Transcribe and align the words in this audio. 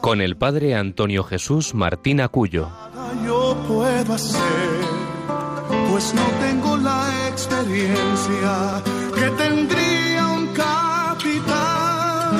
con 0.00 0.20
el 0.20 0.36
padre 0.36 0.74
Antonio 0.74 1.22
Jesús 1.24 1.74
Martín 1.74 2.20
Acuyo. 2.20 2.68
Yo 3.24 3.56
puedo 3.68 4.12
hacer, 4.14 4.70
pues 5.90 6.14
no 6.14 6.22
tengo 6.40 6.76
la 6.78 7.28
experiencia 7.28 8.82
que 9.14 9.30
tendría 9.42 10.26
un 10.28 10.46
capitán 10.54 12.36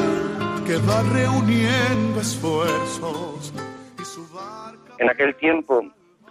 que 0.66 0.77
va 0.78 1.02
reuniendo 1.12 2.20
esfuerzos 2.20 3.52
y 4.01 4.04
su 4.04 4.27
barca... 4.32 4.95
En 4.98 5.10
aquel 5.10 5.34
tiempo 5.37 5.84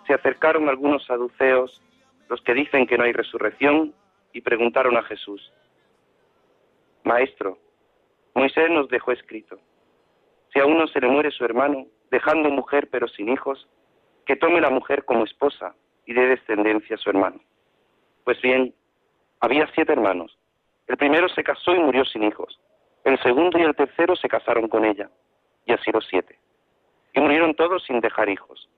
se 0.07 0.13
acercaron 0.13 0.67
algunos 0.69 1.05
saduceos, 1.05 1.81
los 2.29 2.41
que 2.41 2.53
dicen 2.53 2.87
que 2.87 2.97
no 2.97 3.03
hay 3.03 3.13
resurrección, 3.13 3.93
y 4.33 4.41
preguntaron 4.41 4.97
a 4.97 5.03
Jesús, 5.03 5.51
Maestro, 7.03 7.57
Moisés 8.35 8.69
nos 8.69 8.87
dejó 8.89 9.11
escrito, 9.11 9.59
si 10.51 10.59
a 10.59 10.65
uno 10.65 10.87
se 10.87 10.99
le 10.99 11.07
muere 11.07 11.31
su 11.31 11.45
hermano, 11.45 11.85
dejando 12.11 12.49
mujer 12.49 12.89
pero 12.91 13.07
sin 13.07 13.29
hijos, 13.29 13.67
que 14.25 14.35
tome 14.35 14.61
la 14.61 14.69
mujer 14.69 15.05
como 15.05 15.23
esposa 15.23 15.75
y 16.05 16.13
dé 16.13 16.27
descendencia 16.27 16.95
a 16.95 16.99
su 16.99 17.09
hermano. 17.09 17.39
Pues 18.23 18.41
bien, 18.41 18.73
había 19.39 19.67
siete 19.73 19.93
hermanos. 19.93 20.37
El 20.87 20.97
primero 20.97 21.29
se 21.29 21.43
casó 21.43 21.73
y 21.73 21.79
murió 21.79 22.03
sin 22.05 22.23
hijos. 22.23 22.59
El 23.03 23.19
segundo 23.21 23.57
y 23.57 23.61
el 23.61 23.75
tercero 23.75 24.15
se 24.15 24.27
casaron 24.27 24.67
con 24.67 24.85
ella, 24.85 25.09
y 25.65 25.73
así 25.73 25.91
los 25.91 26.05
siete. 26.07 26.37
Y 27.13 27.21
murieron 27.21 27.55
todos 27.55 27.83
sin 27.85 28.01
dejar 28.01 28.29
hijos. 28.29 28.69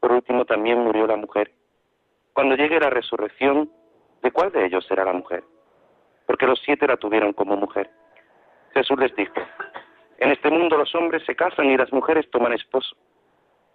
Por 0.00 0.12
último 0.12 0.44
también 0.44 0.78
murió 0.78 1.06
la 1.06 1.16
mujer. 1.16 1.52
Cuando 2.32 2.56
llegue 2.56 2.80
la 2.80 2.90
resurrección, 2.90 3.70
¿de 4.22 4.30
cuál 4.30 4.52
de 4.52 4.66
ellos 4.66 4.84
será 4.86 5.04
la 5.04 5.12
mujer? 5.12 5.44
Porque 6.26 6.46
los 6.46 6.60
siete 6.64 6.86
la 6.86 6.96
tuvieron 6.96 7.32
como 7.32 7.56
mujer. 7.56 7.90
Jesús 8.74 8.98
les 8.98 9.14
dijo, 9.16 9.34
en 10.20 10.30
este 10.30 10.50
mundo 10.50 10.76
los 10.76 10.94
hombres 10.94 11.24
se 11.26 11.34
casan 11.34 11.66
y 11.66 11.76
las 11.76 11.92
mujeres 11.92 12.30
toman 12.30 12.52
esposo, 12.52 12.96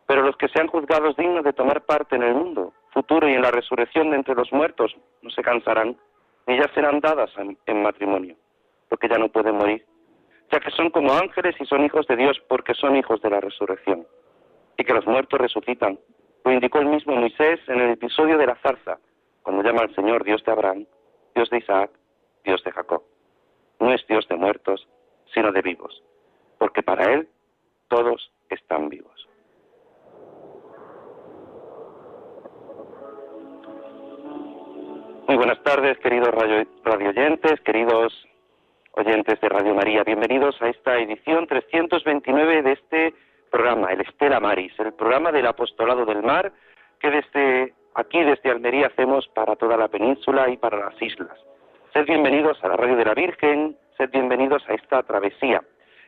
pero 0.08 0.22
los 0.22 0.38
que 0.38 0.48
sean 0.48 0.68
juzgados 0.68 1.18
dignos 1.18 1.44
de 1.44 1.54
tomar 1.54 1.82
parte 1.82 2.16
en 2.16 2.24
el 2.24 2.34
mundo 2.34 2.74
futuro 2.92 3.28
y 3.28 3.34
en 3.34 3.42
la 3.42 3.52
resurrección 3.52 4.12
de 4.12 4.16
entre 4.16 4.36
los 4.36 4.52
muertos 4.54 4.96
no 5.22 5.30
se 5.30 5.42
cansarán, 5.42 5.98
ni 6.48 6.58
ya 6.58 6.72
serán 6.74 7.02
dadas 7.02 7.30
en 7.66 7.82
matrimonio, 7.82 8.38
porque 8.88 9.10
ya 9.10 9.18
no 9.18 9.28
pueden 9.28 9.58
morir, 9.58 9.86
ya 10.52 10.60
que 10.60 10.72
son 10.72 10.90
como 10.90 11.14
ángeles 11.14 11.56
y 11.60 11.66
son 11.66 11.84
hijos 11.84 12.08
de 12.08 12.16
Dios 12.16 12.42
porque 12.48 12.74
son 12.74 12.96
hijos 12.96 13.22
de 13.22 13.30
la 13.30 13.42
resurrección, 13.42 14.08
y 14.78 14.84
que 14.84 14.94
los 14.94 15.06
muertos 15.06 15.40
resucitan, 15.40 16.00
lo 16.44 16.52
indicó 16.52 16.80
el 16.80 16.86
mismo 16.86 17.16
Moisés 17.16 17.60
en 17.68 17.82
el 17.82 17.92
episodio 17.92 18.38
de 18.38 18.48
la 18.48 18.56
zarza, 18.58 19.00
cuando 19.42 19.64
llama 19.64 19.82
al 19.82 19.96
Señor 19.96 20.24
Dios 20.24 20.44
de 20.46 20.52
Abraham, 20.52 20.86
Dios 21.34 21.50
de 21.50 21.58
Isaac, 21.58 21.92
Dios 22.44 22.64
de 22.64 22.72
Jacob. 22.72 23.04
No 23.80 23.92
es 23.92 24.06
Dios 24.08 24.28
de 24.28 24.36
muertos, 24.36 24.88
sino 25.34 25.52
de 25.52 25.62
vivos, 25.62 26.02
porque 26.58 26.84
para 26.84 27.14
Él 27.14 27.28
todos 27.88 28.32
están 28.50 28.90
vivos. 28.90 29.14
Muy 35.28 35.38
buenas 35.38 35.62
tardes, 35.64 35.98
queridos 36.00 36.30
radio, 36.30 36.68
oyentes, 36.86 37.60
queridos 37.62 38.28
oyentes 38.92 39.42
de 39.42 39.50
Radio 39.50 39.74
María. 39.74 40.04
Bienvenidos 40.04 40.62
a 40.62 40.70
esta 40.70 40.98
edición 41.00 41.48
329 41.48 42.62
de 42.62 42.72
este 42.72 43.14
programa, 43.50 43.92
el 43.92 44.02
Estela 44.02 44.40
Maris, 44.40 44.72
el 44.80 44.94
programa 44.94 45.32
del 45.32 45.48
Apostolado 45.48 46.06
del 46.06 46.22
Mar 46.22 46.54
que 47.00 47.10
desde 47.10 47.74
aquí, 47.96 48.24
desde 48.24 48.52
Almería, 48.52 48.88
hacemos 48.88 49.28
para 49.30 49.56
toda 49.56 49.78
la 49.78 49.88
península 49.88 50.50
y 50.50 50.58
para 50.58 50.78
las 50.78 51.02
islas. 51.02 51.38
Sed 51.94 52.06
bienvenidos 52.06 52.64
a 52.64 52.68
la 52.68 52.78
Radio 52.78 52.96
de 52.96 53.06
la 53.06 53.14
Virgen, 53.14 53.78
sed 53.98 54.10
bienvenidos 54.12 54.64
a 54.68 54.74
esta 54.74 55.04
travesía, 55.04 55.62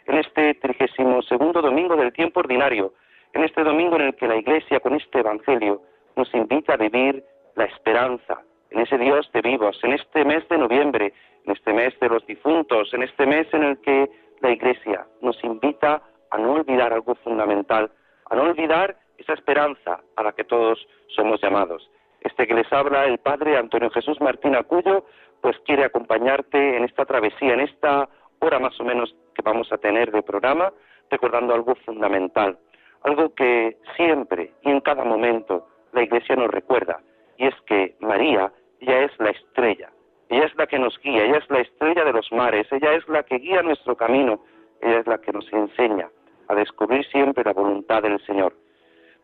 en 0.07 0.17
este 0.17 0.53
trigésimo 0.55 1.21
segundo 1.21 1.61
domingo 1.61 1.95
del 1.95 2.13
tiempo 2.13 2.39
ordinario, 2.39 2.93
en 3.33 3.43
este 3.43 3.63
domingo 3.63 3.97
en 3.97 4.03
el 4.03 4.15
que 4.15 4.27
la 4.27 4.37
Iglesia 4.37 4.79
con 4.79 4.95
este 4.95 5.19
Evangelio 5.19 5.81
nos 6.15 6.33
invita 6.33 6.73
a 6.73 6.77
vivir 6.77 7.23
la 7.55 7.65
esperanza 7.65 8.41
en 8.71 8.79
ese 8.79 8.97
Dios 8.97 9.29
de 9.33 9.41
vivos, 9.41 9.77
en 9.83 9.93
este 9.93 10.23
mes 10.23 10.47
de 10.49 10.57
noviembre, 10.57 11.13
en 11.45 11.53
este 11.53 11.73
mes 11.73 11.97
de 11.99 12.09
los 12.09 12.25
difuntos, 12.25 12.93
en 12.93 13.03
este 13.03 13.25
mes 13.25 13.47
en 13.53 13.63
el 13.63 13.81
que 13.81 14.09
la 14.41 14.51
Iglesia 14.51 15.05
nos 15.21 15.41
invita 15.43 16.01
a 16.31 16.37
no 16.37 16.53
olvidar 16.53 16.93
algo 16.93 17.15
fundamental, 17.15 17.91
a 18.29 18.35
no 18.35 18.43
olvidar 18.43 18.97
esa 19.17 19.33
esperanza 19.33 19.99
a 20.15 20.23
la 20.23 20.31
que 20.31 20.43
todos 20.45 20.87
somos 21.15 21.41
llamados. 21.41 21.89
Este 22.21 22.47
que 22.47 22.53
les 22.53 22.71
habla 22.71 23.05
el 23.05 23.17
Padre 23.19 23.57
Antonio 23.57 23.89
Jesús 23.89 24.19
Martín 24.21 24.55
Acuyo 24.55 25.05
pues 25.41 25.57
quiere 25.65 25.85
acompañarte 25.85 26.77
en 26.77 26.83
esta 26.83 27.05
travesía, 27.05 27.53
en 27.53 27.61
esta 27.61 28.09
hora 28.39 28.59
más 28.59 28.79
o 28.79 28.83
menos 28.83 29.15
que 29.37 29.43
vamos 29.43 29.71
a 29.71 29.77
tener 29.77 30.11
de 30.11 30.23
programa, 30.23 30.73
recordando 31.11 31.53
algo 31.53 31.75
fundamental, 31.85 32.57
algo 33.03 33.33
que 33.35 33.77
siempre 33.95 34.51
y 34.63 34.71
en 34.71 34.81
cada 34.81 35.03
momento 35.05 35.67
la 35.93 36.01
Iglesia 36.01 36.35
nos 36.35 36.49
recuerda, 36.49 36.99
y 37.37 37.45
es 37.45 37.55
que 37.67 37.95
María 37.99 38.51
ya 38.81 38.99
es 39.01 39.11
la 39.19 39.29
estrella, 39.29 39.91
ella 40.29 40.45
es 40.45 40.55
la 40.55 40.65
que 40.65 40.79
nos 40.79 40.99
guía, 40.99 41.23
ella 41.23 41.37
es 41.37 41.49
la 41.49 41.59
estrella 41.59 42.03
de 42.03 42.13
los 42.13 42.31
mares, 42.31 42.67
ella 42.71 42.93
es 42.93 43.07
la 43.07 43.23
que 43.23 43.37
guía 43.37 43.61
nuestro 43.61 43.95
camino, 43.95 44.43
ella 44.81 44.99
es 44.99 45.07
la 45.07 45.19
que 45.19 45.31
nos 45.31 45.51
enseña 45.53 46.09
a 46.47 46.55
descubrir 46.55 47.05
siempre 47.05 47.43
la 47.43 47.53
voluntad 47.53 48.01
del 48.01 48.19
Señor. 48.25 48.53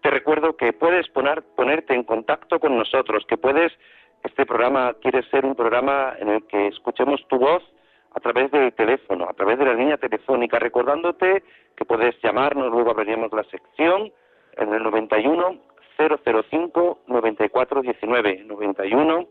Te 0.01 0.11
recuerdo 0.11 0.55
que 0.55 0.73
puedes 0.73 1.07
ponerte 1.09 1.93
en 1.93 2.03
contacto 2.03 2.59
con 2.59 2.77
nosotros, 2.77 3.25
que 3.27 3.37
puedes 3.37 3.71
este 4.23 4.45
programa 4.45 4.93
quiere 5.01 5.21
ser 5.29 5.45
un 5.45 5.55
programa 5.55 6.13
en 6.17 6.29
el 6.29 6.47
que 6.47 6.67
escuchemos 6.67 7.25
tu 7.27 7.37
voz 7.37 7.63
a 8.13 8.19
través 8.19 8.51
del 8.51 8.73
teléfono, 8.73 9.27
a 9.29 9.33
través 9.33 9.57
de 9.57 9.65
la 9.65 9.73
línea 9.73 9.97
telefónica, 9.97 10.59
recordándote 10.59 11.43
que 11.75 11.85
puedes 11.85 12.15
llamarnos, 12.21 12.71
luego 12.71 12.91
abriremos 12.91 13.31
la 13.33 13.43
sección 13.45 14.11
en 14.57 14.73
el 14.73 14.83
91 14.83 15.57
005 15.97 16.99
9419, 17.07 18.43
91 18.45 19.27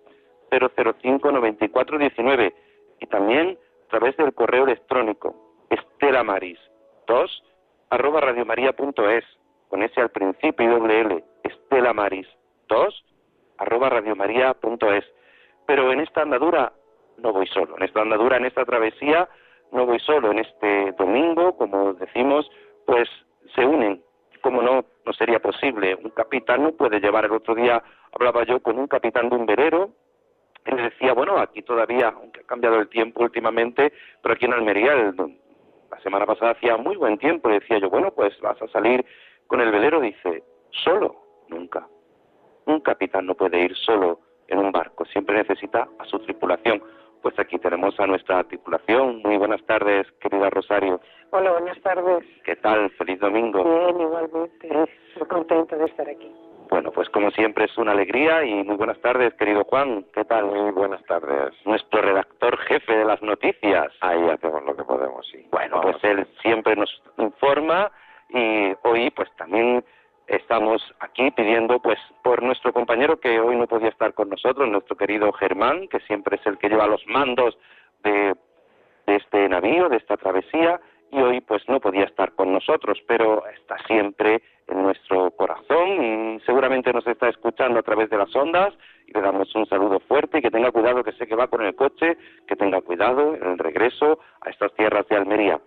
005 0.50 1.32
9419 1.32 2.54
y 3.00 3.06
también 3.06 3.58
a 3.86 3.90
través 3.90 4.16
del 4.16 4.32
correo 4.32 4.64
electrónico 4.64 5.34
estelamaris 5.70 6.58
2 7.06 7.42
arroba 7.90 8.20
radiomaria.es 8.20 9.24
con 9.68 9.82
ese 9.82 10.00
al 10.00 10.10
principio 10.10 10.66
y 10.66 10.70
doble 10.70 11.00
L, 11.00 11.24
estelamaris 11.44 12.26
2 12.68 13.04
arroba 13.58 13.88
radiomaria.es. 13.88 15.04
Pero 15.66 15.92
en 15.92 16.00
esta 16.00 16.22
andadura 16.22 16.72
no 17.18 17.32
voy 17.32 17.46
solo, 17.46 17.76
en 17.76 17.84
esta 17.84 18.02
andadura, 18.02 18.36
en 18.36 18.46
esta 18.46 18.64
travesía, 18.64 19.28
no 19.70 19.86
voy 19.86 19.98
solo. 20.00 20.30
En 20.30 20.38
este 20.38 20.92
domingo, 20.92 21.56
como 21.56 21.94
decimos, 21.94 22.50
pues 22.86 23.08
se 23.54 23.64
unen. 23.64 24.02
Como 24.42 24.60
no, 24.60 24.84
no 25.06 25.12
sería 25.12 25.38
posible. 25.38 25.94
Un 25.94 26.10
capitán 26.10 26.62
no 26.64 26.72
puede 26.72 27.00
llevar. 27.00 27.24
El 27.24 27.32
otro 27.32 27.54
día 27.54 27.82
hablaba 28.12 28.44
yo 28.44 28.60
con 28.60 28.78
un 28.78 28.88
capitán 28.88 29.28
de 29.28 29.36
un 29.36 29.46
velero 29.46 29.90
le 30.64 30.82
decía, 30.82 31.12
bueno, 31.12 31.38
aquí 31.38 31.62
todavía, 31.62 32.08
aunque 32.08 32.40
ha 32.40 32.44
cambiado 32.44 32.78
el 32.78 32.88
tiempo 32.88 33.22
últimamente, 33.22 33.92
pero 34.22 34.34
aquí 34.34 34.44
en 34.44 34.52
Almería 34.52 34.94
la 34.94 36.00
semana 36.02 36.24
pasada 36.24 36.52
hacía 36.52 36.76
muy 36.76 36.96
buen 36.96 37.18
tiempo. 37.18 37.50
Y 37.50 37.54
decía 37.54 37.78
yo, 37.78 37.90
bueno, 37.90 38.12
pues 38.12 38.38
vas 38.40 38.60
a 38.62 38.68
salir 38.68 39.04
con 39.46 39.60
el 39.60 39.70
velero. 39.70 40.00
Dice, 40.00 40.44
solo, 40.70 41.16
nunca. 41.48 41.86
Un 42.66 42.80
capitán 42.80 43.26
no 43.26 43.34
puede 43.34 43.60
ir 43.60 43.76
solo 43.76 44.20
en 44.46 44.58
un 44.58 44.70
barco, 44.70 45.04
siempre 45.06 45.36
necesita 45.36 45.88
a 45.98 46.04
su 46.04 46.18
tripulación. 46.20 46.82
Pues 47.22 47.38
aquí 47.38 47.58
tenemos 47.58 47.98
a 48.00 48.06
nuestra 48.06 48.42
tripulación. 48.44 49.22
Muy 49.22 49.36
buenas 49.36 49.64
tardes, 49.64 50.10
querida 50.20 50.50
Rosario. 50.50 51.00
Hola, 51.30 51.52
buenas 51.52 51.80
tardes. 51.80 52.24
¿Qué 52.44 52.56
tal? 52.56 52.90
Feliz 52.90 53.20
domingo. 53.20 53.62
Bien, 53.62 54.00
igualmente. 54.00 54.68
Muy 55.16 55.28
contento 55.28 55.76
de 55.76 55.84
estar 55.84 56.08
aquí. 56.08 56.30
Bueno, 56.68 56.90
pues 56.90 57.08
como 57.10 57.30
siempre 57.30 57.66
es 57.66 57.78
una 57.78 57.92
alegría 57.92 58.44
y 58.44 58.64
muy 58.64 58.76
buenas 58.76 59.00
tardes, 59.00 59.34
querido 59.34 59.62
Juan. 59.64 60.04
¿Qué 60.12 60.24
tal? 60.24 60.46
Muy 60.46 60.72
buenas 60.72 61.04
tardes. 61.04 61.54
Nuestro 61.64 62.02
redactor 62.02 62.56
jefe 62.58 62.96
de 62.96 63.04
las 63.04 63.22
noticias. 63.22 63.92
Ahí 64.00 64.28
hacemos 64.28 64.64
lo 64.64 64.74
que 64.74 64.82
podemos, 64.82 65.26
sí. 65.30 65.46
Bueno, 65.52 65.80
pues 65.80 65.96
él 66.02 66.26
siempre 66.40 66.74
nos 66.74 66.90
informa 67.18 67.92
y 68.30 68.72
hoy 68.82 69.10
pues 69.10 69.28
también 69.36 69.84
estamos 70.36 70.82
aquí 71.00 71.30
pidiendo 71.30 71.80
pues 71.80 71.98
por 72.22 72.42
nuestro 72.42 72.72
compañero 72.72 73.20
que 73.20 73.40
hoy 73.40 73.56
no 73.56 73.66
podía 73.66 73.88
estar 73.88 74.14
con 74.14 74.30
nosotros, 74.30 74.68
nuestro 74.68 74.96
querido 74.96 75.32
Germán, 75.32 75.88
que 75.88 76.00
siempre 76.00 76.36
es 76.36 76.46
el 76.46 76.58
que 76.58 76.68
lleva 76.68 76.86
los 76.86 77.06
mandos 77.06 77.58
de, 78.02 78.34
este 79.06 79.48
navío, 79.48 79.88
de 79.88 79.96
esta 79.96 80.16
travesía, 80.16 80.80
y 81.10 81.20
hoy 81.20 81.40
pues 81.42 81.68
no 81.68 81.80
podía 81.80 82.04
estar 82.04 82.32
con 82.32 82.52
nosotros, 82.52 82.98
pero 83.06 83.46
está 83.48 83.76
siempre 83.86 84.42
en 84.66 84.82
nuestro 84.82 85.30
corazón 85.32 86.02
y 86.02 86.40
seguramente 86.46 86.92
nos 86.92 87.06
está 87.06 87.28
escuchando 87.28 87.80
a 87.80 87.82
través 87.82 88.08
de 88.08 88.16
las 88.16 88.34
ondas 88.34 88.72
y 89.06 89.12
le 89.12 89.20
damos 89.20 89.54
un 89.54 89.66
saludo 89.66 90.00
fuerte 90.00 90.38
y 90.38 90.42
que 90.42 90.50
tenga 90.50 90.70
cuidado, 90.70 91.04
que 91.04 91.12
sé 91.12 91.26
que 91.26 91.34
va 91.34 91.48
con 91.48 91.62
el 91.62 91.74
coche, 91.74 92.16
que 92.46 92.56
tenga 92.56 92.80
cuidado 92.80 93.34
en 93.34 93.44
el 93.44 93.58
regreso 93.58 94.20
a 94.40 94.48
estas 94.48 94.72
tierras 94.74 95.06
de 95.08 95.16
Almería. 95.16 95.60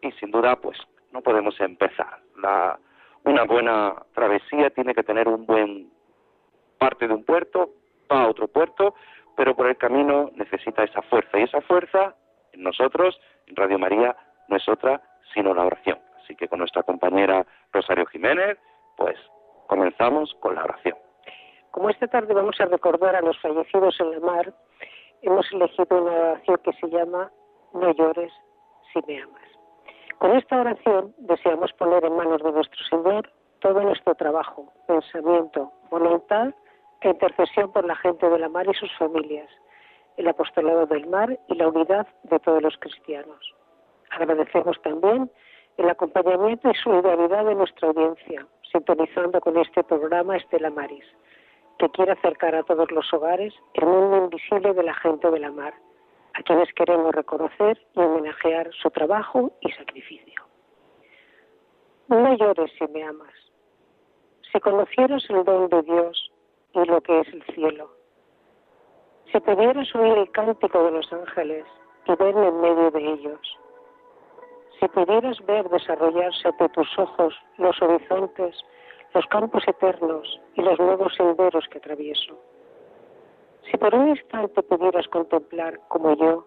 Y 0.00 0.12
sin 0.12 0.30
duda 0.30 0.54
pues 0.56 0.78
no 1.10 1.22
podemos 1.22 1.58
empezar. 1.60 2.20
La, 2.36 2.78
una 3.24 3.44
buena 3.44 3.94
travesía 4.14 4.70
tiene 4.70 4.94
que 4.94 5.02
tener 5.02 5.28
un 5.28 5.46
buen 5.46 5.90
parte 6.78 7.06
de 7.06 7.14
un 7.14 7.24
puerto, 7.24 7.70
va 8.10 8.22
a 8.22 8.28
otro 8.28 8.48
puerto, 8.48 8.94
pero 9.36 9.54
por 9.54 9.68
el 9.68 9.76
camino 9.76 10.30
necesita 10.34 10.84
esa 10.84 11.02
fuerza 11.02 11.38
y 11.38 11.44
esa 11.44 11.60
fuerza 11.62 12.16
en 12.52 12.62
nosotros, 12.62 13.18
en 13.46 13.56
Radio 13.56 13.78
María, 13.78 14.16
no 14.48 14.56
es 14.56 14.68
otra 14.68 15.00
sino 15.32 15.54
la 15.54 15.64
oración. 15.64 15.98
Así 16.22 16.36
que 16.36 16.48
con 16.48 16.58
nuestra 16.58 16.82
compañera 16.82 17.46
Rosario 17.72 18.06
Jiménez, 18.06 18.58
pues 18.96 19.16
comenzamos 19.66 20.34
con 20.40 20.54
la 20.54 20.64
oración. 20.64 20.96
Como 21.70 21.88
esta 21.88 22.06
tarde 22.06 22.34
vamos 22.34 22.60
a 22.60 22.66
recordar 22.66 23.16
a 23.16 23.22
los 23.22 23.38
fallecidos 23.40 23.98
en 24.00 24.10
la 24.10 24.20
mar, 24.20 24.54
hemos 25.22 25.50
elegido 25.52 26.02
una 26.02 26.12
oración 26.12 26.60
que 26.64 26.72
se 26.74 26.88
llama 26.88 27.30
No 27.72 27.92
llores 27.92 28.32
si 28.92 29.00
me 29.06 29.22
amas. 29.22 29.51
Con 30.22 30.36
esta 30.36 30.60
oración 30.60 31.12
deseamos 31.18 31.72
poner 31.72 32.04
en 32.04 32.14
manos 32.14 32.40
de 32.44 32.52
nuestro 32.52 32.78
Señor 32.84 33.28
todo 33.58 33.80
nuestro 33.80 34.14
trabajo, 34.14 34.72
pensamiento, 34.86 35.72
voluntad 35.90 36.54
e 37.00 37.08
intercesión 37.08 37.72
por 37.72 37.84
la 37.84 37.96
gente 37.96 38.30
de 38.30 38.38
la 38.38 38.48
mar 38.48 38.64
y 38.70 38.74
sus 38.74 38.96
familias, 38.98 39.50
el 40.16 40.28
apostolado 40.28 40.86
del 40.86 41.08
mar 41.08 41.36
y 41.48 41.56
la 41.56 41.66
unidad 41.66 42.06
de 42.22 42.38
todos 42.38 42.62
los 42.62 42.76
cristianos. 42.78 43.52
Agradecemos 44.10 44.80
también 44.82 45.28
el 45.76 45.90
acompañamiento 45.90 46.70
y 46.70 46.74
solidaridad 46.76 47.44
de 47.44 47.56
nuestra 47.56 47.88
audiencia, 47.88 48.46
sintonizando 48.70 49.40
con 49.40 49.58
este 49.58 49.82
programa 49.82 50.36
Estela 50.36 50.70
Maris, 50.70 51.04
que 51.80 51.88
quiere 51.88 52.12
acercar 52.12 52.54
a 52.54 52.62
todos 52.62 52.92
los 52.92 53.12
hogares 53.12 53.52
el 53.74 53.86
mundo 53.86 54.18
invisible 54.18 54.72
de 54.72 54.84
la 54.84 54.94
gente 54.94 55.28
de 55.32 55.40
la 55.40 55.50
mar, 55.50 55.74
a 56.34 56.42
quienes 56.42 56.72
queremos 56.74 57.14
reconocer 57.14 57.78
y 57.94 58.00
homenajear 58.00 58.70
su 58.74 58.90
trabajo 58.90 59.52
y 59.60 59.70
sacrificio. 59.72 60.42
No 62.08 62.34
llores 62.36 62.70
si 62.78 62.86
me 62.88 63.02
amas. 63.04 63.34
Si 64.52 64.60
conocieras 64.60 65.24
el 65.30 65.44
don 65.44 65.68
de 65.68 65.82
Dios 65.82 66.32
y 66.74 66.84
lo 66.84 67.00
que 67.00 67.20
es 67.20 67.28
el 67.28 67.42
cielo, 67.54 67.90
si 69.30 69.40
pudieras 69.40 69.94
oír 69.94 70.18
el 70.18 70.30
cántico 70.30 70.84
de 70.84 70.90
los 70.90 71.10
ángeles 71.12 71.64
y 72.06 72.14
verme 72.16 72.48
en 72.48 72.60
medio 72.60 72.90
de 72.90 73.12
ellos, 73.12 73.58
si 74.78 74.88
pudieras 74.88 75.38
ver 75.46 75.68
desarrollarse 75.70 76.48
ante 76.48 76.68
tus 76.70 76.98
ojos 76.98 77.34
los 77.56 77.80
horizontes, 77.80 78.56
los 79.14 79.26
campos 79.26 79.62
eternos 79.66 80.40
y 80.54 80.62
los 80.62 80.78
nuevos 80.78 81.14
senderos 81.14 81.66
que 81.70 81.78
atravieso. 81.78 82.38
Si 83.72 83.78
por 83.78 83.94
un 83.94 84.10
instante 84.10 84.62
pudieras 84.62 85.08
contemplar, 85.08 85.80
como 85.88 86.14
yo, 86.14 86.44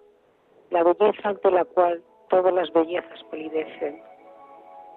la 0.69 0.83
belleza 0.83 1.29
ante 1.29 1.49
la 1.49 1.65
cual 1.65 2.03
todas 2.29 2.53
las 2.53 2.71
bellezas 2.71 3.23
palidecen. 3.31 3.99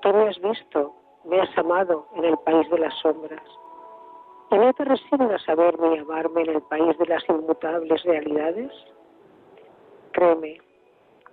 Tú 0.02 0.12
me 0.12 0.28
has 0.28 0.38
visto, 0.42 0.94
me 1.24 1.40
has 1.40 1.56
amado 1.56 2.06
en 2.16 2.26
el 2.26 2.36
país 2.40 2.68
de 2.68 2.80
las 2.80 2.94
sombras. 3.00 3.42
¿Y 4.50 4.56
no 4.58 4.70
te 4.74 4.84
resignas 4.84 5.48
a 5.48 5.54
verme 5.54 5.96
y 5.96 5.98
amarme 6.00 6.42
en 6.42 6.50
el 6.50 6.62
país 6.64 6.98
de 6.98 7.06
las 7.06 7.26
inmutables 7.30 8.02
realidades? 8.02 8.72
Créeme, 10.12 10.60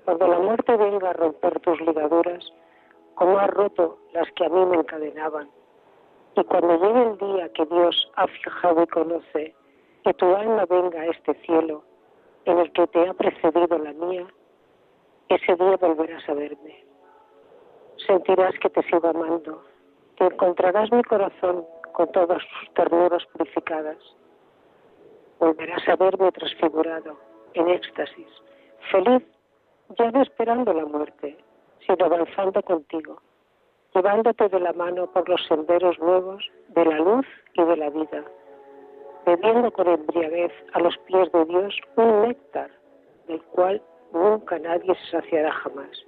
cuando 0.05 0.27
la 0.27 0.39
muerte 0.39 0.77
venga 0.77 1.09
a 1.09 1.13
romper 1.13 1.59
tus 1.59 1.81
ligaduras, 1.81 2.53
como 3.15 3.37
ha 3.37 3.47
roto 3.47 3.97
las 4.13 4.31
que 4.31 4.45
a 4.45 4.49
mí 4.49 4.65
me 4.65 4.77
encadenaban, 4.77 5.49
y 6.37 6.43
cuando 6.45 6.77
llegue 6.77 7.01
el 7.03 7.17
día 7.17 7.49
que 7.51 7.65
Dios 7.65 8.11
ha 8.15 8.27
fijado 8.27 8.83
y 8.83 8.87
conoce, 8.87 9.55
que 10.05 10.13
tu 10.13 10.35
alma 10.35 10.65
venga 10.69 11.01
a 11.01 11.05
este 11.07 11.33
cielo 11.45 11.83
en 12.45 12.59
el 12.59 12.71
que 12.73 12.85
te 12.85 13.09
ha 13.09 13.13
precedido 13.15 13.75
la 13.79 13.91
mía, 13.93 14.27
ese 15.29 15.55
día 15.55 15.77
volverás 15.77 16.29
a 16.29 16.35
verme. 16.35 16.85
Sentirás 18.05 18.53
que 18.59 18.69
te 18.69 18.83
sigo 18.83 19.07
amando, 19.07 19.63
que 20.15 20.25
encontrarás 20.25 20.91
mi 20.91 21.01
corazón 21.05 21.65
con 21.93 22.11
todas 22.11 22.39
sus 22.43 22.73
ternuras 22.75 23.25
purificadas. 23.33 23.97
Volverás 25.39 25.87
a 25.89 25.95
verme 25.95 26.31
transfigurado, 26.33 27.17
en 27.55 27.67
éxtasis, 27.69 28.29
feliz 28.91 29.23
ya 29.97 30.11
no 30.11 30.21
esperando 30.21 30.71
la 30.71 30.85
muerte, 30.85 31.35
sino 31.83 32.05
avanzando 32.05 32.61
contigo, 32.61 33.23
llevándote 33.95 34.49
de 34.49 34.59
la 34.59 34.73
mano 34.73 35.07
por 35.07 35.27
los 35.27 35.43
senderos 35.47 35.97
nuevos 35.97 36.47
de 36.69 36.85
la 36.85 36.99
luz 36.99 37.25
y 37.55 37.63
de 37.63 37.77
la 37.77 37.89
vida, 37.89 38.23
bebiendo 39.25 39.71
con 39.71 39.87
embriaguez 39.87 40.51
a 40.73 40.79
los 40.79 40.97
pies 40.99 41.31
de 41.31 41.45
Dios 41.45 41.75
un 41.95 42.21
néctar 42.23 42.69
del 43.27 43.41
cual 43.43 43.81
nunca 44.13 44.59
nadie 44.59 44.93
se 44.95 45.11
saciará 45.11 45.51
jamás. 45.51 46.05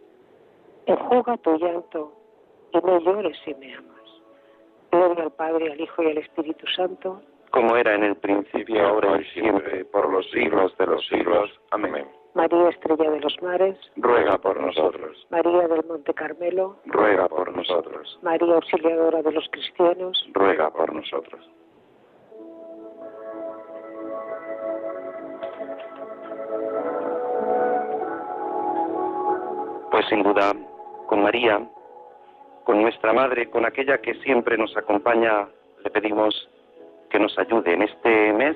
Enjuga 0.85 1.37
tu 1.37 1.57
llanto 1.57 2.13
y 2.71 2.77
no 2.77 2.99
llores 2.99 3.37
si 3.43 3.53
me 3.55 3.73
amas. 3.73 3.97
Gloria 4.91 5.23
al 5.23 5.31
Padre, 5.31 5.71
al 5.71 5.81
Hijo 5.81 6.03
y 6.03 6.11
al 6.11 6.17
Espíritu 6.17 6.65
Santo. 6.67 7.21
Como 7.51 7.75
era 7.75 7.95
en 7.95 8.03
el 8.03 8.15
principio, 8.15 8.87
ahora 8.87 9.19
y 9.19 9.25
siempre, 9.25 9.85
por 9.85 10.09
los 10.09 10.29
siglos 10.31 10.77
de 10.77 10.85
los 10.85 11.05
siglos. 11.07 11.49
Amén. 11.71 12.07
María 12.33 12.69
Estrella 12.69 13.09
de 13.09 13.19
los 13.19 13.41
Mares, 13.41 13.77
ruega 13.95 14.37
por 14.37 14.61
nosotros. 14.61 15.25
María 15.31 15.67
del 15.67 15.83
Monte 15.85 16.13
Carmelo, 16.13 16.75
ruega 16.85 17.27
por 17.27 17.51
nosotros. 17.55 18.19
María 18.21 18.53
Auxiliadora 18.53 19.23
de 19.23 19.31
los 19.31 19.47
Cristianos, 19.49 20.23
ruega 20.33 20.69
por 20.69 20.93
nosotros. 20.93 21.43
Pues 29.97 30.09
sin 30.09 30.21
duda, 30.21 30.53
con 31.07 31.23
María, 31.23 31.59
con 32.65 32.79
nuestra 32.83 33.13
Madre, 33.13 33.49
con 33.49 33.65
aquella 33.65 33.97
que 33.97 34.13
siempre 34.21 34.55
nos 34.55 34.77
acompaña, 34.77 35.47
le 35.83 35.89
pedimos 35.89 36.47
que 37.09 37.17
nos 37.17 37.35
ayude 37.39 37.73
en 37.73 37.81
este 37.81 38.31
mes 38.31 38.55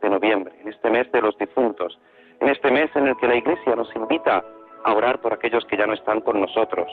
de 0.00 0.08
noviembre, 0.08 0.54
en 0.58 0.68
este 0.68 0.88
mes 0.88 1.12
de 1.12 1.20
los 1.20 1.36
difuntos, 1.36 2.00
en 2.40 2.48
este 2.48 2.70
mes 2.70 2.90
en 2.96 3.08
el 3.08 3.16
que 3.18 3.28
la 3.28 3.36
Iglesia 3.36 3.76
nos 3.76 3.94
invita 3.94 4.42
a 4.82 4.94
orar 4.94 5.20
por 5.20 5.34
aquellos 5.34 5.66
que 5.66 5.76
ya 5.76 5.86
no 5.86 5.92
están 5.92 6.22
con 6.22 6.40
nosotros. 6.40 6.90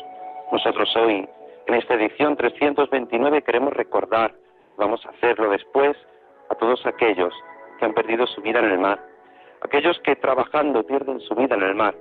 Nosotros 0.51 0.93
hoy, 0.97 1.25
en 1.67 1.73
esta 1.73 1.93
edición 1.93 2.35
329, 2.35 3.41
queremos 3.43 3.71
recordar, 3.71 4.35
vamos 4.75 4.99
a 5.05 5.11
hacerlo 5.11 5.49
después, 5.49 5.95
a 6.49 6.55
todos 6.55 6.85
aquellos 6.85 7.33
que 7.79 7.85
han 7.85 7.93
perdido 7.93 8.27
su 8.27 8.41
vida 8.41 8.59
en 8.59 8.65
el 8.65 8.79
mar, 8.79 8.99
aquellos 9.61 9.97
que 10.01 10.17
trabajando 10.17 10.85
pierden 10.85 11.21
su 11.21 11.35
vida 11.35 11.55
en 11.55 11.63
el 11.63 11.75
mar, 11.75 11.95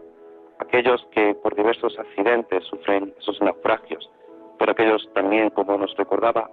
aquellos 0.59 1.05
que 1.13 1.35
por 1.35 1.55
diversos 1.55 1.99
accidentes 1.99 2.65
sufren 2.65 3.13
esos 3.19 3.41
naufragios, 3.41 4.11
pero 4.59 4.73
aquellos 4.73 5.09
también, 5.15 5.51
como 5.51 5.77
nos 5.77 5.95
recordaba, 5.97 6.49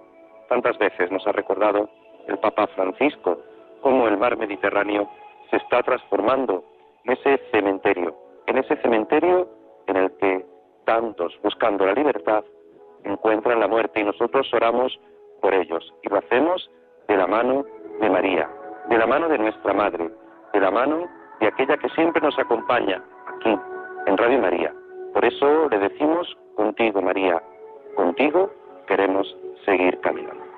tantas 0.48 0.76
veces 0.78 1.10
nos 1.10 1.26
ha 1.26 1.32
recordado 1.32 1.88
el 2.26 2.38
Papa 2.38 2.66
Francisco, 2.68 3.38
cómo 3.80 4.08
el 4.08 4.16
mar 4.16 4.36
Mediterráneo 4.36 5.08
se 5.50 5.56
está 5.56 5.82
transformando 5.82 6.64
en 7.04 7.12
ese 7.12 7.38
cementerio, 7.50 8.14
en 8.46 8.58
ese 8.58 8.76
cementerio 8.76 9.48
en 9.86 9.96
el 9.96 10.10
que 10.16 10.44
tantos 10.84 11.38
buscando 11.42 11.86
la 11.86 11.92
libertad 11.92 12.44
encuentran 13.04 13.60
la 13.60 13.68
muerte 13.68 14.00
y 14.00 14.04
nosotros 14.04 14.52
oramos 14.52 14.98
por 15.40 15.54
ellos 15.54 15.92
y 16.02 16.08
lo 16.08 16.18
hacemos 16.18 16.70
de 17.08 17.16
la 17.16 17.26
mano 17.26 17.64
de 18.00 18.10
María, 18.10 18.48
de 18.88 18.98
la 18.98 19.06
mano 19.06 19.28
de 19.28 19.38
nuestra 19.38 19.74
Madre, 19.74 20.10
de 20.52 20.60
la 20.60 20.70
mano 20.70 21.06
de 21.40 21.48
aquella 21.48 21.76
que 21.76 21.88
siempre 21.90 22.22
nos 22.22 22.38
acompaña 22.38 23.02
aquí 23.26 23.58
en 24.06 24.16
Radio 24.16 24.38
María. 24.38 24.72
Por 25.12 25.24
eso 25.24 25.68
le 25.68 25.78
decimos 25.78 26.36
contigo 26.56 27.00
María, 27.00 27.42
contigo 27.96 28.50
queremos 28.86 29.26
seguir 29.64 29.98
caminando. 30.00 30.53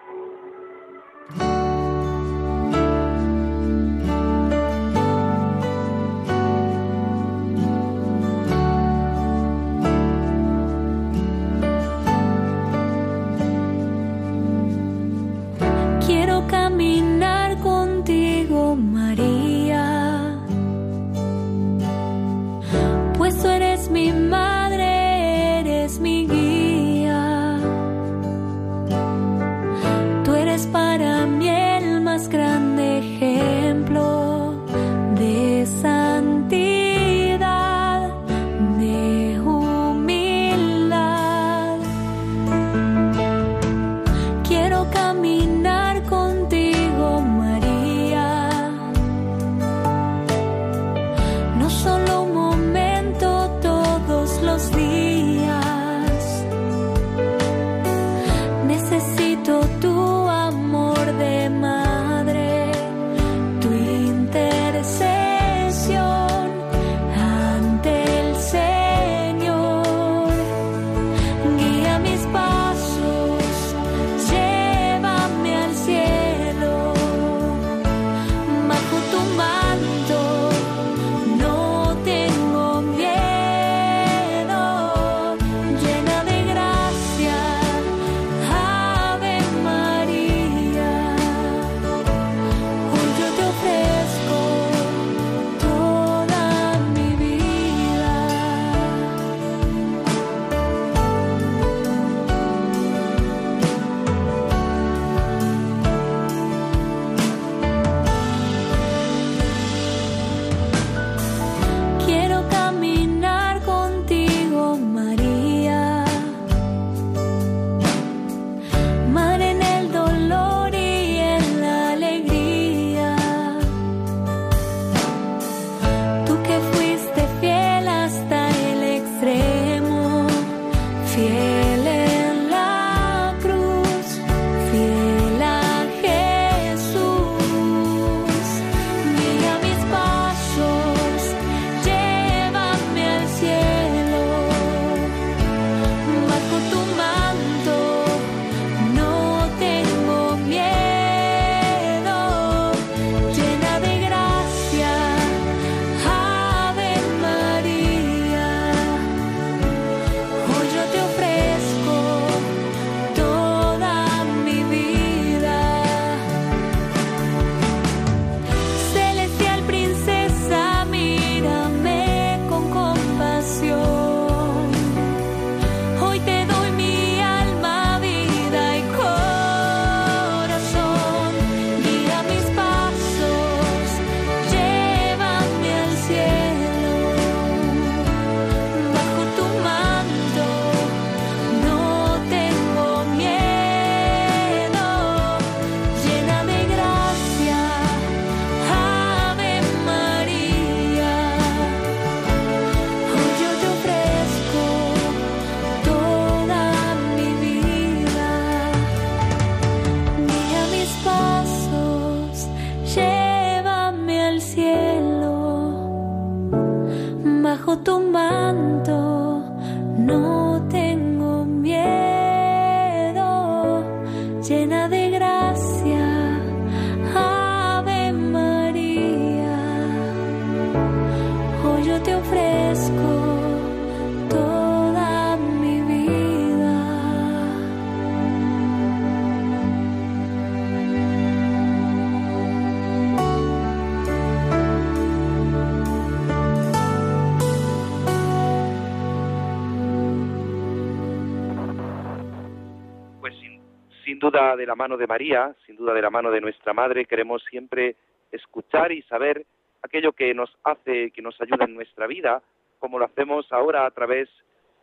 La 254.77 254.83
mano 254.85 254.99
de 254.99 255.07
María, 255.07 255.57
sin 255.65 255.77
duda 255.77 255.95
de 255.95 256.03
la 256.03 256.11
mano 256.11 256.31
de 256.31 256.43
nuestra 256.43 256.75
Madre, 256.75 257.07
queremos 257.07 257.43
siempre 257.49 257.97
escuchar 258.31 258.93
y 258.93 259.01
saber 259.05 259.47
aquello 259.81 260.13
que 260.13 260.35
nos 260.35 260.55
hace, 260.65 261.11
que 261.13 261.23
nos 261.23 261.41
ayuda 261.41 261.65
en 261.65 261.75
nuestra 261.75 262.07
vida, 262.07 262.43
como 262.79 262.99
lo 262.99 263.07
hacemos 263.07 263.51
ahora 263.53 263.87
a 263.87 263.91
través, 263.91 264.29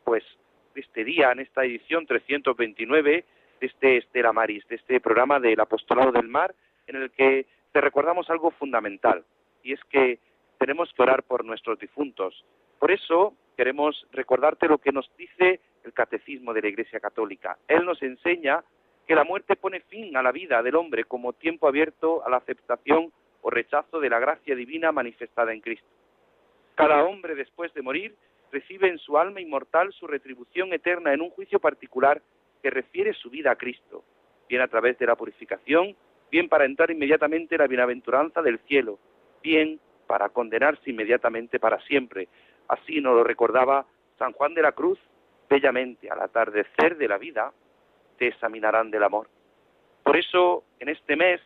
pues, 0.04 0.24
de 0.74 0.82
este 0.82 1.04
día, 1.04 1.32
en 1.32 1.42
esta 1.42 1.64
edición 1.64 2.08
329 2.08 3.24
de 3.62 3.68
este 3.68 3.98
Estela 3.98 4.34
Maris, 4.34 4.68
de 4.68 4.78
este 4.78 5.00
programa 5.00 5.40
del 5.40 5.60
Apostolado 5.60 6.12
del 6.12 6.28
Mar, 6.28 6.56
en 6.88 6.96
el 6.96 7.12
que 7.12 7.46
te 7.72 7.80
recordamos 7.80 8.28
algo 8.32 8.50
fundamental, 8.50 9.24
y 9.62 9.74
es 9.74 9.84
que 9.92 10.18
tenemos 10.58 10.92
que 10.94 11.04
orar 11.04 11.22
por 11.22 11.46
nuestros 11.46 11.78
difuntos. 11.78 12.44
Por 12.80 12.90
eso 12.90 13.36
queremos 13.56 14.08
recordarte 14.12 14.68
lo 14.68 14.80
que 14.80 14.92
nos 14.92 15.08
dice 15.18 15.60
el 15.84 15.94
Catecismo 15.94 16.52
de 16.52 16.64
la 16.64 16.70
Iglesia 16.70 17.00
Católica. 17.00 17.60
Él 17.68 17.86
nos 17.86 18.02
enseña 18.02 18.64
que 19.08 19.16
la 19.16 19.24
muerte 19.24 19.56
pone 19.56 19.82
fin 19.82 20.16
a 20.16 20.24
la 20.24 20.32
vida 20.32 20.62
del 20.64 20.76
hombre 20.76 21.04
como 21.04 21.34
tiempo 21.34 21.68
abierto 21.68 22.26
a 22.26 22.30
la 22.30 22.38
aceptación 22.38 23.12
o 23.42 23.50
rechazo 23.50 24.00
de 24.00 24.10
la 24.10 24.20
gracia 24.20 24.56
divina 24.56 24.92
manifestada 24.92 25.54
en 25.54 25.62
Cristo. 25.62 25.88
Cada 26.76 27.04
hombre 27.04 27.36
después 27.36 27.74
de 27.74 27.82
morir 27.82 28.16
recibe 28.52 28.88
en 28.88 28.98
su 29.00 29.18
alma 29.18 29.42
inmortal 29.42 29.92
su 29.94 30.08
retribución 30.08 30.74
eterna 30.74 31.14
en 31.14 31.22
un 31.22 31.32
juicio 31.32 31.60
particular 31.60 32.22
que 32.62 32.70
refiere 32.70 33.14
su 33.14 33.30
vida 33.30 33.52
a 33.52 33.56
Cristo, 33.56 34.04
bien 34.48 34.62
a 34.62 34.68
través 34.68 34.98
de 34.98 35.06
la 35.06 35.16
purificación, 35.16 35.96
bien 36.32 36.48
para 36.48 36.66
entrar 36.66 36.90
inmediatamente 36.90 37.56
en 37.56 37.62
la 37.62 37.68
bienaventuranza 37.68 38.42
del 38.42 38.60
cielo, 38.60 38.98
bien 39.42 39.80
para 40.08 40.30
condenarse 40.30 40.90
inmediatamente 40.90 41.60
para 41.60 41.80
siempre. 41.82 42.28
Así 42.68 43.02
nos 43.02 43.16
lo 43.16 43.24
recordaba 43.24 43.86
San 44.18 44.32
Juan 44.32 44.54
de 44.54 44.62
la 44.62 44.72
Cruz 44.72 45.00
bellamente 45.50 46.10
al 46.10 46.22
atardecer 46.22 46.98
de 46.98 47.08
la 47.08 47.18
vida, 47.18 47.52
te 48.17 48.27
examinarán 48.27 48.91
del 48.91 49.03
amor. 49.03 49.27
Por 50.03 50.17
eso, 50.17 50.63
en 50.79 50.89
este 50.89 51.15
mes, 51.15 51.41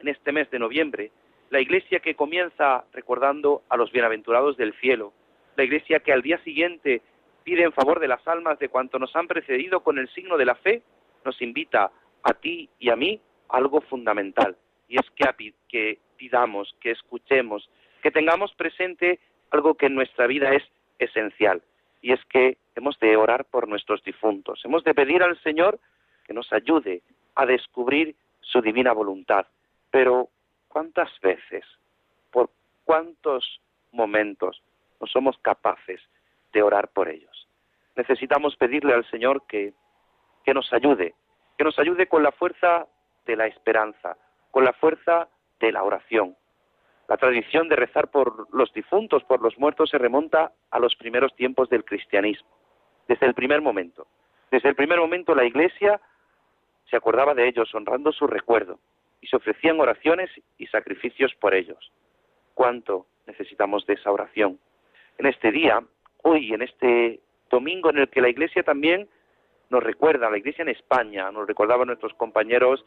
en 0.00 0.08
este 0.08 0.32
mes 0.32 0.50
de 0.50 0.58
noviembre, 0.58 1.10
la 1.50 1.60
iglesia 1.60 2.00
que 2.00 2.14
comienza 2.14 2.84
recordando 2.92 3.62
a 3.68 3.76
los 3.76 3.92
bienaventurados 3.92 4.56
del 4.56 4.74
cielo, 4.80 5.12
la 5.56 5.64
iglesia 5.64 6.00
que 6.00 6.12
al 6.12 6.22
día 6.22 6.38
siguiente 6.44 7.02
pide 7.44 7.62
en 7.62 7.72
favor 7.72 8.00
de 8.00 8.08
las 8.08 8.26
almas 8.26 8.58
de 8.58 8.68
cuanto 8.68 8.98
nos 8.98 9.14
han 9.14 9.28
precedido 9.28 9.80
con 9.80 9.98
el 9.98 10.08
signo 10.10 10.36
de 10.36 10.46
la 10.46 10.54
fe, 10.54 10.82
nos 11.24 11.40
invita 11.42 11.90
a 12.22 12.34
ti 12.34 12.68
y 12.78 12.90
a 12.90 12.96
mí 12.96 13.20
algo 13.48 13.80
fundamental, 13.82 14.56
y 14.88 14.96
es 14.96 15.06
que, 15.10 15.54
que 15.68 15.98
pidamos, 16.16 16.74
que 16.80 16.92
escuchemos, 16.92 17.68
que 18.02 18.10
tengamos 18.10 18.54
presente 18.54 19.18
algo 19.50 19.74
que 19.74 19.86
en 19.86 19.94
nuestra 19.94 20.26
vida 20.26 20.54
es 20.54 20.62
esencial, 20.98 21.62
y 22.02 22.12
es 22.12 22.22
que 22.26 22.58
hemos 22.74 22.98
de 22.98 23.16
orar 23.16 23.46
por 23.46 23.66
nuestros 23.68 24.02
difuntos, 24.02 24.60
hemos 24.64 24.84
de 24.84 24.94
pedir 24.94 25.22
al 25.22 25.40
Señor 25.42 25.80
que 26.24 26.34
nos 26.34 26.52
ayude 26.52 27.02
a 27.34 27.46
descubrir 27.46 28.14
su 28.40 28.60
divina 28.60 28.92
voluntad. 28.92 29.46
Pero 29.90 30.28
¿cuántas 30.68 31.08
veces, 31.20 31.64
por 32.30 32.50
cuántos 32.84 33.60
momentos 33.92 34.62
no 35.00 35.06
somos 35.06 35.36
capaces 35.38 36.00
de 36.52 36.62
orar 36.62 36.88
por 36.88 37.08
ellos. 37.08 37.48
Necesitamos 37.96 38.56
pedirle 38.56 38.94
al 38.94 39.08
Señor 39.10 39.46
que, 39.46 39.74
que 40.44 40.54
nos 40.54 40.72
ayude, 40.72 41.14
que 41.58 41.64
nos 41.64 41.78
ayude 41.78 42.06
con 42.06 42.22
la 42.22 42.32
fuerza 42.32 42.86
de 43.26 43.36
la 43.36 43.46
esperanza, 43.46 44.16
con 44.50 44.64
la 44.64 44.72
fuerza 44.72 45.28
de 45.60 45.72
la 45.72 45.82
oración. 45.82 46.36
La 47.12 47.18
tradición 47.18 47.68
de 47.68 47.76
rezar 47.76 48.08
por 48.08 48.48
los 48.54 48.72
difuntos, 48.72 49.22
por 49.24 49.42
los 49.42 49.58
muertos, 49.58 49.90
se 49.90 49.98
remonta 49.98 50.50
a 50.70 50.78
los 50.78 50.96
primeros 50.96 51.36
tiempos 51.36 51.68
del 51.68 51.84
cristianismo, 51.84 52.48
desde 53.06 53.26
el 53.26 53.34
primer 53.34 53.60
momento. 53.60 54.06
Desde 54.50 54.70
el 54.70 54.74
primer 54.74 54.98
momento 54.98 55.34
la 55.34 55.44
Iglesia 55.44 56.00
se 56.88 56.96
acordaba 56.96 57.34
de 57.34 57.46
ellos, 57.46 57.74
honrando 57.74 58.12
su 58.12 58.26
recuerdo, 58.26 58.78
y 59.20 59.26
se 59.26 59.36
ofrecían 59.36 59.78
oraciones 59.78 60.30
y 60.56 60.66
sacrificios 60.68 61.34
por 61.34 61.54
ellos. 61.54 61.92
¿Cuánto 62.54 63.04
necesitamos 63.26 63.84
de 63.84 63.92
esa 63.92 64.10
oración? 64.10 64.58
En 65.18 65.26
este 65.26 65.52
día, 65.52 65.84
hoy, 66.22 66.54
en 66.54 66.62
este 66.62 67.20
domingo 67.50 67.90
en 67.90 67.98
el 67.98 68.08
que 68.08 68.22
la 68.22 68.30
Iglesia 68.30 68.62
también 68.62 69.06
nos 69.68 69.82
recuerda, 69.82 70.30
la 70.30 70.38
Iglesia 70.38 70.62
en 70.62 70.70
España, 70.70 71.30
nos 71.30 71.46
recordaban 71.46 71.88
nuestros 71.88 72.14
compañeros 72.14 72.82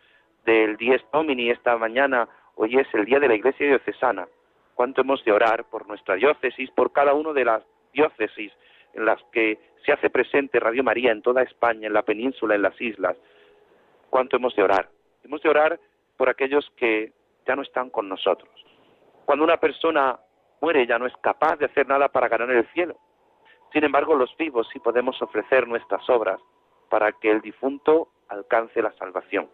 del 0.45 0.77
Dies 0.77 1.03
Domini 1.13 1.51
esta 1.51 1.77
mañana, 1.77 2.27
hoy 2.55 2.77
es 2.77 2.87
el 2.93 3.05
día 3.05 3.19
de 3.19 3.27
la 3.27 3.35
Iglesia 3.35 3.67
diocesana. 3.67 4.27
Cuánto 4.73 5.01
hemos 5.01 5.23
de 5.23 5.31
orar 5.31 5.65
por 5.65 5.87
nuestra 5.87 6.15
diócesis, 6.15 6.69
por 6.71 6.91
cada 6.91 7.13
una 7.13 7.31
de 7.33 7.45
las 7.45 7.63
diócesis 7.93 8.51
en 8.93 9.05
las 9.05 9.21
que 9.31 9.57
se 9.85 9.91
hace 9.91 10.09
presente 10.09 10.59
Radio 10.59 10.83
María 10.83 11.11
en 11.11 11.21
toda 11.21 11.43
España, 11.43 11.87
en 11.87 11.93
la 11.93 12.01
península, 12.01 12.55
en 12.55 12.61
las 12.61 12.79
islas. 12.81 13.17
Cuánto 14.09 14.37
hemos 14.37 14.55
de 14.55 14.63
orar. 14.63 14.89
Hemos 15.23 15.41
de 15.41 15.49
orar 15.49 15.79
por 16.17 16.29
aquellos 16.29 16.69
que 16.77 17.11
ya 17.47 17.55
no 17.55 17.61
están 17.61 17.89
con 17.89 18.09
nosotros. 18.09 18.49
Cuando 19.25 19.43
una 19.43 19.57
persona 19.57 20.19
muere 20.61 20.87
ya 20.87 20.97
no 20.97 21.05
es 21.05 21.13
capaz 21.17 21.57
de 21.57 21.65
hacer 21.65 21.87
nada 21.87 22.09
para 22.09 22.27
ganar 22.27 22.49
el 22.51 22.67
cielo. 22.73 22.97
Sin 23.73 23.83
embargo, 23.83 24.15
los 24.15 24.35
vivos 24.37 24.67
sí 24.71 24.79
podemos 24.79 25.21
ofrecer 25.21 25.67
nuestras 25.67 26.09
obras 26.09 26.39
para 26.89 27.11
que 27.11 27.29
el 27.29 27.41
difunto 27.41 28.09
alcance 28.29 28.81
la 28.81 28.93
salvación. 28.93 29.49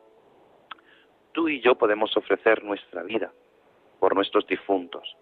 Tú 1.31 1.47
y 1.47 1.61
yo 1.61 1.75
podemos 1.75 2.15
ofrecer 2.17 2.63
nuestra 2.63 3.03
vida 3.03 3.31
por 3.99 4.15
nuestros 4.15 4.45
difuntos, 4.47 5.15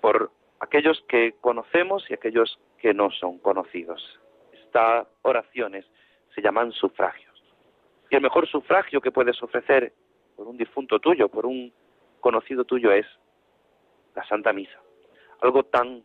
por 0.00 0.30
aquellos 0.60 1.02
que 1.08 1.34
conocemos 1.40 2.04
y 2.10 2.14
aquellos 2.14 2.58
que 2.78 2.94
no 2.94 3.10
son 3.10 3.38
conocidos. 3.38 4.20
Estas 4.52 5.06
oraciones 5.22 5.84
se 6.34 6.42
llaman 6.42 6.72
sufragios. 6.72 7.42
Y 8.10 8.16
el 8.16 8.22
mejor 8.22 8.48
sufragio 8.48 9.00
que 9.00 9.12
puedes 9.12 9.42
ofrecer 9.42 9.92
por 10.36 10.46
un 10.46 10.56
difunto 10.56 10.98
tuyo, 10.98 11.28
por 11.28 11.46
un 11.46 11.72
conocido 12.20 12.64
tuyo, 12.64 12.92
es 12.92 13.06
la 14.14 14.26
Santa 14.26 14.52
Misa. 14.52 14.80
Algo 15.40 15.64
tan 15.64 16.04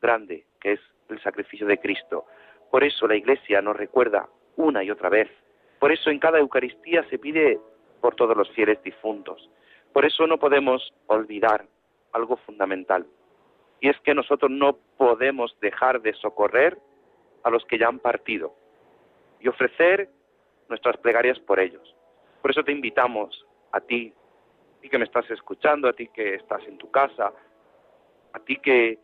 grande 0.00 0.46
que 0.60 0.72
es 0.72 0.80
el 1.08 1.20
sacrificio 1.22 1.66
de 1.66 1.78
Cristo. 1.78 2.26
Por 2.70 2.84
eso 2.84 3.06
la 3.06 3.16
Iglesia 3.16 3.62
nos 3.62 3.76
recuerda 3.76 4.28
una 4.56 4.82
y 4.82 4.90
otra 4.90 5.08
vez. 5.08 5.30
Por 5.78 5.92
eso 5.92 6.10
en 6.10 6.18
cada 6.18 6.38
Eucaristía 6.38 7.04
se 7.08 7.18
pide 7.18 7.60
por 8.00 8.14
todos 8.14 8.36
los 8.36 8.50
fieles 8.50 8.82
difuntos. 8.82 9.50
Por 9.92 10.04
eso 10.04 10.26
no 10.26 10.38
podemos 10.38 10.92
olvidar 11.06 11.66
algo 12.12 12.36
fundamental. 12.38 13.06
Y 13.80 13.88
es 13.88 13.98
que 14.00 14.14
nosotros 14.14 14.50
no 14.50 14.78
podemos 14.96 15.56
dejar 15.60 16.00
de 16.00 16.14
socorrer 16.14 16.78
a 17.42 17.50
los 17.50 17.64
que 17.66 17.78
ya 17.78 17.88
han 17.88 17.98
partido 17.98 18.54
y 19.40 19.48
ofrecer 19.48 20.08
nuestras 20.68 20.96
plegarias 20.96 21.38
por 21.40 21.60
ellos. 21.60 21.94
Por 22.42 22.50
eso 22.50 22.64
te 22.64 22.72
invitamos 22.72 23.44
a 23.72 23.80
ti, 23.80 24.12
a 24.76 24.80
ti 24.80 24.88
que 24.88 24.98
me 24.98 25.04
estás 25.04 25.30
escuchando, 25.30 25.88
a 25.88 25.92
ti 25.92 26.08
que 26.08 26.34
estás 26.34 26.62
en 26.66 26.78
tu 26.78 26.90
casa, 26.90 27.32
a 28.32 28.38
ti 28.40 28.56
que 28.56 28.98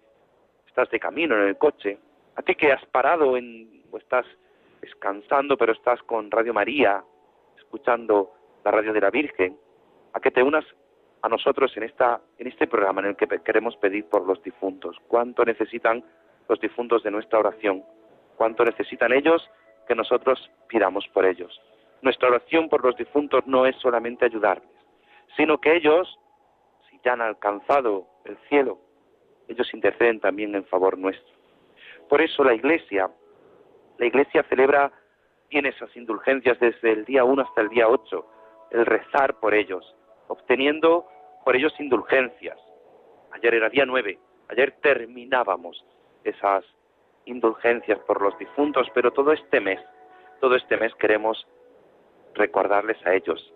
estás 0.67 0.91
de 0.91 1.01
camino 1.01 1.37
en 1.37 1.49
el 1.49 1.59
coche, 1.59 1.99
a 2.37 2.43
ti 2.43 2.55
que 2.55 2.73
has 2.73 2.85
parado 2.87 3.37
en, 3.37 3.85
o 3.91 3.99
estás 3.99 4.27
descansando, 4.81 5.57
pero 5.57 5.73
estás 5.73 6.03
con 6.03 6.31
Radio 6.31 6.55
María, 6.55 7.05
escuchando 7.59 8.33
la 8.65 8.71
radio 8.71 8.93
de 8.93 9.01
la 9.01 9.11
Virgen, 9.11 9.57
a 10.13 10.21
que 10.21 10.31
te 10.31 10.43
unas 10.43 10.65
a 11.23 11.29
nosotros 11.29 11.75
en, 11.77 11.85
esta, 11.85 12.21
en 12.39 12.49
este 12.49 12.67
programa 12.67 13.01
en 13.01 13.09
el 13.09 13.17
que 13.17 13.27
queremos 13.45 13.77
pedir 13.77 14.07
por 14.07 14.27
los 14.27 14.43
difuntos. 14.43 14.97
¿Cuánto 15.07 15.45
necesitan 15.45 16.05
los 16.49 16.61
difuntos 16.61 17.03
de 17.05 17.13
nuestra 17.13 17.39
oración? 17.39 17.85
¿Cuánto 18.37 18.65
necesitan 18.65 19.13
ellos 19.13 19.49
que 19.87 19.95
nosotros 19.95 20.51
pidamos 20.69 21.07
por 21.13 21.25
ellos? 21.25 21.61
Nuestra 22.03 22.29
oración 22.29 22.69
por 22.69 22.85
los 22.85 22.97
difuntos 22.97 23.47
no 23.47 23.67
es 23.67 23.77
solamente 23.77 24.25
ayudarles, 24.25 24.69
sino 25.37 25.59
que 25.59 25.77
ellos, 25.77 26.19
si 26.91 26.99
ya 27.05 27.13
han 27.13 27.21
alcanzado 27.21 28.09
el 28.25 28.37
cielo, 28.49 28.81
ellos 29.47 29.73
interceden 29.73 30.19
también 30.19 30.55
en 30.57 30.65
favor 30.65 30.99
nuestro. 30.99 31.33
Por 32.09 32.21
eso 32.21 32.43
la 32.43 32.55
Iglesia, 32.55 33.09
la 33.99 34.07
Iglesia 34.07 34.45
celebra, 34.49 34.91
tiene 35.49 35.69
esas 35.69 35.95
indulgencias 35.97 36.59
desde 36.59 36.91
el 36.91 37.05
día 37.05 37.23
1 37.23 37.43
hasta 37.43 37.61
el 37.61 37.69
día 37.69 37.89
8, 37.89 38.27
el 38.73 38.87
rezar 38.87 39.39
por 39.39 39.55
ellos, 39.55 39.95
obteniendo 40.29 41.07
por 41.45 41.55
ellos 41.57 41.73
indulgencias. 41.79 42.59
Ayer 43.33 43.55
era 43.55 43.69
día 43.69 43.87
9, 43.87 44.19
ayer 44.49 44.73
terminábamos 44.83 45.85
esas 46.25 46.65
indulgencias 47.27 47.99
por 48.01 48.21
los 48.21 48.37
difuntos, 48.39 48.89
pero 48.95 49.13
todo 49.13 49.33
este 49.33 49.61
mes, 49.61 49.81
todo 50.41 50.57
este 50.57 50.77
mes 50.77 50.95
queremos 50.97 51.47
recordarles 52.35 52.97
a 53.07 53.15
ellos, 53.15 53.53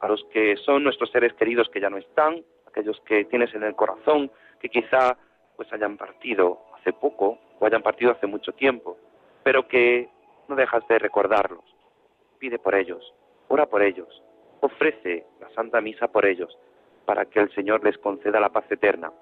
a 0.00 0.08
los 0.08 0.22
que 0.32 0.56
son 0.58 0.84
nuestros 0.84 1.10
seres 1.10 1.32
queridos 1.34 1.68
que 1.70 1.80
ya 1.80 1.90
no 1.90 1.96
están, 1.96 2.44
aquellos 2.66 3.00
que 3.00 3.24
tienes 3.24 3.54
en 3.54 3.62
el 3.62 3.74
corazón, 3.74 4.30
que 4.60 4.68
quizá 4.68 5.16
pues 5.56 5.72
hayan 5.72 5.96
partido 5.96 6.60
hace 6.78 6.92
poco 6.92 7.38
o 7.58 7.66
hayan 7.66 7.82
partido 7.82 8.12
hace 8.12 8.26
mucho 8.26 8.52
tiempo, 8.52 8.98
pero 9.42 9.66
que 9.66 10.10
no 10.48 10.56
dejas 10.56 10.86
de 10.88 10.98
recordarlos. 10.98 11.64
Pide 12.38 12.58
por 12.58 12.74
ellos, 12.74 13.14
ora 13.48 13.66
por 13.66 13.82
ellos, 13.82 14.22
ofrece 14.60 15.26
la 15.40 15.48
Santa 15.50 15.80
Misa 15.80 16.08
por 16.08 16.26
ellos, 16.26 16.56
para 17.04 17.24
que 17.26 17.40
el 17.40 17.52
Señor 17.54 17.84
les 17.84 17.96
conceda 17.98 18.40
la 18.40 18.50
paz 18.50 18.70
eterna. 18.70 19.12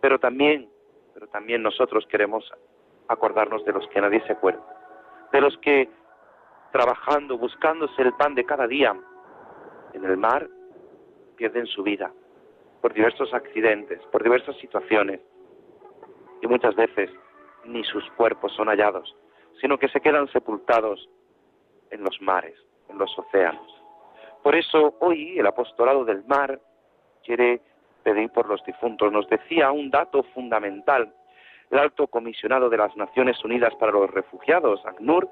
Pero 0.00 0.18
también, 0.18 0.68
pero 1.14 1.26
también 1.28 1.62
nosotros 1.62 2.06
queremos 2.06 2.50
acordarnos 3.08 3.64
de 3.64 3.72
los 3.72 3.86
que 3.88 4.00
nadie 4.00 4.22
se 4.26 4.32
acuerda, 4.32 4.62
de 5.32 5.40
los 5.40 5.56
que 5.58 5.88
trabajando, 6.72 7.36
buscándose 7.36 8.02
el 8.02 8.14
pan 8.14 8.34
de 8.34 8.44
cada 8.44 8.66
día 8.66 8.96
en 9.92 10.04
el 10.04 10.16
mar, 10.16 10.48
pierden 11.36 11.66
su 11.66 11.82
vida 11.82 12.10
por 12.80 12.92
diversos 12.94 13.32
accidentes, 13.32 14.00
por 14.10 14.22
diversas 14.22 14.56
situaciones, 14.56 15.20
y 16.40 16.46
muchas 16.48 16.74
veces 16.74 17.10
ni 17.64 17.84
sus 17.84 18.04
cuerpos 18.12 18.52
son 18.54 18.68
hallados, 18.68 19.14
sino 19.60 19.78
que 19.78 19.88
se 19.88 20.00
quedan 20.00 20.26
sepultados 20.28 21.08
en 21.90 22.02
los 22.02 22.20
mares, 22.20 22.58
en 22.88 22.98
los 22.98 23.16
océanos. 23.16 23.81
Por 24.42 24.56
eso 24.56 24.96
hoy 25.00 25.38
el 25.38 25.46
apostolado 25.46 26.04
del 26.04 26.24
mar 26.24 26.58
quiere 27.24 27.60
pedir 28.02 28.30
por 28.30 28.48
los 28.48 28.62
difuntos. 28.64 29.12
Nos 29.12 29.28
decía 29.28 29.70
un 29.70 29.90
dato 29.90 30.22
fundamental. 30.34 31.14
El 31.70 31.78
alto 31.78 32.06
comisionado 32.06 32.68
de 32.68 32.76
las 32.76 32.94
Naciones 32.96 33.42
Unidas 33.44 33.74
para 33.76 33.92
los 33.92 34.10
Refugiados, 34.10 34.84
ACNUR, 34.84 35.28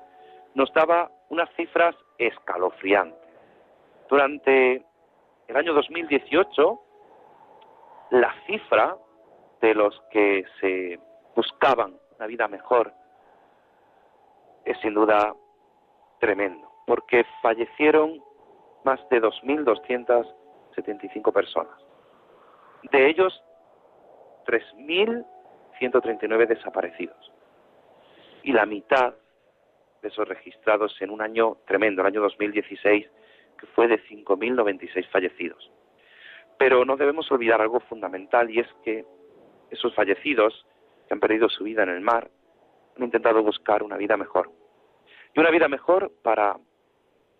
nos 0.54 0.72
daba 0.72 1.10
unas 1.28 1.50
cifras 1.54 1.94
escalofriantes. 2.18 3.18
Durante 4.08 4.84
el 5.48 5.56
año 5.56 5.74
2018, 5.74 6.80
la 8.10 8.34
cifra 8.46 8.96
de 9.60 9.74
los 9.74 10.00
que 10.10 10.44
se 10.60 10.98
buscaban 11.36 11.96
una 12.16 12.26
vida 12.26 12.48
mejor 12.48 12.92
es 14.64 14.78
sin 14.80 14.94
duda 14.94 15.34
tremendo, 16.18 16.70
porque 16.86 17.24
fallecieron 17.42 18.22
más 18.84 19.00
de 19.10 19.22
2.275 19.22 21.32
personas. 21.32 21.78
De 22.90 23.08
ellos, 23.08 23.40
3.139 24.46 26.46
desaparecidos. 26.46 27.32
Y 28.42 28.52
la 28.52 28.66
mitad 28.66 29.14
de 30.02 30.08
esos 30.08 30.26
registrados 30.26 31.00
en 31.00 31.10
un 31.10 31.22
año 31.22 31.58
tremendo, 31.66 32.00
el 32.00 32.08
año 32.08 32.22
2016, 32.22 33.06
que 33.58 33.66
fue 33.68 33.86
de 33.86 34.02
5.096 34.04 35.08
fallecidos. 35.10 35.70
Pero 36.58 36.84
no 36.84 36.96
debemos 36.96 37.30
olvidar 37.30 37.60
algo 37.60 37.78
fundamental 37.80 38.50
y 38.50 38.58
es 38.60 38.66
que 38.82 39.04
esos 39.70 39.94
fallecidos 39.94 40.66
que 41.06 41.14
han 41.14 41.20
perdido 41.20 41.48
su 41.48 41.64
vida 41.64 41.82
en 41.82 41.90
el 41.90 42.00
mar 42.00 42.30
han 42.96 43.04
intentado 43.04 43.42
buscar 43.42 43.82
una 43.82 43.96
vida 43.96 44.16
mejor. 44.16 44.50
Y 45.34 45.40
una 45.40 45.50
vida 45.50 45.68
mejor 45.68 46.10
para, 46.22 46.56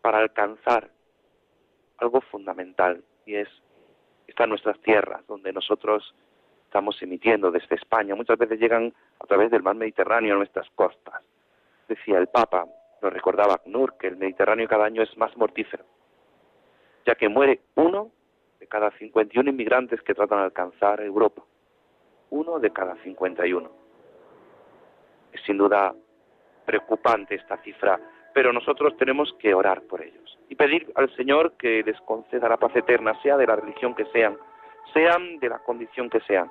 para 0.03 0.19
alcanzar 0.19 0.91
algo 2.01 2.21
fundamental 2.21 3.03
y 3.27 3.37
es 3.37 3.49
están 4.27 4.51
nuestras 4.51 4.81
tierras 4.81 5.27
donde 5.27 5.53
nosotros 5.53 6.15
estamos 6.65 7.01
emitiendo 7.03 7.51
desde 7.51 7.75
España. 7.75 8.15
Muchas 8.15 8.39
veces 8.39 8.61
llegan 8.61 8.95
a 9.19 9.27
través 9.27 9.51
del 9.51 9.63
mar 9.63 9.75
Mediterráneo 9.75 10.35
a 10.35 10.39
nuestras 10.39 10.69
costas 10.77 11.23
decía 11.91 12.19
el 12.19 12.29
Papa, 12.29 12.67
lo 13.03 13.11
recordaba 13.11 13.55
ACNUR, 13.55 13.99
que 13.99 14.07
el 14.07 14.17
Mediterráneo 14.17 14.69
cada 14.69 14.85
año 14.85 15.03
es 15.03 15.15
más 15.19 15.37
mortífero, 15.37 15.85
ya 17.05 17.15
que 17.17 17.29
muere 17.29 17.61
uno 17.75 18.11
de 18.59 18.67
cada 18.67 18.91
51 18.93 19.51
inmigrantes 19.51 20.01
que 20.03 20.15
tratan 20.15 20.39
de 20.39 20.45
alcanzar 20.45 21.01
Europa. 21.01 21.43
Uno 22.31 22.61
de 22.61 22.71
cada 22.71 22.95
51. 23.03 23.71
Es 25.33 25.41
sin 25.43 25.59
duda 25.59 25.93
preocupante 26.65 27.35
esta 27.35 27.57
cifra, 27.59 28.01
pero 28.33 28.53
nosotros 28.53 28.97
tenemos 28.97 29.33
que 29.39 29.55
orar 29.55 29.83
por 29.83 30.03
ellos 30.03 30.39
y 30.49 30.55
pedir 30.55 30.91
al 30.95 31.15
Señor 31.17 31.53
que 31.57 31.83
les 31.83 32.01
conceda 32.03 32.49
la 32.49 32.57
paz 32.57 32.75
eterna, 32.75 33.21
sea 33.23 33.37
de 33.37 33.47
la 33.47 33.57
religión 33.57 33.95
que 33.95 34.05
sean, 34.07 34.37
sean 34.93 35.39
de 35.39 35.49
la 35.49 35.59
condición 35.61 36.11
que 36.11 36.21
sean. 36.21 36.51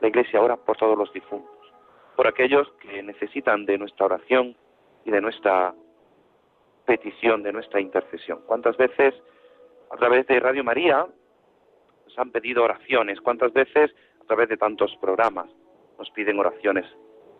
La 0.00 0.08
Iglesia 0.08 0.40
ora 0.40 0.56
por 0.56 0.76
todos 0.76 0.98
los 0.98 1.12
difuntos, 1.12 1.56
por 2.16 2.26
aquellos 2.26 2.70
que 2.80 3.02
necesitan 3.02 3.64
de 3.64 3.78
nuestra 3.78 4.06
oración 4.06 4.56
y 5.04 5.10
de 5.10 5.20
nuestra 5.20 5.74
petición, 6.84 7.42
de 7.42 7.52
nuestra 7.52 7.80
intercesión. 7.80 8.40
¿Cuántas 8.46 8.76
veces 8.76 9.14
a 9.90 9.96
través 9.96 10.26
de 10.26 10.40
Radio 10.40 10.64
María 10.64 11.06
nos 12.04 12.18
han 12.18 12.30
pedido 12.30 12.64
oraciones? 12.64 13.20
¿Cuántas 13.20 13.52
veces 13.52 13.94
a 14.20 14.24
través 14.26 14.48
de 14.48 14.56
tantos 14.56 14.96
programas 15.00 15.46
nos 15.98 16.10
piden 16.10 16.38
oraciones? 16.38 16.84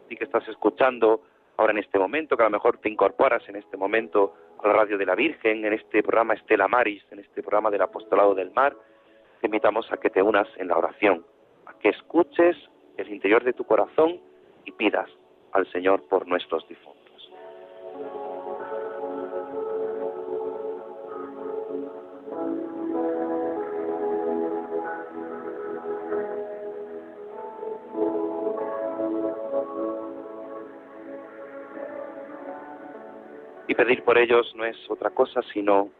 Y 0.08 0.16
que 0.16 0.24
estás 0.24 0.46
escuchando 0.48 1.22
ahora 1.56 1.72
en 1.72 1.78
este 1.78 1.98
momento, 1.98 2.36
que 2.36 2.42
a 2.42 2.46
lo 2.46 2.50
mejor 2.50 2.78
te 2.78 2.88
incorporas 2.88 3.48
en 3.48 3.56
este 3.56 3.76
momento 3.76 4.34
a 4.62 4.68
la 4.68 4.74
Radio 4.74 4.98
de 4.98 5.06
la 5.06 5.14
Virgen, 5.14 5.64
en 5.64 5.72
este 5.72 6.02
programa 6.02 6.34
Estela 6.34 6.68
Maris, 6.68 7.02
en 7.10 7.20
este 7.20 7.42
programa 7.42 7.70
del 7.70 7.82
Apostolado 7.82 8.34
del 8.34 8.50
Mar, 8.52 8.76
te 9.40 9.46
invitamos 9.46 9.90
a 9.92 9.96
que 9.98 10.10
te 10.10 10.22
unas 10.22 10.48
en 10.56 10.68
la 10.68 10.78
oración, 10.78 11.24
a 11.66 11.78
que 11.78 11.90
escuches 11.90 12.56
el 12.96 13.10
interior 13.10 13.44
de 13.44 13.52
tu 13.52 13.64
corazón 13.64 14.20
y 14.64 14.72
pidas 14.72 15.10
al 15.52 15.70
Señor 15.72 16.06
por 16.08 16.26
nuestros 16.26 16.66
difuntos. 16.68 17.05
Pedir 33.76 34.02
por 34.02 34.16
ellos 34.18 34.52
no 34.56 34.64
es 34.64 34.76
otra 34.88 35.10
cosa 35.10 35.42
sino 35.52 35.90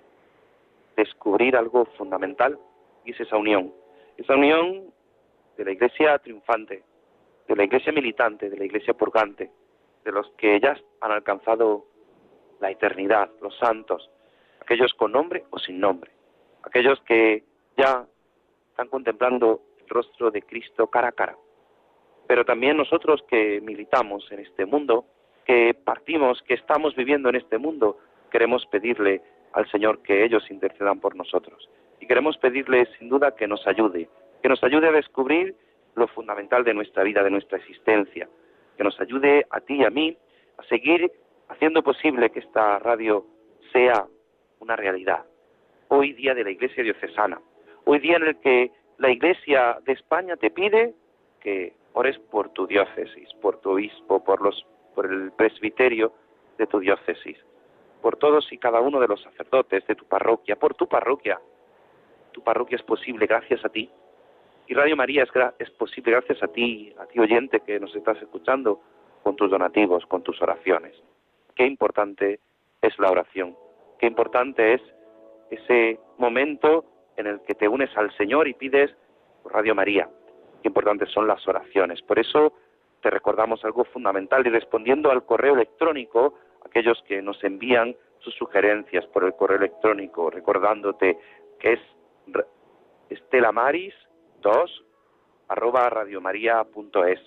descubrir 0.96 1.56
algo 1.56 1.84
fundamental 1.98 2.58
y 3.04 3.12
es 3.12 3.20
esa 3.20 3.36
unión. 3.36 3.72
Esa 4.16 4.34
unión 4.34 4.92
de 5.56 5.64
la 5.64 5.72
iglesia 5.72 6.18
triunfante, 6.18 6.82
de 7.46 7.56
la 7.56 7.64
iglesia 7.64 7.92
militante, 7.92 8.48
de 8.48 8.56
la 8.56 8.64
iglesia 8.64 8.94
purgante, 8.94 9.50
de 10.04 10.12
los 10.12 10.30
que 10.38 10.58
ya 10.58 10.76
han 11.00 11.12
alcanzado 11.12 11.84
la 12.60 12.70
eternidad, 12.70 13.30
los 13.42 13.56
santos, 13.58 14.10
aquellos 14.60 14.94
con 14.94 15.12
nombre 15.12 15.44
o 15.50 15.58
sin 15.58 15.78
nombre, 15.78 16.10
aquellos 16.62 17.00
que 17.02 17.44
ya 17.76 18.06
están 18.70 18.88
contemplando 18.88 19.60
el 19.80 19.88
rostro 19.88 20.30
de 20.30 20.42
Cristo 20.42 20.86
cara 20.88 21.08
a 21.08 21.12
cara. 21.12 21.36
Pero 22.26 22.44
también 22.44 22.76
nosotros 22.76 23.22
que 23.28 23.60
militamos 23.60 24.26
en 24.32 24.40
este 24.40 24.64
mundo, 24.64 25.04
que 25.46 25.74
partimos, 25.84 26.42
que 26.42 26.54
estamos 26.54 26.94
viviendo 26.96 27.28
en 27.28 27.36
este 27.36 27.56
mundo, 27.56 27.98
queremos 28.30 28.66
pedirle 28.66 29.22
al 29.52 29.70
Señor 29.70 30.02
que 30.02 30.24
ellos 30.24 30.50
intercedan 30.50 31.00
por 31.00 31.14
nosotros. 31.14 31.70
Y 32.00 32.06
queremos 32.06 32.36
pedirle 32.36 32.86
sin 32.98 33.08
duda 33.08 33.36
que 33.36 33.46
nos 33.46 33.64
ayude, 33.66 34.08
que 34.42 34.48
nos 34.48 34.62
ayude 34.64 34.88
a 34.88 34.92
descubrir 34.92 35.54
lo 35.94 36.08
fundamental 36.08 36.64
de 36.64 36.74
nuestra 36.74 37.04
vida, 37.04 37.22
de 37.22 37.30
nuestra 37.30 37.58
existencia, 37.58 38.28
que 38.76 38.84
nos 38.84 39.00
ayude 39.00 39.46
a 39.50 39.60
ti 39.60 39.76
y 39.76 39.84
a 39.84 39.90
mí 39.90 40.16
a 40.58 40.64
seguir 40.64 41.10
haciendo 41.48 41.82
posible 41.82 42.30
que 42.30 42.40
esta 42.40 42.80
radio 42.80 43.24
sea 43.72 44.06
una 44.58 44.74
realidad. 44.74 45.24
Hoy 45.88 46.12
día 46.12 46.34
de 46.34 46.42
la 46.42 46.50
Iglesia 46.50 46.82
diocesana, 46.82 47.40
hoy 47.84 48.00
día 48.00 48.16
en 48.16 48.24
el 48.24 48.36
que 48.40 48.72
la 48.98 49.10
Iglesia 49.10 49.78
de 49.84 49.92
España 49.92 50.36
te 50.36 50.50
pide 50.50 50.92
que 51.40 51.72
ores 51.92 52.18
por 52.18 52.50
tu 52.50 52.66
diócesis, 52.66 53.32
por 53.40 53.60
tu 53.60 53.70
obispo, 53.70 54.22
por 54.24 54.42
los 54.42 54.66
por 54.96 55.12
el 55.12 55.30
presbiterio 55.30 56.12
de 56.56 56.66
tu 56.66 56.80
diócesis, 56.80 57.36
por 58.00 58.16
todos 58.16 58.50
y 58.50 58.56
cada 58.56 58.80
uno 58.80 58.98
de 58.98 59.06
los 59.06 59.22
sacerdotes 59.22 59.86
de 59.86 59.94
tu 59.94 60.06
parroquia, 60.06 60.56
por 60.56 60.74
tu 60.74 60.88
parroquia. 60.88 61.38
Tu 62.32 62.42
parroquia 62.42 62.76
es 62.76 62.82
posible 62.82 63.26
gracias 63.26 63.62
a 63.64 63.68
ti. 63.68 63.90
Y 64.66 64.74
Radio 64.74 64.96
María 64.96 65.22
es, 65.22 65.30
es 65.58 65.70
posible 65.70 66.12
gracias 66.12 66.42
a 66.42 66.48
ti, 66.48 66.94
a 66.98 67.06
ti 67.06 67.20
oyente 67.20 67.60
que 67.60 67.78
nos 67.78 67.94
estás 67.94 68.20
escuchando, 68.22 68.80
con 69.22 69.36
tus 69.36 69.50
donativos, 69.50 70.06
con 70.06 70.22
tus 70.22 70.40
oraciones. 70.40 70.94
Qué 71.54 71.66
importante 71.66 72.40
es 72.80 72.98
la 72.98 73.10
oración, 73.10 73.56
qué 73.98 74.06
importante 74.06 74.74
es 74.74 74.82
ese 75.50 76.00
momento 76.16 76.84
en 77.16 77.26
el 77.26 77.40
que 77.42 77.54
te 77.54 77.68
unes 77.68 77.94
al 77.96 78.16
Señor 78.16 78.48
y 78.48 78.54
pides 78.54 78.94
Radio 79.44 79.74
María. 79.74 80.08
Qué 80.62 80.68
importantes 80.68 81.10
son 81.10 81.26
las 81.26 81.46
oraciones. 81.46 82.02
Por 82.02 82.18
eso 82.18 82.54
te 83.02 83.10
recordamos 83.10 83.64
algo 83.64 83.84
fundamental. 83.84 84.46
Y 84.46 84.50
respondiendo 84.50 85.10
al 85.10 85.24
correo 85.24 85.54
electrónico, 85.54 86.34
aquellos 86.64 87.02
que 87.06 87.22
nos 87.22 87.42
envían 87.44 87.94
sus 88.20 88.34
sugerencias 88.34 89.06
por 89.06 89.24
el 89.24 89.34
correo 89.34 89.58
electrónico, 89.58 90.30
recordándote 90.30 91.18
que 91.58 91.74
es 91.74 91.80
estelamaris2 93.10 94.82
arroba 95.48 95.88
radiomaria.es, 95.90 97.20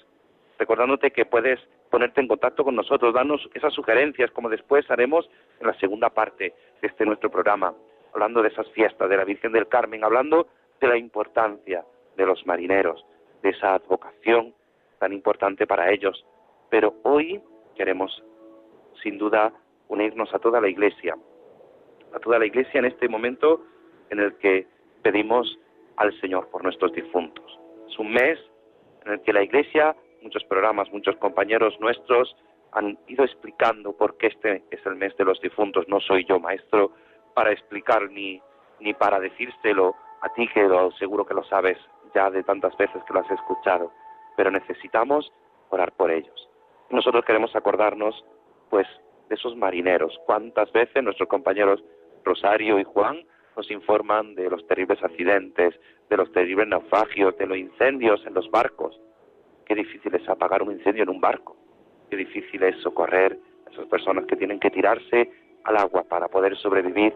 recordándote 0.57 1.11
que 1.11 1.25
puedes 1.25 1.59
ponerte 1.89 2.21
en 2.21 2.27
contacto 2.27 2.63
con 2.63 2.75
nosotros, 2.75 3.13
darnos 3.13 3.49
esas 3.53 3.73
sugerencias, 3.73 4.29
como 4.31 4.49
después 4.49 4.89
haremos 4.91 5.29
en 5.59 5.67
la 5.67 5.73
segunda 5.79 6.09
parte 6.09 6.53
de 6.81 6.87
este 6.87 7.05
nuestro 7.05 7.31
programa, 7.31 7.73
hablando 8.13 8.41
de 8.41 8.49
esas 8.49 8.69
fiestas 8.71 9.09
de 9.09 9.17
la 9.17 9.23
Virgen 9.23 9.51
del 9.51 9.67
Carmen, 9.67 10.03
hablando 10.03 10.47
de 10.79 10.87
la 10.87 10.97
importancia 10.97 11.83
de 12.15 12.25
los 12.25 12.45
marineros, 12.45 13.05
de 13.41 13.49
esa 13.49 13.73
advocación 13.75 14.53
tan 14.99 15.13
importante 15.13 15.65
para 15.65 15.91
ellos. 15.91 16.25
Pero 16.69 16.95
hoy 17.03 17.41
queremos, 17.75 18.23
sin 19.01 19.17
duda, 19.17 19.51
unirnos 19.87 20.33
a 20.33 20.39
toda 20.39 20.61
la 20.61 20.69
Iglesia, 20.69 21.17
a 22.13 22.19
toda 22.19 22.37
la 22.37 22.45
Iglesia 22.45 22.79
en 22.79 22.85
este 22.85 23.09
momento 23.09 23.63
en 24.09 24.19
el 24.19 24.35
que 24.37 24.67
pedimos 25.01 25.57
al 25.97 26.17
Señor 26.19 26.49
por 26.49 26.63
nuestros 26.63 26.93
difuntos. 26.93 27.59
Es 27.87 27.97
un 27.97 28.11
mes 28.11 28.39
en 29.05 29.13
el 29.13 29.21
que 29.21 29.33
la 29.33 29.43
Iglesia, 29.43 29.95
muchos 30.21 30.43
programas, 30.43 30.91
muchos 30.91 31.15
compañeros 31.17 31.79
nuestros 31.79 32.35
han 32.71 32.99
ido 33.07 33.25
explicando 33.25 33.93
por 33.93 34.17
qué 34.17 34.27
este 34.27 34.63
es 34.69 34.85
el 34.85 34.95
mes 34.95 35.15
de 35.17 35.25
los 35.25 35.41
difuntos. 35.41 35.87
No 35.87 35.99
soy 35.99 36.25
yo 36.25 36.39
maestro 36.39 36.91
para 37.33 37.51
explicar 37.51 38.11
ni, 38.11 38.41
ni 38.79 38.93
para 38.93 39.19
decírselo 39.19 39.95
a 40.21 40.29
ti 40.33 40.47
que 40.53 40.63
lo, 40.63 40.91
seguro 40.91 41.25
que 41.25 41.33
lo 41.33 41.43
sabes 41.45 41.77
ya 42.13 42.29
de 42.29 42.43
tantas 42.43 42.75
veces 42.77 43.01
que 43.05 43.13
lo 43.13 43.21
has 43.21 43.31
escuchado 43.31 43.91
pero 44.39 44.51
necesitamos 44.51 45.29
orar 45.69 45.91
por 45.91 46.11
ellos. 46.11 46.49
Nosotros 46.89 47.25
queremos 47.25 47.53
acordarnos, 47.57 48.23
pues, 48.69 48.87
de 49.27 49.35
esos 49.35 49.53
marineros. 49.57 50.17
¿Cuántas 50.25 50.71
veces 50.71 51.03
nuestros 51.03 51.27
compañeros 51.27 51.83
Rosario 52.23 52.79
y 52.79 52.85
Juan 52.85 53.25
nos 53.57 53.69
informan 53.69 54.35
de 54.35 54.49
los 54.49 54.65
terribles 54.65 55.03
accidentes, 55.03 55.77
de 56.09 56.15
los 56.15 56.31
terribles 56.31 56.69
naufragios, 56.69 57.37
de 57.37 57.47
los 57.47 57.57
incendios 57.57 58.25
en 58.25 58.33
los 58.33 58.49
barcos? 58.49 58.97
Qué 59.65 59.75
difícil 59.75 60.15
es 60.15 60.29
apagar 60.29 60.63
un 60.63 60.71
incendio 60.71 61.03
en 61.03 61.09
un 61.09 61.19
barco. 61.19 61.57
Qué 62.09 62.15
difícil 62.15 62.63
es 62.63 62.77
socorrer 62.81 63.37
a 63.67 63.71
esas 63.71 63.87
personas 63.87 64.25
que 64.25 64.37
tienen 64.37 64.61
que 64.61 64.69
tirarse 64.69 65.29
al 65.65 65.75
agua 65.75 66.05
para 66.05 66.29
poder 66.29 66.55
sobrevivir. 66.55 67.13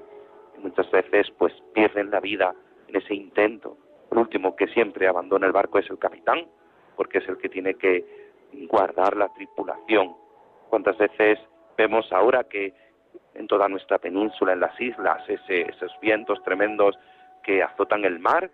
Y 0.57 0.59
muchas 0.59 0.91
veces, 0.91 1.31
pues, 1.37 1.53
pierden 1.73 2.11
la 2.11 2.19
vida 2.19 2.53
en 2.89 2.97
ese 2.97 3.15
intento. 3.15 3.77
El 4.11 4.17
último 4.17 4.57
que 4.57 4.67
siempre 4.67 5.07
abandona 5.07 5.47
el 5.47 5.53
barco 5.53 5.79
es 5.79 5.89
el 5.89 5.97
capitán, 5.97 6.45
porque 6.95 7.19
es 7.19 7.27
el 7.27 7.37
que 7.37 7.49
tiene 7.49 7.75
que 7.75 8.05
guardar 8.69 9.15
la 9.15 9.29
tripulación. 9.29 10.15
¿Cuántas 10.69 10.97
veces 10.97 11.39
vemos 11.77 12.11
ahora 12.11 12.43
que 12.45 12.73
en 13.35 13.47
toda 13.47 13.67
nuestra 13.67 13.97
península, 13.97 14.53
en 14.53 14.59
las 14.59 14.79
islas, 14.79 15.23
esos 15.27 15.91
vientos 16.01 16.41
tremendos 16.43 16.97
que 17.43 17.63
azotan 17.63 18.05
el 18.05 18.19
mar 18.19 18.49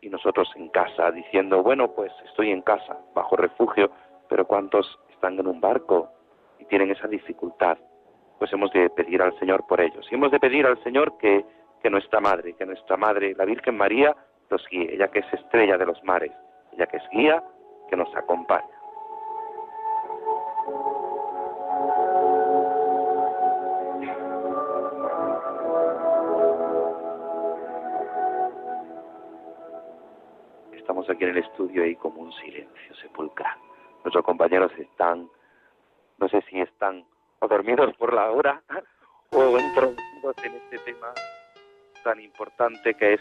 y 0.00 0.08
nosotros 0.08 0.50
en 0.56 0.68
casa 0.68 1.10
diciendo, 1.10 1.62
bueno, 1.62 1.92
pues 1.92 2.12
estoy 2.24 2.50
en 2.50 2.62
casa, 2.62 2.98
bajo 3.14 3.36
refugio, 3.36 3.90
pero 4.28 4.46
¿cuántos 4.46 4.98
están 5.10 5.38
en 5.38 5.46
un 5.46 5.60
barco 5.60 6.10
y 6.58 6.64
tienen 6.64 6.90
esa 6.90 7.06
dificultad? 7.06 7.78
Pues 8.38 8.52
hemos 8.52 8.72
de 8.72 8.90
pedir 8.90 9.22
al 9.22 9.38
Señor 9.38 9.66
por 9.66 9.80
ellos. 9.80 10.06
Y 10.10 10.14
hemos 10.14 10.32
de 10.32 10.40
pedir 10.40 10.66
al 10.66 10.82
Señor 10.82 11.16
que, 11.18 11.44
que 11.82 11.90
nuestra 11.90 12.20
Madre, 12.20 12.54
que 12.54 12.66
nuestra 12.66 12.96
Madre, 12.96 13.34
la 13.36 13.44
Virgen 13.44 13.76
María, 13.76 14.16
los 14.50 14.66
guíe, 14.68 14.94
ella 14.94 15.08
que 15.08 15.20
es 15.20 15.32
estrella 15.32 15.78
de 15.78 15.86
los 15.86 16.02
mares, 16.04 16.32
ella 16.72 16.86
que 16.86 16.96
es 16.96 17.08
guía 17.10 17.42
que 17.92 17.96
nos 17.98 18.16
acompaña. 18.16 18.64
Estamos 30.72 31.10
aquí 31.10 31.24
en 31.24 31.30
el 31.30 31.36
estudio 31.36 31.84
y 31.84 31.94
como 31.96 32.22
un 32.22 32.32
silencio 32.32 32.94
sepulcral. 33.02 33.58
Nuestros 34.04 34.24
compañeros 34.24 34.72
están, 34.78 35.28
no 36.16 36.28
sé 36.30 36.40
si 36.48 36.62
están 36.62 37.04
o 37.40 37.46
dormidos 37.46 37.94
por 37.98 38.14
la 38.14 38.30
hora 38.30 38.62
o 39.32 39.58
introducidos 39.58 40.36
en 40.44 40.54
este 40.54 40.78
tema 40.78 41.12
tan 42.02 42.18
importante 42.22 42.94
que 42.94 43.14
es 43.14 43.20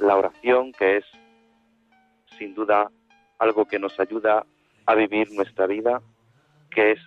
la 0.00 0.16
oración, 0.16 0.72
que 0.72 0.96
es 0.96 1.04
sin 2.36 2.56
duda 2.56 2.90
algo 3.38 3.64
que 3.66 3.78
nos 3.78 3.98
ayuda 4.00 4.46
a 4.86 4.94
vivir 4.94 5.30
nuestra 5.32 5.66
vida, 5.66 6.02
que 6.70 6.92
es 6.92 7.00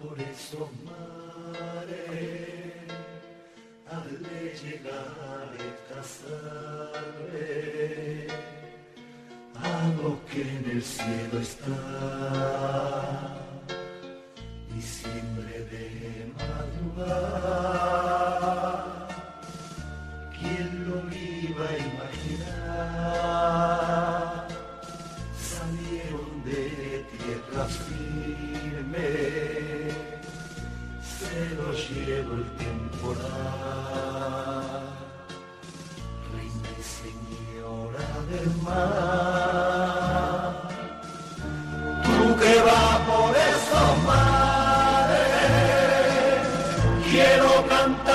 por 0.00 0.18
al 3.88 4.08
llegar 4.62 5.22
que 10.32 10.42
en 10.42 10.70
el 10.70 10.82
cielo 10.82 11.40
está, 11.40 11.76
diciembre 14.74 15.64
de 15.70 16.32
madrugada. 16.38 18.21
Quiero 47.12 47.66
cantando 47.68 48.11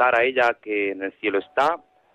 cantar 0.00 0.18
a 0.18 0.24
ella 0.24 0.56
que 0.62 0.92
en 0.92 1.02
el 1.02 1.12
cielo 1.20 1.38
está, 1.38 1.74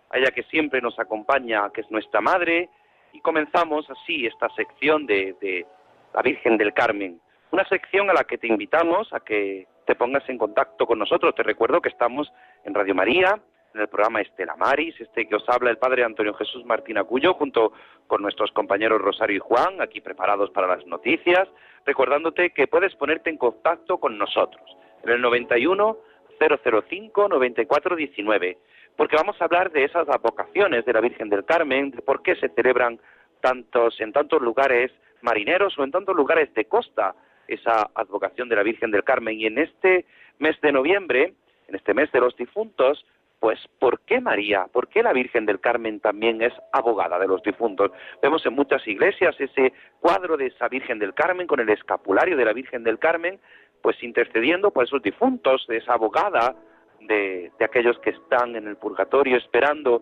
a 0.09 0.17
ella 0.17 0.31
que 0.31 0.41
siempre 0.43 0.81
nos 0.81 0.97
acompaña, 0.97 1.69
que 1.71 1.81
es 1.81 1.91
nuestra 1.91 2.19
madre, 2.19 2.69
y 3.13 3.21
comenzamos 3.21 3.87
así 3.91 4.25
esta 4.25 4.49
sección 4.55 5.05
de, 5.05 5.35
de 5.39 5.67
la 6.13 6.23
Virgen 6.23 6.57
del 6.57 6.73
Carmen, 6.73 7.21
una 7.51 7.63
sección 7.69 8.09
a 8.09 8.13
la 8.13 8.23
que 8.23 8.39
te 8.39 8.47
invitamos 8.47 9.13
a 9.13 9.19
que 9.19 9.67
te 9.85 9.93
pongas 9.93 10.27
en 10.29 10.39
contacto 10.39 10.87
con 10.87 10.97
nosotros. 10.97 11.35
Te 11.35 11.43
recuerdo 11.43 11.79
que 11.79 11.89
estamos 11.89 12.31
en 12.63 12.73
Radio 12.73 12.95
María, 12.95 13.39
en 13.75 13.81
el 13.81 13.87
programa 13.87 14.21
Estela 14.21 14.55
Maris, 14.55 14.99
este 14.99 15.27
que 15.27 15.35
os 15.35 15.47
habla 15.47 15.69
el 15.69 15.77
Padre 15.77 16.03
Antonio 16.03 16.33
Jesús 16.33 16.65
Martín 16.65 16.97
Acuyo, 16.97 17.35
junto 17.35 17.71
con 18.07 18.23
nuestros 18.23 18.51
compañeros 18.51 18.99
Rosario 18.99 19.35
y 19.35 19.39
Juan, 19.39 19.79
aquí 19.79 20.01
preparados 20.01 20.49
para 20.49 20.65
las 20.65 20.87
noticias, 20.87 21.47
recordándote 21.85 22.49
que 22.49 22.67
puedes 22.67 22.95
ponerte 22.95 23.29
en 23.29 23.37
contacto 23.37 23.99
con 23.99 24.17
nosotros 24.17 24.75
en 25.03 25.11
el 25.11 25.21
91 25.21 25.97
005 26.39 27.29
9419, 27.29 28.57
porque 28.95 29.15
vamos 29.15 29.41
a 29.41 29.45
hablar 29.45 29.71
de 29.71 29.83
esas 29.83 30.07
vocaciones 30.21 30.85
de 30.85 30.93
la 30.93 31.01
Virgen 31.01 31.29
del 31.29 31.45
Carmen, 31.45 31.91
de 31.91 32.01
por 32.01 32.21
qué 32.21 32.35
se 32.35 32.49
celebran 32.49 32.99
tantos 33.41 33.99
en 34.01 34.11
tantos 34.11 34.41
lugares 34.41 34.91
marineros 35.21 35.77
o 35.77 35.83
en 35.83 35.91
tantos 35.91 36.15
lugares 36.15 36.53
de 36.53 36.65
costa 36.65 37.15
esa 37.47 37.89
advocación 37.93 38.49
de 38.49 38.55
la 38.55 38.63
Virgen 38.63 38.91
del 38.91 39.03
Carmen 39.03 39.39
y 39.39 39.45
en 39.45 39.57
este 39.57 40.05
mes 40.39 40.59
de 40.61 40.71
noviembre, 40.71 41.33
en 41.67 41.75
este 41.75 41.93
mes 41.93 42.11
de 42.11 42.19
los 42.19 42.35
difuntos, 42.35 43.05
pues 43.39 43.59
¿por 43.79 43.99
qué 44.01 44.21
María? 44.21 44.65
¿Por 44.71 44.87
qué 44.87 45.03
la 45.03 45.13
Virgen 45.13 45.45
del 45.45 45.59
Carmen 45.59 45.99
también 45.99 46.41
es 46.41 46.53
abogada 46.71 47.19
de 47.19 47.27
los 47.27 47.43
difuntos? 47.43 47.91
Vemos 48.21 48.45
en 48.45 48.53
muchas 48.53 48.87
iglesias 48.87 49.35
ese 49.39 49.73
cuadro 49.99 50.37
de 50.37 50.47
esa 50.47 50.67
Virgen 50.67 50.99
del 50.99 51.13
Carmen 51.13 51.45
con 51.45 51.59
el 51.59 51.69
escapulario 51.69 52.37
de 52.37 52.45
la 52.45 52.53
Virgen 52.53 52.83
del 52.83 52.97
Carmen, 52.97 53.39
pues 53.85 54.01
intercediendo 54.01 54.71
por 54.71 54.83
esos 54.83 54.99
difuntos, 55.03 55.63
de 55.67 55.77
esa 55.77 55.93
abogada 55.93 56.55
de, 57.01 57.51
de 57.59 57.65
aquellos 57.65 57.99
que 57.99 58.09
están 58.09 58.55
en 58.55 58.67
el 58.67 58.77
purgatorio 58.77 59.37
esperando 59.37 60.01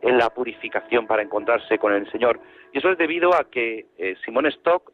en 0.00 0.16
la 0.16 0.30
purificación 0.30 1.06
para 1.06 1.20
encontrarse 1.20 1.76
con 1.76 1.92
el 1.92 2.10
Señor. 2.10 2.40
Y 2.72 2.78
eso 2.78 2.88
es 2.88 2.96
debido 2.96 3.34
a 3.34 3.44
que 3.50 3.88
eh, 3.98 4.16
Simón 4.24 4.46
Stock, 4.46 4.90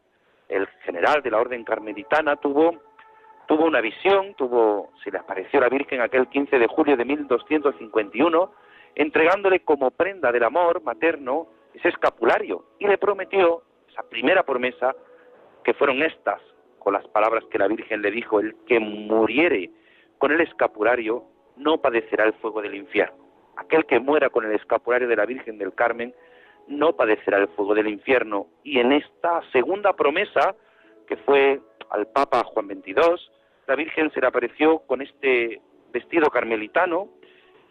el 0.49 0.67
general 0.83 1.21
de 1.21 1.31
la 1.31 1.39
orden 1.39 1.63
carmelitana, 1.63 2.35
tuvo, 2.35 2.83
tuvo 3.47 3.63
una 3.63 3.79
visión, 3.79 4.33
tuvo, 4.33 4.91
se 5.01 5.09
le 5.09 5.19
apareció 5.19 5.61
la 5.61 5.69
Virgen 5.69 6.01
aquel 6.01 6.27
15 6.27 6.59
de 6.59 6.67
julio 6.67 6.97
de 6.97 7.05
1251, 7.05 8.51
entregándole 8.95 9.61
como 9.61 9.91
prenda 9.91 10.33
del 10.33 10.43
amor 10.43 10.81
materno 10.81 11.47
ese 11.73 11.87
escapulario 11.87 12.65
y 12.77 12.87
le 12.87 12.97
prometió 12.97 13.61
esa 13.89 14.03
primera 14.03 14.43
promesa 14.43 14.93
que 15.63 15.73
fueron 15.73 16.03
estas, 16.03 16.41
con 16.87 16.93
las 16.93 17.07
palabras 17.09 17.43
que 17.51 17.57
la 17.57 17.67
Virgen 17.67 18.01
le 18.01 18.11
dijo, 18.11 18.39
el 18.39 18.55
que 18.65 18.79
muriere 18.79 19.71
con 20.19 20.31
el 20.31 20.39
escapulario 20.39 21.25
no 21.57 21.81
padecerá 21.81 22.23
el 22.23 22.31
fuego 22.35 22.61
del 22.61 22.75
infierno. 22.75 23.17
Aquel 23.57 23.85
que 23.85 23.99
muera 23.99 24.29
con 24.29 24.45
el 24.45 24.53
escapulario 24.53 25.05
de 25.09 25.17
la 25.17 25.25
Virgen 25.25 25.57
del 25.57 25.73
Carmen 25.73 26.15
no 26.69 26.95
padecerá 26.95 27.39
el 27.39 27.49
fuego 27.49 27.75
del 27.75 27.89
infierno. 27.89 28.47
Y 28.63 28.79
en 28.79 28.93
esta 28.93 29.41
segunda 29.51 29.91
promesa, 29.97 30.55
que 31.09 31.17
fue 31.17 31.59
al 31.89 32.07
Papa 32.07 32.45
Juan 32.45 32.67
XXII, 32.67 32.95
la 33.67 33.75
Virgen 33.75 34.09
se 34.13 34.21
le 34.21 34.27
apareció 34.27 34.79
con 34.79 35.01
este 35.01 35.59
vestido 35.91 36.29
carmelitano 36.29 37.09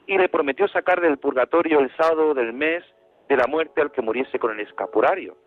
y 0.07 0.19
le 0.19 0.29
prometió 0.29 0.69
sacar 0.69 1.01
del 1.01 1.17
purgatorio 1.17 1.81
el 1.81 1.91
sábado 1.97 2.35
del 2.35 2.53
mes 2.53 2.85
de 3.31 3.37
la 3.39 3.47
muerte 3.47 3.81
al 3.81 3.93
que 3.93 4.03
muriese 4.03 4.39
con 4.39 4.53
el 4.53 4.61
escapulario. 4.61 5.39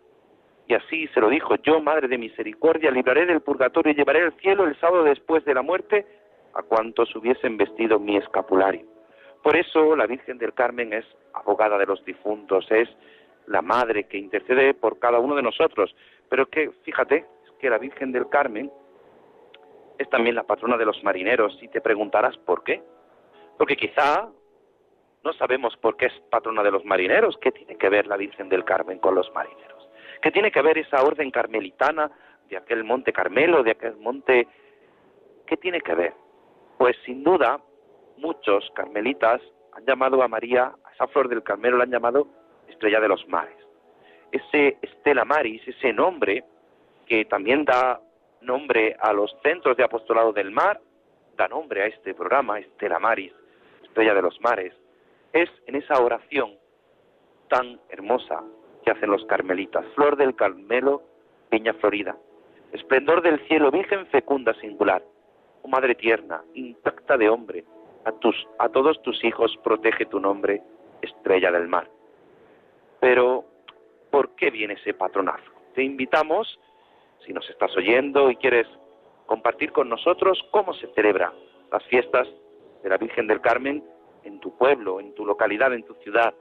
Y 0.70 0.74
así 0.74 1.08
se 1.08 1.20
lo 1.20 1.28
dijo, 1.28 1.56
yo, 1.56 1.80
Madre 1.80 2.06
de 2.06 2.16
Misericordia, 2.16 2.92
libraré 2.92 3.26
del 3.26 3.40
purgatorio 3.40 3.90
y 3.90 3.96
llevaré 3.96 4.22
al 4.22 4.32
cielo 4.34 4.68
el 4.68 4.78
sábado 4.78 5.02
después 5.02 5.44
de 5.44 5.52
la 5.52 5.62
muerte 5.62 6.06
a 6.54 6.62
cuantos 6.62 7.12
hubiesen 7.16 7.56
vestido 7.56 7.98
mi 7.98 8.16
escapulario. 8.16 8.86
Por 9.42 9.56
eso 9.56 9.96
la 9.96 10.06
Virgen 10.06 10.38
del 10.38 10.54
Carmen 10.54 10.92
es 10.92 11.04
abogada 11.34 11.76
de 11.76 11.86
los 11.86 12.04
difuntos, 12.04 12.70
es 12.70 12.88
la 13.46 13.62
madre 13.62 14.04
que 14.04 14.16
intercede 14.16 14.72
por 14.72 15.00
cada 15.00 15.18
uno 15.18 15.34
de 15.34 15.42
nosotros. 15.42 15.92
Pero 16.28 16.46
que, 16.46 16.70
fíjate, 16.84 17.16
es 17.16 17.50
que 17.58 17.68
la 17.68 17.78
Virgen 17.78 18.12
del 18.12 18.28
Carmen 18.28 18.70
es 19.98 20.08
también 20.08 20.36
la 20.36 20.44
patrona 20.44 20.76
de 20.76 20.84
los 20.84 21.02
marineros 21.02 21.58
y 21.60 21.66
te 21.66 21.80
preguntarás 21.80 22.36
por 22.36 22.62
qué. 22.62 22.80
Porque 23.58 23.76
quizá 23.76 24.28
no 25.24 25.32
sabemos 25.32 25.76
por 25.78 25.96
qué 25.96 26.06
es 26.06 26.20
patrona 26.30 26.62
de 26.62 26.70
los 26.70 26.84
marineros. 26.84 27.36
¿Qué 27.38 27.50
tiene 27.50 27.74
que 27.74 27.88
ver 27.88 28.06
la 28.06 28.16
Virgen 28.16 28.48
del 28.48 28.64
Carmen 28.64 29.00
con 29.00 29.16
los 29.16 29.34
marineros? 29.34 29.79
¿Qué 30.22 30.30
tiene 30.30 30.50
que 30.50 30.62
ver 30.62 30.78
esa 30.78 31.02
orden 31.02 31.30
carmelitana 31.30 32.10
de 32.48 32.56
aquel 32.56 32.84
monte 32.84 33.12
Carmelo, 33.12 33.62
de 33.62 33.72
aquel 33.72 33.96
monte... 33.96 34.46
¿Qué 35.46 35.56
tiene 35.56 35.80
que 35.80 35.94
ver? 35.94 36.12
Pues 36.78 36.96
sin 37.04 37.24
duda 37.24 37.60
muchos 38.18 38.70
carmelitas 38.74 39.40
han 39.72 39.84
llamado 39.84 40.22
a 40.22 40.28
María, 40.28 40.72
a 40.84 40.92
esa 40.92 41.06
flor 41.08 41.28
del 41.28 41.42
Carmelo 41.42 41.78
la 41.78 41.84
han 41.84 41.90
llamado 41.90 42.28
estrella 42.68 43.00
de 43.00 43.08
los 43.08 43.26
mares. 43.28 43.56
Ese 44.30 44.78
Estela 44.80 45.24
Maris, 45.24 45.66
ese 45.66 45.92
nombre 45.92 46.44
que 47.06 47.24
también 47.24 47.64
da 47.64 48.00
nombre 48.42 48.96
a 49.00 49.12
los 49.12 49.34
centros 49.42 49.76
de 49.76 49.84
apostolado 49.84 50.32
del 50.32 50.50
mar, 50.50 50.80
da 51.36 51.48
nombre 51.48 51.82
a 51.82 51.86
este 51.86 52.14
programa, 52.14 52.58
Estela 52.60 52.98
Maris, 52.98 53.32
estrella 53.82 54.14
de 54.14 54.22
los 54.22 54.40
mares, 54.40 54.74
es 55.32 55.50
en 55.66 55.76
esa 55.76 56.00
oración 56.00 56.56
tan 57.48 57.80
hermosa 57.88 58.42
que 58.84 58.90
hacen 58.90 59.10
los 59.10 59.24
carmelitas, 59.26 59.84
flor 59.94 60.16
del 60.16 60.34
Carmelo, 60.34 61.02
viña 61.50 61.74
florida, 61.74 62.16
esplendor 62.72 63.22
del 63.22 63.40
cielo, 63.46 63.70
virgen 63.70 64.06
fecunda 64.06 64.54
singular, 64.54 65.02
oh 65.62 65.68
madre 65.68 65.94
tierna, 65.94 66.42
intacta 66.54 67.16
de 67.16 67.28
hombre, 67.28 67.64
a, 68.04 68.12
tus, 68.12 68.34
a 68.58 68.68
todos 68.68 69.00
tus 69.02 69.22
hijos 69.24 69.56
protege 69.62 70.06
tu 70.06 70.20
nombre, 70.20 70.62
estrella 71.02 71.50
del 71.50 71.68
mar. 71.68 71.88
Pero, 73.00 73.44
¿por 74.10 74.34
qué 74.36 74.50
viene 74.50 74.74
ese 74.74 74.94
patronazo? 74.94 75.50
Te 75.74 75.82
invitamos, 75.82 76.58
si 77.24 77.32
nos 77.32 77.48
estás 77.50 77.74
oyendo 77.76 78.30
y 78.30 78.36
quieres 78.36 78.66
compartir 79.26 79.72
con 79.72 79.88
nosotros 79.88 80.42
cómo 80.50 80.74
se 80.74 80.88
celebran 80.94 81.32
las 81.70 81.84
fiestas 81.84 82.28
de 82.82 82.88
la 82.88 82.96
Virgen 82.96 83.26
del 83.26 83.40
Carmen 83.40 83.84
en 84.24 84.40
tu 84.40 84.56
pueblo, 84.56 85.00
en 85.00 85.14
tu 85.14 85.24
localidad, 85.24 85.72
en 85.72 85.84
tu 85.84 85.94
ciudad. 85.94 86.34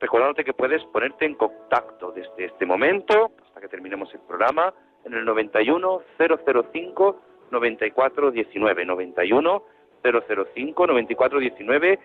Recordándote 0.00 0.44
que 0.44 0.52
puedes 0.52 0.84
ponerte 0.84 1.24
en 1.24 1.34
contacto 1.34 2.12
desde 2.12 2.46
este 2.46 2.66
momento 2.66 3.32
hasta 3.42 3.60
que 3.60 3.68
terminemos 3.68 4.12
el 4.12 4.20
programa 4.20 4.72
en 5.04 5.14
el 5.14 5.24
91 5.24 6.02
005 6.18 7.20
94 7.50 8.30
19 8.30 8.84
91 8.84 9.62
005 10.02 10.86
94 10.86 11.38
19 11.38 11.98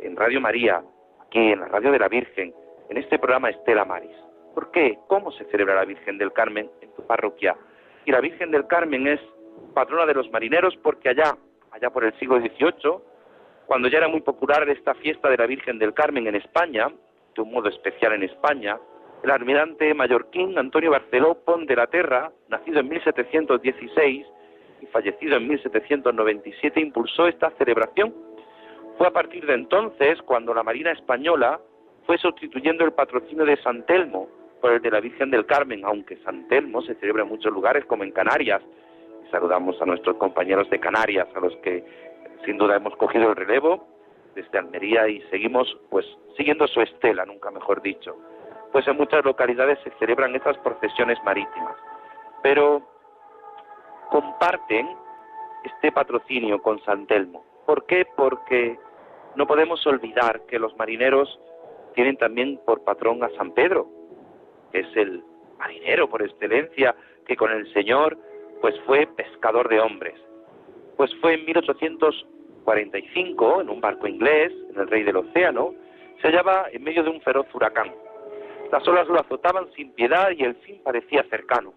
en 0.00 0.16
Radio 0.16 0.40
María, 0.40 0.82
aquí 1.20 1.38
en 1.38 1.60
la 1.60 1.68
Radio 1.68 1.90
de 1.90 1.98
la 1.98 2.08
Virgen, 2.08 2.54
en 2.88 2.96
este 2.96 3.18
programa 3.18 3.50
Estela 3.50 3.84
Maris. 3.84 4.16
¿Por 4.54 4.70
qué? 4.70 4.98
¿Cómo 5.06 5.32
se 5.32 5.44
celebra 5.46 5.74
la 5.74 5.84
Virgen 5.84 6.18
del 6.18 6.32
Carmen 6.32 6.70
en 6.80 6.92
tu 6.94 7.06
parroquia? 7.06 7.56
Y 8.04 8.12
la 8.12 8.20
Virgen 8.20 8.50
del 8.50 8.66
Carmen 8.66 9.06
es 9.06 9.20
patrona 9.74 10.06
de 10.06 10.14
los 10.14 10.30
marineros 10.30 10.76
porque 10.82 11.08
allá, 11.08 11.36
allá 11.70 11.90
por 11.90 12.04
el 12.04 12.18
siglo 12.18 12.38
XVIII, 12.40 12.98
cuando 13.66 13.88
ya 13.88 13.98
era 13.98 14.08
muy 14.08 14.20
popular 14.20 14.68
esta 14.68 14.94
fiesta 14.94 15.28
de 15.28 15.36
la 15.36 15.46
Virgen 15.46 15.78
del 15.78 15.94
Carmen 15.94 16.26
en 16.26 16.36
España, 16.36 16.88
de 17.38 17.42
un 17.42 17.52
modo 17.52 17.68
especial 17.68 18.12
en 18.14 18.24
España, 18.24 18.78
el 19.22 19.30
almirante 19.30 19.94
mallorquín 19.94 20.58
Antonio 20.58 20.90
Barceló 20.90 21.36
Pon 21.44 21.66
de 21.66 21.76
la 21.76 21.86
Terra, 21.86 22.32
nacido 22.48 22.80
en 22.80 22.88
1716 22.88 24.26
y 24.82 24.86
fallecido 24.86 25.36
en 25.36 25.48
1797, 25.48 26.80
impulsó 26.80 27.28
esta 27.28 27.50
celebración. 27.52 28.12
Fue 28.96 29.06
a 29.06 29.12
partir 29.12 29.46
de 29.46 29.54
entonces 29.54 30.20
cuando 30.22 30.52
la 30.52 30.64
Marina 30.64 30.90
Española 30.90 31.60
fue 32.06 32.18
sustituyendo 32.18 32.84
el 32.84 32.92
patrocinio 32.92 33.44
de 33.44 33.56
San 33.62 33.86
Telmo 33.86 34.28
por 34.60 34.72
el 34.72 34.82
de 34.82 34.90
la 34.90 35.00
Virgen 35.00 35.30
del 35.30 35.46
Carmen, 35.46 35.84
aunque 35.84 36.16
San 36.24 36.48
Telmo 36.48 36.82
se 36.82 36.96
celebra 36.96 37.22
en 37.22 37.28
muchos 37.28 37.52
lugares 37.52 37.84
como 37.84 38.02
en 38.02 38.10
Canarias. 38.10 38.62
Saludamos 39.30 39.80
a 39.80 39.86
nuestros 39.86 40.16
compañeros 40.16 40.68
de 40.70 40.80
Canarias, 40.80 41.28
a 41.36 41.40
los 41.40 41.54
que 41.58 41.84
sin 42.44 42.58
duda 42.58 42.76
hemos 42.76 42.96
cogido 42.96 43.30
el 43.30 43.36
relevo 43.36 43.97
desde 44.38 44.58
Almería 44.58 45.08
y 45.08 45.20
seguimos 45.30 45.76
pues 45.90 46.06
siguiendo 46.36 46.68
su 46.68 46.80
estela, 46.80 47.26
nunca 47.26 47.50
mejor 47.50 47.82
dicho. 47.82 48.16
Pues 48.70 48.86
en 48.86 48.96
muchas 48.96 49.24
localidades 49.24 49.78
se 49.82 49.90
celebran 49.98 50.34
estas 50.36 50.56
procesiones 50.58 51.18
marítimas, 51.24 51.74
pero 52.42 52.82
comparten 54.10 54.88
este 55.64 55.90
patrocinio 55.90 56.62
con 56.62 56.80
San 56.84 57.06
Telmo. 57.06 57.44
¿Por 57.66 57.84
qué? 57.86 58.06
Porque 58.16 58.78
no 59.34 59.46
podemos 59.46 59.84
olvidar 59.86 60.42
que 60.46 60.60
los 60.60 60.76
marineros 60.76 61.40
tienen 61.94 62.16
también 62.16 62.60
por 62.64 62.84
patrón 62.84 63.24
a 63.24 63.30
San 63.30 63.52
Pedro, 63.52 63.88
que 64.70 64.80
es 64.80 64.96
el 64.96 65.24
marinero 65.58 66.08
por 66.08 66.22
excelencia, 66.22 66.94
que 67.26 67.36
con 67.36 67.50
el 67.50 67.70
Señor 67.72 68.16
pues 68.60 68.78
fue 68.86 69.08
pescador 69.16 69.68
de 69.68 69.80
hombres. 69.80 70.14
Pues 70.96 71.10
fue 71.20 71.34
en 71.34 71.44
1845, 72.66 73.60
en 73.62 73.70
un 73.70 73.80
barco 73.80 74.06
inglés, 74.06 74.52
en 74.70 74.80
el 74.80 74.88
Rey 74.88 75.02
del 75.02 75.16
Océano, 75.16 75.74
se 76.20 76.28
hallaba 76.28 76.66
en 76.72 76.82
medio 76.82 77.02
de 77.02 77.10
un 77.10 77.20
feroz 77.20 77.46
huracán. 77.54 77.92
Las 78.72 78.86
olas 78.86 79.08
lo 79.08 79.18
azotaban 79.20 79.70
sin 79.74 79.92
piedad 79.92 80.30
y 80.36 80.42
el 80.42 80.54
fin 80.56 80.80
parecía 80.84 81.24
cercano. 81.30 81.72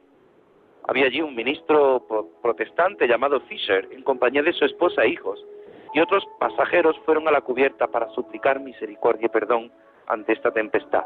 Había 0.88 1.06
allí 1.06 1.22
un 1.22 1.36
ministro 1.36 2.06
protestante 2.42 3.08
llamado 3.08 3.40
Fisher, 3.42 3.88
en 3.92 4.04
compañía 4.04 4.42
de 4.42 4.54
su 4.54 4.66
esposa 4.66 5.04
e 5.04 5.10
hijos, 5.10 5.46
y 5.94 6.00
otros 6.00 6.28
pasajeros 6.40 6.98
fueron 7.06 7.28
a 7.28 7.32
la 7.32 7.42
cubierta 7.42 7.88
para 7.88 8.10
suplicar 8.10 8.60
misericordia 8.60 9.28
y 9.28 9.30
perdón 9.30 9.72
ante 10.08 10.34
esta 10.34 10.52
tempestad. 10.52 11.06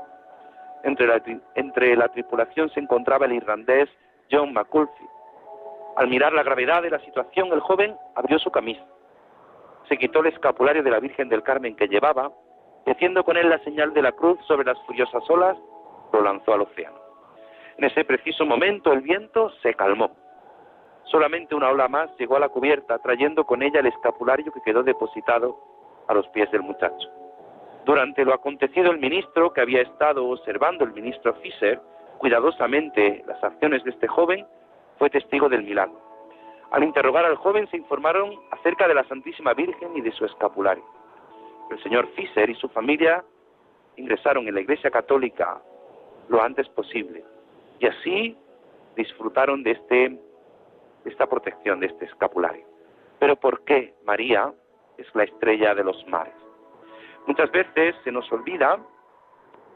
Entre 0.84 1.96
la, 1.96 2.08
tripulación 2.10 2.70
se 2.70 2.80
encontraba 2.80 3.26
el 3.26 3.34
irlandés 3.34 3.90
John 4.32 4.54
McCulfy. 4.54 5.04
Al 5.98 6.08
mirar 6.08 6.34
la 6.34 6.44
gravedad 6.44 6.84
de 6.84 6.92
la 6.92 7.00
situación, 7.00 7.52
el 7.52 7.60
joven 7.60 7.96
abrió 8.16 8.38
su 8.38 8.52
camisa, 8.52 8.86
se 9.88 9.98
quitó 9.98 10.20
el 10.20 10.28
escapulario 10.28 10.84
de 10.84 10.92
la 10.92 11.00
Virgen 11.00 11.30
del 11.30 11.44
Carmen 11.44 11.76
que 11.76 11.88
llevaba 11.88 12.32
y 12.86 12.92
haciendo 12.92 13.24
con 13.24 13.38
él 13.38 13.50
la 13.50 13.60
señal 13.60 13.94
de 13.94 14.02
la 14.02 14.12
cruz 14.12 14.40
sobre 14.48 14.66
las 14.66 14.80
furiosas 14.86 15.24
olas, 15.30 15.58
lo 16.14 16.22
lanzó 16.22 16.54
al 16.54 16.62
océano. 16.62 16.98
En 17.78 17.86
ese 17.86 18.06
preciso 18.06 18.46
momento 18.46 18.94
el 18.94 19.02
viento 19.02 19.50
se 19.62 19.74
calmó. 19.74 20.12
Solamente 21.06 21.56
una 21.56 21.70
ola 21.70 21.88
más 21.88 22.10
llegó 22.18 22.38
a 22.38 22.40
la 22.40 22.50
cubierta, 22.50 23.00
trayendo 23.00 23.46
con 23.46 23.62
ella 23.62 23.80
el 23.80 23.88
escapulario 23.88 24.52
que 24.52 24.62
quedó 24.62 24.84
depositado 24.84 25.58
a 26.08 26.14
los 26.14 26.28
pies 26.30 26.50
del 26.52 26.62
muchacho. 26.62 27.10
Durante 27.86 28.26
lo 28.26 28.34
acontecido, 28.34 28.92
el 28.92 29.00
ministro, 29.00 29.54
que 29.54 29.62
había 29.62 29.82
estado 29.82 30.28
observando 30.28 30.84
el 30.84 30.94
ministro 30.94 31.36
Fischer 31.36 31.80
cuidadosamente 32.18 33.24
las 33.28 33.44
acciones 33.44 33.84
de 33.84 33.92
este 33.92 34.08
joven, 34.08 34.46
fue 34.98 35.10
testigo 35.10 35.50
del 35.50 35.64
milagro. 35.64 36.05
Al 36.72 36.84
interrogar 36.84 37.26
al 37.26 37.36
joven 37.36 37.68
se 37.70 37.78
informaron 37.78 38.34
acerca 38.52 38.88
de 38.88 38.96
la 38.96 39.04
Santísima 39.06 39.54
Virgen 39.54 39.96
y 39.96 40.02
de 40.02 40.12
su 40.12 40.26
escapulario. 40.26 40.84
El 41.70 41.82
señor 41.82 42.08
Fischer 42.16 42.50
y 42.50 42.56
su 42.56 42.70
familia 42.70 43.24
ingresaron 43.96 44.48
en 44.48 44.56
la 44.56 44.62
Iglesia 44.62 44.92
Católica 44.92 45.62
lo 46.28 46.42
antes 46.42 46.68
posible 46.70 47.24
y 47.80 47.88
así 47.88 48.38
disfrutaron 48.96 49.64
de, 49.64 49.72
este, 49.72 50.10
de 50.10 51.10
esta 51.10 51.28
protección, 51.28 51.80
de 51.80 51.88
este 51.88 52.06
escapulario. 52.06 52.66
Pero 53.20 53.36
¿por 53.36 53.64
qué 53.64 53.94
María 54.06 54.54
es 54.98 55.08
la 55.14 55.24
estrella 55.24 55.76
de 55.76 55.84
los 55.84 56.06
mares? 56.08 56.34
Muchas 57.28 57.52
veces 57.52 57.96
se 58.04 58.12
nos 58.12 58.32
olvida 58.32 58.80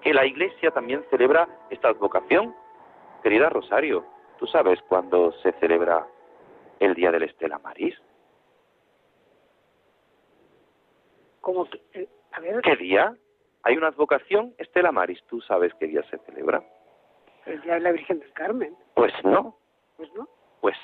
que 0.02 0.14
la 0.14 0.26
Iglesia 0.26 0.72
también 0.72 1.04
celebra 1.10 1.48
esta 1.70 1.90
advocación. 1.90 2.56
Querida 3.24 3.50
Rosario, 3.50 4.06
¿tú 4.38 4.48
sabes 4.48 4.80
cuándo 4.88 5.32
se 5.42 5.52
celebra 5.54 6.06
el 6.80 6.94
Día 6.94 7.12
del 7.12 7.24
Estela 7.24 7.60
Maris? 7.60 7.96
¿Cómo 11.42 11.70
que, 11.70 11.82
eh, 11.94 12.08
a 12.32 12.40
ver, 12.40 12.62
¿Qué 12.62 12.76
día? 12.76 13.16
Hay 13.64 13.78
una 13.78 13.88
advocación 13.88 14.54
Estela 14.58 14.92
Maris. 14.92 15.22
¿Tú 15.28 15.42
sabes 15.42 15.74
qué 15.80 15.88
día 15.88 16.04
se 16.10 16.18
celebra? 16.20 16.64
el 17.46 17.62
Día 17.62 17.76
de 17.76 17.80
la 17.80 17.92
Virgen 17.92 18.20
del 18.20 18.32
Carmen. 18.34 18.76
Pues 18.94 19.14
no. 19.24 19.58
Pues 19.98 20.14
no. 20.14 20.28
Pues 20.62 20.78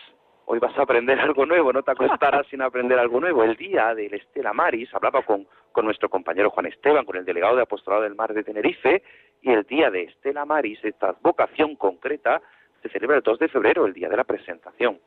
hoy 0.46 0.60
vas 0.60 0.78
a 0.78 0.84
aprender 0.84 1.20
algo 1.20 1.46
nuevo, 1.46 1.72
no 1.72 1.84
te 1.84 1.92
acostarás 1.92 2.48
sin 2.48 2.62
aprender 2.62 2.98
algo 2.98 3.20
nuevo. 3.20 3.44
El 3.44 3.56
día 3.56 3.94
del 3.94 4.14
Estela 4.14 4.54
Maris, 4.54 4.94
hablaba 4.94 5.22
con, 5.24 5.48
con 5.72 5.86
nuestro 5.86 6.10
compañero 6.10 6.50
Juan 6.50 6.68
Esteban, 6.68 7.06
con 7.06 7.18
el 7.18 7.26
delegado 7.26 7.56
de 7.56 7.64
Apostolado 7.64 8.04
del 8.04 8.16
Mar 8.16 8.34
de 8.34 8.44
Tenerife, 8.44 9.04
y 9.42 9.52
el 9.52 9.64
día 9.64 9.92
de 9.92 10.04
Estela 10.04 10.46
Maris, 10.46 10.84
esta 10.84 11.10
advocación 11.10 11.76
concreta, 11.76 12.42
se 12.82 12.90
celebra 12.90 13.18
el 13.18 13.24
2 13.24 13.40
de 13.40 13.48
febrero, 13.48 13.86
el 13.86 13.94
día 13.94 14.10
de 14.10 14.18
la 14.18 14.24
presentación. 14.24 15.00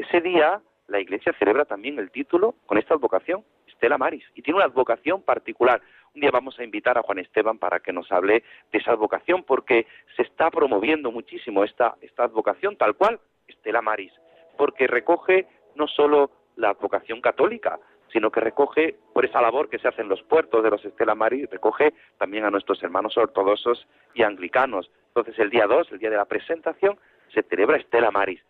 Ese 0.00 0.22
día 0.22 0.62
la 0.88 0.98
Iglesia 0.98 1.34
celebra 1.38 1.66
también 1.66 1.98
el 1.98 2.10
título 2.10 2.54
con 2.64 2.78
esta 2.78 2.94
advocación, 2.94 3.44
Estela 3.66 3.98
Maris, 3.98 4.24
y 4.34 4.40
tiene 4.40 4.56
una 4.56 4.64
advocación 4.64 5.20
particular. 5.20 5.82
Un 6.14 6.22
día 6.22 6.30
vamos 6.30 6.58
a 6.58 6.64
invitar 6.64 6.96
a 6.96 7.02
Juan 7.02 7.18
Esteban 7.18 7.58
para 7.58 7.80
que 7.80 7.92
nos 7.92 8.10
hable 8.10 8.42
de 8.72 8.78
esa 8.78 8.92
advocación, 8.92 9.44
porque 9.44 9.86
se 10.16 10.22
está 10.22 10.50
promoviendo 10.50 11.12
muchísimo 11.12 11.64
esta, 11.64 11.96
esta 12.00 12.24
advocación 12.24 12.78
tal 12.78 12.94
cual, 12.94 13.20
Estela 13.46 13.82
Maris, 13.82 14.10
porque 14.56 14.86
recoge 14.86 15.46
no 15.74 15.86
solo 15.86 16.30
la 16.56 16.70
advocación 16.70 17.20
católica, 17.20 17.78
sino 18.10 18.30
que 18.30 18.40
recoge, 18.40 18.96
por 19.12 19.26
esa 19.26 19.42
labor 19.42 19.68
que 19.68 19.78
se 19.78 19.88
hace 19.88 20.00
en 20.00 20.08
los 20.08 20.22
puertos 20.22 20.64
de 20.64 20.70
los 20.70 20.82
Estela 20.82 21.14
Maris, 21.14 21.50
recoge 21.50 21.92
también 22.16 22.46
a 22.46 22.50
nuestros 22.50 22.82
hermanos 22.82 23.18
ortodoxos 23.18 23.86
y 24.14 24.22
anglicanos. 24.22 24.90
Entonces, 25.08 25.38
el 25.38 25.50
día 25.50 25.66
2, 25.66 25.92
el 25.92 25.98
día 25.98 26.08
de 26.08 26.16
la 26.16 26.24
presentación, 26.24 26.98
se 27.34 27.42
celebra 27.42 27.76
Estela 27.76 28.10
Maris. 28.10 28.40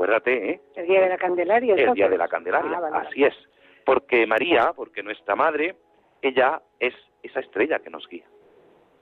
Acuérdate, 0.00 0.52
¿eh? 0.52 0.60
El 0.76 0.86
día 0.86 1.02
de 1.02 1.08
la 1.10 1.18
Candelaria. 1.18 1.74
El 1.74 1.92
día 1.92 2.08
de 2.08 2.16
la 2.16 2.26
Candelaria, 2.26 2.80
Ah, 2.90 3.04
así 3.06 3.22
es. 3.22 3.34
Porque 3.84 4.26
María, 4.26 4.72
porque 4.74 5.02
nuestra 5.02 5.36
madre, 5.36 5.76
ella 6.22 6.62
es 6.78 6.94
esa 7.22 7.40
estrella 7.40 7.80
que 7.80 7.90
nos 7.90 8.08
guía. 8.08 8.24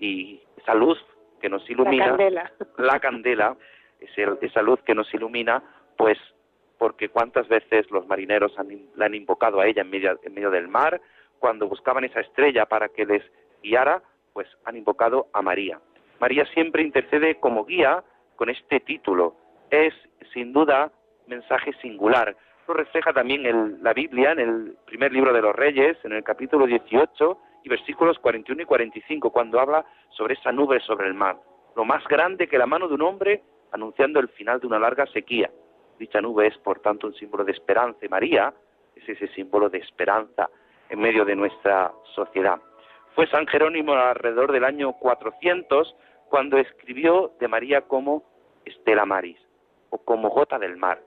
Y 0.01 0.43
esa 0.57 0.75
luz 0.75 0.99
que 1.41 1.49
nos 1.49 1.71
ilumina. 1.71 2.07
La 2.07 2.11
candela. 2.11 2.53
La 2.79 2.99
candela, 2.99 3.57
esa 4.41 4.61
luz 4.63 4.83
que 4.83 4.97
nos 4.97 5.15
ilumina, 5.15 5.63
pues 5.97 6.19
porque 6.79 7.11
cuántas 7.11 7.47
veces 7.47 7.89
los 7.93 8.05
marineros 8.09 8.59
han, 8.59 8.69
la 8.97 9.07
han 9.07 9.15
invocado 9.15 9.61
a 9.61 9.69
ella 9.69 9.83
en 9.83 9.91
medio, 9.91 10.19
en 10.21 10.35
medio 10.35 10.51
del 10.51 10.67
mar, 10.67 11.01
cuando 11.39 11.69
buscaban 11.69 12.03
esa 12.03 12.23
estrella 12.23 12.67
para 12.67 12.89
que 12.89 13.07
les 13.07 13.23
guiara, 13.63 14.03
pues 14.33 14.49
han 14.65 14.77
invocado 14.77 15.29
a 15.33 15.43
María. 15.43 15.79
María 16.19 16.45
siempre 16.47 16.83
intercede 16.83 17.37
como 17.37 17.65
guía 17.65 18.03
con 18.35 18.51
este 18.51 18.81
título. 18.81 19.37
Es, 19.71 19.95
sin 20.33 20.53
duda, 20.53 20.91
mensaje 21.27 21.73
singular. 21.83 22.35
Lo 22.67 22.75
refleja 22.75 23.13
también 23.13 23.47
el, 23.47 23.83
la 23.83 23.93
Biblia 23.93 24.33
en 24.33 24.41
el 24.41 24.77
primer 24.87 25.13
libro 25.13 25.33
de 25.33 25.43
los 25.43 25.55
Reyes, 25.55 25.97
en 26.05 26.13
el 26.13 26.25
capítulo 26.25 26.67
18 26.67 27.39
y 27.65 27.69
versículos 27.69 28.19
41 28.19 28.63
y 28.63 28.65
45, 28.65 29.31
cuando 29.31 29.61
habla 29.61 29.85
sobre 30.11 30.35
esa 30.35 30.53
nube 30.53 30.81
sobre 30.81 31.07
el 31.07 31.15
mar. 31.15 31.37
Lo 31.77 31.85
más 31.85 32.07
grande 32.09 32.49
que 32.49 32.59
la 32.59 32.67
mano 32.67 32.89
de 32.89 32.95
un 32.95 33.03
hombre 33.03 33.43
anunciando 33.73 34.21
el 34.21 34.29
final 34.29 34.61
de 34.61 34.67
una 34.67 34.79
larga 34.79 35.07
sequía. 35.07 35.51
Dicha 35.99 36.21
nube 36.21 36.47
es, 36.47 36.57
por 36.59 36.81
tanto, 36.81 37.07
un 37.07 37.15
símbolo 37.15 37.45
de 37.45 37.53
esperanza 37.53 38.05
y 38.05 38.09
María 38.09 38.53
es 38.97 39.09
ese 39.09 39.29
símbolo 39.29 39.69
de 39.69 39.79
esperanza 39.79 40.49
en 40.89 41.01
medio 41.01 41.25
de 41.25 41.37
nuestra 41.37 41.93
sociedad. 42.15 42.59
Fue 43.15 43.27
San 43.29 43.47
Jerónimo 43.47 43.93
alrededor 43.93 44.53
del 44.53 44.65
año 44.65 44.93
400 44.95 45.95
cuando 46.29 46.57
escribió 46.57 47.33
de 47.41 47.49
María 47.49 47.83
como 47.83 48.23
Estela 48.65 49.05
Maris 49.05 49.48
o 49.91 49.99
como 49.99 50.31
gota 50.31 50.59
del 50.59 50.77
mar. 50.77 51.01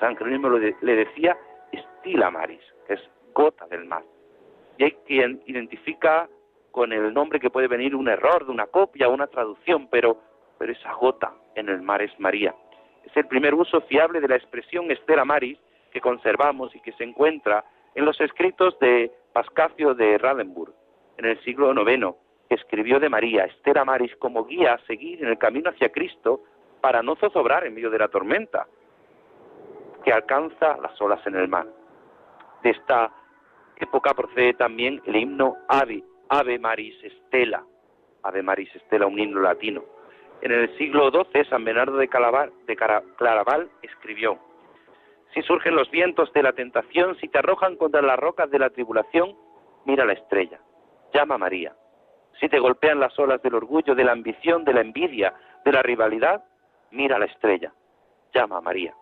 San 0.00 0.16
Jerónimo 0.16 0.48
le 0.48 0.96
decía 0.96 1.36
Estila 1.72 2.30
Maris, 2.30 2.62
que 2.86 2.94
es 2.94 3.00
gota 3.32 3.66
del 3.66 3.84
mar. 3.84 4.02
Y 4.78 4.84
hay 4.84 4.92
quien 5.06 5.42
identifica 5.46 6.28
con 6.70 6.92
el 6.92 7.14
nombre 7.14 7.38
que 7.38 7.50
puede 7.50 7.68
venir 7.68 7.94
un 7.94 8.08
error 8.08 8.44
de 8.44 8.50
una 8.50 8.66
copia 8.66 9.08
o 9.08 9.14
una 9.14 9.28
traducción, 9.28 9.88
pero, 9.88 10.18
pero 10.58 10.72
esa 10.72 10.92
gota 10.94 11.32
en 11.54 11.68
el 11.68 11.82
mar 11.82 12.02
es 12.02 12.18
María. 12.18 12.54
Es 13.04 13.16
el 13.16 13.26
primer 13.26 13.54
uso 13.54 13.80
fiable 13.82 14.20
de 14.20 14.28
la 14.28 14.36
expresión 14.36 14.90
Estela 14.90 15.24
Maris 15.24 15.58
que 15.92 16.00
conservamos 16.00 16.74
y 16.74 16.80
que 16.80 16.92
se 16.92 17.04
encuentra 17.04 17.64
en 17.94 18.04
los 18.04 18.20
escritos 18.20 18.76
de 18.80 19.12
Pascacio 19.32 19.94
de 19.94 20.18
Radenburg, 20.18 20.74
en 21.16 21.26
el 21.26 21.40
siglo 21.44 21.72
IX, 21.72 22.16
escribió 22.48 22.98
de 22.98 23.08
María, 23.08 23.44
Estela 23.44 23.84
Maris, 23.84 24.14
como 24.16 24.44
guía 24.44 24.74
a 24.74 24.86
seguir 24.86 25.22
en 25.22 25.28
el 25.28 25.38
camino 25.38 25.70
hacia 25.70 25.90
Cristo 25.90 26.42
para 26.84 27.02
no 27.02 27.16
zozobrar 27.16 27.64
en 27.64 27.72
medio 27.72 27.88
de 27.88 27.98
la 27.98 28.08
tormenta 28.08 28.66
que 30.04 30.12
alcanza 30.12 30.76
las 30.82 31.00
olas 31.00 31.26
en 31.26 31.34
el 31.34 31.48
mar. 31.48 31.66
De 32.62 32.68
esta 32.68 33.10
época 33.78 34.12
procede 34.12 34.52
también 34.52 35.00
el 35.06 35.16
himno 35.16 35.56
Ave, 35.66 36.04
Ave 36.28 36.58
Maris 36.58 37.02
Estela, 37.02 37.64
Ave 38.22 38.42
Maris 38.42 38.68
Estela, 38.76 39.06
un 39.06 39.18
himno 39.18 39.40
latino. 39.40 39.82
En 40.42 40.52
el 40.52 40.76
siglo 40.76 41.10
XII, 41.10 41.46
San 41.46 41.64
Bernardo 41.64 41.96
de, 41.96 42.06
Calabar, 42.06 42.52
de 42.66 42.76
Claraval 42.76 43.70
escribió, 43.80 44.38
Si 45.32 45.40
surgen 45.40 45.76
los 45.76 45.90
vientos 45.90 46.30
de 46.34 46.42
la 46.42 46.52
tentación, 46.52 47.16
si 47.16 47.28
te 47.28 47.38
arrojan 47.38 47.76
contra 47.76 48.02
las 48.02 48.18
rocas 48.18 48.50
de 48.50 48.58
la 48.58 48.68
tribulación, 48.68 49.34
mira 49.86 50.04
la 50.04 50.12
estrella, 50.12 50.60
llama 51.14 51.36
a 51.36 51.38
María. 51.38 51.74
Si 52.38 52.46
te 52.50 52.58
golpean 52.58 53.00
las 53.00 53.18
olas 53.18 53.40
del 53.40 53.54
orgullo, 53.54 53.94
de 53.94 54.04
la 54.04 54.12
ambición, 54.12 54.64
de 54.64 54.74
la 54.74 54.82
envidia, 54.82 55.32
de 55.64 55.72
la 55.72 55.80
rivalidad, 55.80 56.44
mira 56.94 57.18
la 57.18 57.26
estrella, 57.26 57.72
llama 58.32 58.58
a 58.58 58.60
María. 58.60 58.94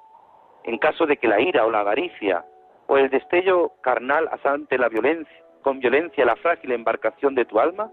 En 0.65 0.79
caso 0.79 1.07
de 1.07 1.17
que 1.17 1.29
la 1.29 1.41
ira 1.41 1.67
o 1.67 1.71
la 1.71 1.81
avaricia 1.81 2.45
o 2.87 2.97
el 2.97 3.11
destello 3.11 3.73
carnal 3.83 4.29
asante 4.33 4.79
la 4.79 4.89
violencia, 4.89 5.37
con 5.63 5.79
violencia 5.79 6.25
la 6.25 6.37
frágil 6.37 6.73
embarcación 6.73 7.35
de 7.35 7.45
tu 7.45 7.61
alma, 7.61 7.91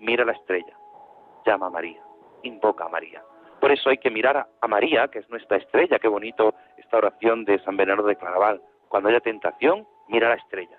mira 0.00 0.24
la 0.24 0.32
estrella, 0.32 0.76
llama 1.46 1.66
a 1.66 1.70
María, 1.70 2.00
invoca 2.42 2.86
a 2.86 2.88
María. 2.88 3.22
Por 3.60 3.70
eso 3.70 3.90
hay 3.90 3.98
que 3.98 4.10
mirar 4.10 4.36
a, 4.36 4.48
a 4.60 4.68
María, 4.68 5.08
que 5.08 5.18
es 5.18 5.28
nuestra 5.30 5.58
estrella. 5.58 5.98
Qué 5.98 6.08
bonito 6.08 6.54
esta 6.76 6.98
oración 6.98 7.44
de 7.44 7.58
San 7.60 7.76
Bernardo 7.76 8.04
de 8.04 8.16
Claraval. 8.16 8.62
Cuando 8.88 9.08
haya 9.08 9.20
tentación, 9.20 9.86
mira 10.08 10.28
la 10.28 10.36
estrella, 10.36 10.78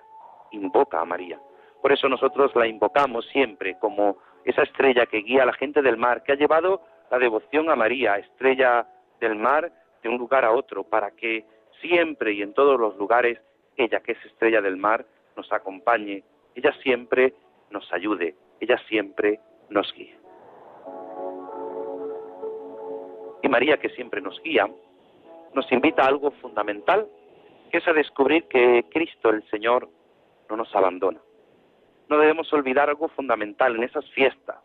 invoca 0.51 0.99
a 0.99 1.05
María. 1.05 1.39
Por 1.81 1.91
eso 1.91 2.09
nosotros 2.09 2.55
la 2.55 2.67
invocamos 2.67 3.25
siempre 3.27 3.77
como 3.79 4.17
esa 4.43 4.63
estrella 4.63 5.05
que 5.05 5.19
guía 5.19 5.43
a 5.43 5.45
la 5.45 5.53
gente 5.53 5.81
del 5.81 5.97
mar, 5.97 6.23
que 6.23 6.31
ha 6.31 6.35
llevado 6.35 6.81
la 7.09 7.19
devoción 7.19 7.69
a 7.69 7.75
María, 7.75 8.17
estrella 8.17 8.87
del 9.19 9.35
mar, 9.35 9.71
de 10.01 10.09
un 10.09 10.17
lugar 10.17 10.45
a 10.45 10.51
otro, 10.51 10.83
para 10.83 11.11
que 11.11 11.45
siempre 11.81 12.33
y 12.33 12.41
en 12.41 12.53
todos 12.53 12.79
los 12.79 12.97
lugares 12.97 13.39
ella, 13.75 13.99
que 14.01 14.13
es 14.13 14.25
estrella 14.25 14.61
del 14.61 14.77
mar, 14.77 15.05
nos 15.35 15.51
acompañe, 15.51 16.23
ella 16.55 16.73
siempre 16.83 17.33
nos 17.69 17.91
ayude, 17.93 18.35
ella 18.59 18.77
siempre 18.87 19.39
nos 19.69 19.93
guíe. 19.93 20.17
Y 23.41 23.47
María, 23.47 23.77
que 23.77 23.89
siempre 23.89 24.21
nos 24.21 24.41
guía, 24.43 24.69
nos 25.53 25.71
invita 25.71 26.03
a 26.03 26.07
algo 26.07 26.31
fundamental, 26.31 27.07
que 27.71 27.77
es 27.77 27.87
a 27.87 27.93
descubrir 27.93 28.45
que 28.45 28.85
Cristo, 28.91 29.29
el 29.29 29.47
Señor, 29.49 29.89
no 30.49 30.57
nos 30.57 30.75
abandona. 30.75 31.19
No 32.09 32.17
debemos 32.17 32.51
olvidar 32.51 32.89
algo 32.89 33.07
fundamental 33.09 33.75
en 33.75 33.83
esas 33.83 34.09
fiestas, 34.11 34.57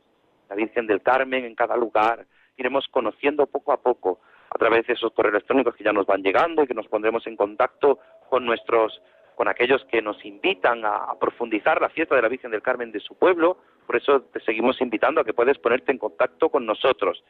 la 0.49 0.57
Virgen 0.57 0.87
del 0.87 1.03
Carmen 1.03 1.45
en 1.45 1.55
cada 1.55 1.77
lugar, 1.77 2.27
iremos 2.57 2.87
conociendo 2.89 3.47
poco 3.47 3.73
a 3.73 3.79
poco 3.79 4.21
a 4.51 4.59
través 4.59 4.87
de 4.87 4.95
esos 4.95 5.13
correos 5.13 5.35
electrónicos 5.35 5.75
que 5.75 5.85
ya 5.85 5.93
nos 5.93 6.07
van 6.07 6.23
llegando 6.23 6.63
y 6.63 6.67
que 6.67 6.75
nos 6.75 6.89
pondremos 6.89 7.27
en 7.27 7.37
contacto 7.37 7.99
con 8.29 8.45
nuestros 8.45 9.01
con 9.35 9.49
aquellos 9.49 9.85
que 9.87 10.01
nos 10.01 10.25
invitan 10.25 10.85
a, 10.85 11.13
profundizar 11.19 11.81
la 11.81 11.89
fiesta 11.89 12.15
de 12.15 12.23
la 12.23 12.29
Virgen 12.29 12.53
del 12.53 12.63
Carmen 12.63 12.93
de 12.93 13.01
su 13.01 13.19
pueblo. 13.19 13.59
Por 13.85 13.97
eso 13.97 14.23
te 14.33 14.39
seguimos 14.41 14.81
invitando 14.81 15.21
a 15.21 15.25
que 15.25 15.35
puedes 15.35 15.59
ponerte 15.59 15.91
en 15.91 15.99
contacto 15.99 16.51
con 16.51 16.65
nosotros 16.65 17.25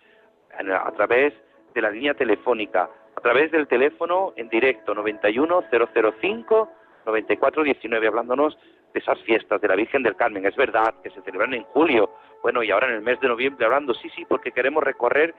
a 0.52 0.92
través 0.92 1.32
de 1.74 1.80
la 1.80 1.90
línea 1.90 2.12
telefónica, 2.12 2.90
a 3.16 3.20
través 3.22 3.50
del 3.50 3.66
teléfono 3.66 4.34
en 4.36 4.50
directo 4.50 4.94
91005 4.94 6.70
9419, 7.06 8.06
hablándonos 8.06 8.56
de 8.92 9.00
esas 9.00 9.18
fiestas 9.22 9.60
de 9.60 9.68
la 9.68 9.76
Virgen 9.76 10.02
del 10.02 10.16
Carmen. 10.16 10.46
Es 10.46 10.56
verdad 10.56 10.94
que 11.02 11.10
se 11.10 11.20
celebran 11.22 11.54
en 11.54 11.64
julio, 11.64 12.10
bueno, 12.44 12.62
y 12.62 12.70
ahora 12.70 12.88
en 12.88 12.96
el 12.96 13.00
mes 13.00 13.18
de 13.20 13.28
noviembre 13.28 13.64
hablando, 13.64 13.94
sí, 13.94 14.10
sí, 14.10 14.26
porque 14.26 14.52
queremos 14.52 14.84
recorrer 14.84 15.34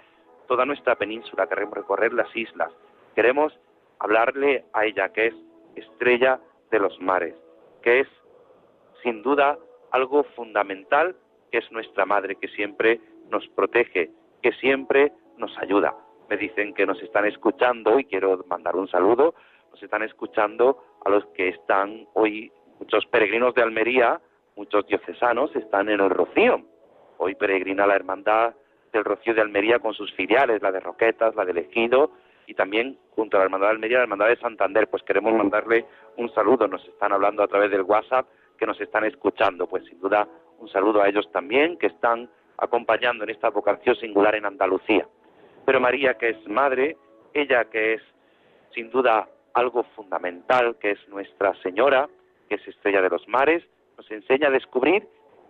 toda 0.47 0.65
nuestra 0.65 0.95
península, 0.95 1.45
queremos 1.45 1.75
recorrer 1.75 2.11
las 2.11 2.35
islas, 2.35 2.73
queremos 3.13 3.53
hablarle 3.99 4.65
a 4.73 4.85
ella, 4.85 5.09
que 5.09 5.27
es 5.27 5.35
estrella 5.75 6.39
de 6.71 6.79
los 6.79 6.99
mares, 6.99 7.35
que 7.83 7.99
es 7.99 8.07
sin 9.03 9.21
duda 9.21 9.55
algo 9.91 10.23
fundamental, 10.35 11.15
que 11.51 11.59
es 11.59 11.71
nuestra 11.71 12.07
madre, 12.07 12.37
que 12.37 12.47
siempre 12.47 12.99
nos 13.29 13.47
protege, 13.49 14.09
que 14.41 14.51
siempre 14.53 15.11
nos 15.37 15.55
ayuda. 15.59 15.95
Me 16.27 16.37
dicen 16.37 16.73
que 16.73 16.87
nos 16.87 16.99
están 17.03 17.25
escuchando 17.25 17.99
y 17.99 18.05
quiero 18.05 18.43
mandar 18.47 18.75
un 18.75 18.87
saludo, 18.87 19.35
nos 19.69 19.83
están 19.83 20.01
escuchando 20.01 20.83
a 21.05 21.11
los 21.11 21.23
que 21.35 21.49
están 21.49 22.07
hoy, 22.13 22.51
muchos 22.79 23.05
peregrinos 23.05 23.53
de 23.53 23.61
Almería, 23.61 24.19
muchos 24.55 24.87
diocesanos 24.87 25.55
están 25.55 25.89
en 25.89 26.01
el 26.01 26.09
Rocío. 26.09 26.65
Hoy 27.17 27.35
peregrina 27.35 27.87
la 27.87 27.95
hermandad 27.95 28.53
del 28.91 29.03
Rocío 29.03 29.33
de 29.33 29.41
Almería 29.41 29.79
con 29.79 29.93
sus 29.93 30.11
filiales, 30.13 30.61
la 30.61 30.71
de 30.71 30.79
Roquetas, 30.79 31.35
la 31.35 31.45
de 31.45 31.59
Ejido 31.59 32.11
y 32.47 32.53
también 32.53 32.97
junto 33.11 33.37
a 33.37 33.39
la 33.39 33.45
Hermandad 33.45 33.67
de 33.67 33.73
Almería, 33.73 33.97
la 33.97 34.03
Hermandad 34.03 34.27
de 34.27 34.37
Santander. 34.37 34.87
Pues 34.87 35.03
queremos 35.03 35.33
mandarle 35.33 35.85
un 36.17 36.33
saludo, 36.33 36.67
nos 36.67 36.85
están 36.87 37.11
hablando 37.11 37.43
a 37.43 37.47
través 37.47 37.71
del 37.71 37.81
WhatsApp 37.81 38.27
que 38.57 38.65
nos 38.65 38.79
están 38.79 39.03
escuchando. 39.05 39.67
Pues 39.67 39.83
sin 39.85 39.99
duda 39.99 40.27
un 40.59 40.69
saludo 40.69 41.01
a 41.01 41.09
ellos 41.09 41.29
también 41.31 41.77
que 41.77 41.87
están 41.87 42.29
acompañando 42.57 43.23
en 43.23 43.31
esta 43.31 43.49
vocación 43.49 43.95
singular 43.97 44.35
en 44.35 44.45
Andalucía. 44.45 45.07
Pero 45.65 45.79
María, 45.79 46.15
que 46.17 46.29
es 46.29 46.47
madre, 46.47 46.95
ella 47.33 47.65
que 47.65 47.95
es 47.95 48.01
sin 48.73 48.89
duda 48.89 49.27
algo 49.53 49.83
fundamental, 49.95 50.77
que 50.79 50.91
es 50.91 51.09
Nuestra 51.09 51.53
Señora, 51.63 52.07
que 52.47 52.55
es 52.55 52.67
estrella 52.67 53.01
de 53.01 53.09
los 53.09 53.27
mares, 53.27 53.63
nos 53.97 54.09
enseña 54.11 54.49
a 54.49 54.51
descubrir 54.51 55.07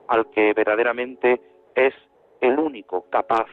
al 0.08 0.30
que 0.32 0.54
verdaderamente 0.54 1.42
es 1.76 1.94
el 2.42 2.60
único 2.60 3.10
capaz 3.10 3.48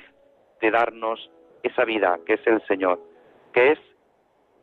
de 0.60 0.70
darnos 0.70 1.30
esa 1.62 1.84
vida, 1.84 2.18
que 2.26 2.34
es 2.34 2.46
el 2.46 2.64
Señor, 2.66 3.00
que 3.52 3.72
es, 3.72 3.78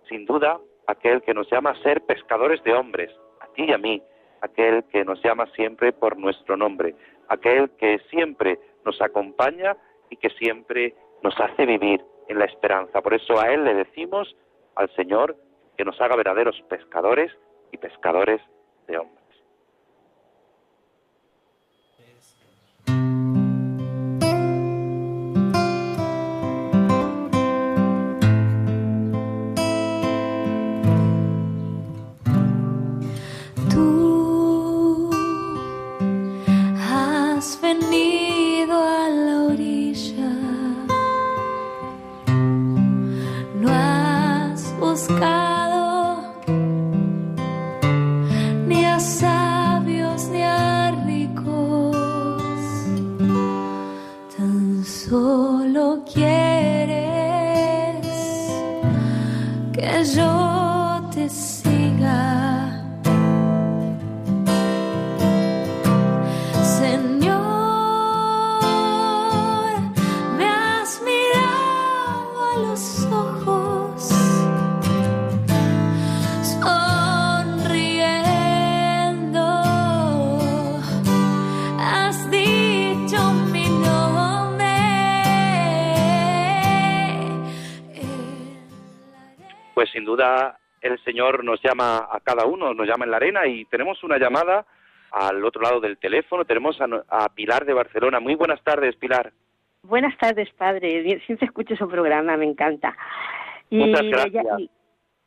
sin 0.07 0.26
duda, 0.26 0.60
aquel 0.88 1.22
que 1.22 1.34
nos 1.34 1.49
llama 1.51 1.72
a 1.72 1.82
ser 1.84 2.01
pescadores 2.01 2.64
de 2.64 2.74
hombres, 2.74 3.12
a 3.41 3.47
ti 3.53 3.66
y 3.66 3.74
a 3.74 3.78
mí, 3.78 4.01
aquel 4.41 4.84
que 4.86 5.03
nos 5.05 5.22
llama 5.22 5.45
siempre 5.55 5.91
por 5.91 6.18
nuestro 6.18 6.57
nombre, 6.57 6.95
aquel 7.28 7.70
que 7.72 7.99
siempre 8.10 8.60
nos 8.86 9.01
acompaña 9.01 9.76
y 10.10 10.18
que 10.18 10.30
siempre 10.32 10.95
nos 11.22 11.39
hace 11.39 11.66
vivir 11.66 12.03
en 12.28 12.39
la 12.39 12.45
esperanza. 12.45 13.01
Por 13.01 13.14
eso 13.14 13.39
a 13.39 13.51
Él 13.51 13.64
le 13.66 13.74
decimos, 13.74 14.36
al 14.76 14.89
Señor, 14.95 15.36
que 15.78 15.86
nos 15.86 15.99
haga 16.01 16.16
verdaderos 16.16 16.62
pescadores 16.70 17.32
y 17.72 17.78
pescadores 17.78 18.41
de 18.88 18.97
hombres. 18.97 19.18
Señor 91.04 91.44
nos 91.44 91.62
llama 91.62 92.08
a 92.12 92.20
cada 92.24 92.46
uno, 92.46 92.74
nos 92.74 92.88
llama 92.88 93.06
en 93.06 93.12
la 93.12 93.18
arena 93.18 93.48
y 93.48 93.66
tenemos 93.66 94.04
una 94.04 94.18
llamada 94.18 94.66
al 95.12 95.44
otro 95.44 95.62
lado 95.62 95.80
del 95.80 95.98
teléfono. 95.98 96.46
Tenemos 96.46 96.80
a, 96.82 97.30
Pilar 97.30 97.66
de 97.66 97.74
Barcelona. 97.74 98.20
Muy 98.20 98.36
buenas 98.36 98.62
tardes, 98.64 98.96
Pilar. 98.96 99.32
Buenas 99.84 100.18
tardes, 100.18 100.50
padre. 100.54 101.22
Siempre 101.26 101.48
escucho 101.48 101.76
su 101.76 101.88
programa, 101.88 102.38
me 102.38 102.46
encanta. 102.46 102.96
Y, 103.70 103.78
Muchas 103.78 104.04
gracias. 104.04 104.46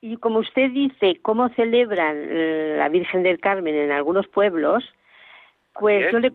Y, 0.01 0.17
como 0.17 0.41
usted 0.41 0.71
dice, 0.71 1.21
cómo 1.23 1.49
celebran 1.51 2.17
eh, 2.17 2.75
la 2.77 2.89
Virgen 2.89 3.23
del 3.23 3.39
Carmen 3.39 3.75
en 3.75 3.93
algunos 3.93 4.27
pueblos, 4.27 4.85
pues 5.79 6.11
yo 6.13 6.19
le, 6.19 6.33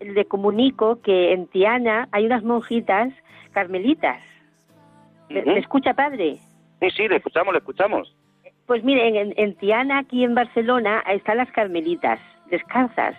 le 0.00 0.24
comunico 0.26 1.00
que 1.02 1.32
en 1.32 1.46
Tiana 1.48 2.08
hay 2.12 2.26
unas 2.26 2.44
monjitas 2.44 3.12
carmelitas. 3.52 4.22
¿Me 5.30 5.58
escucha, 5.58 5.94
padre? 5.94 6.38
Sí, 6.80 6.90
sí, 6.90 7.08
le 7.08 7.16
escuchamos, 7.16 7.52
le 7.52 7.58
escuchamos. 7.58 8.14
Pues 8.66 8.84
miren, 8.84 9.32
en, 9.36 9.54
Tiana, 9.56 9.98
aquí 9.98 10.24
en 10.24 10.34
Barcelona, 10.34 11.02
están 11.08 11.38
las 11.38 11.50
carmelitas 11.52 12.20
descalzas. 12.50 13.16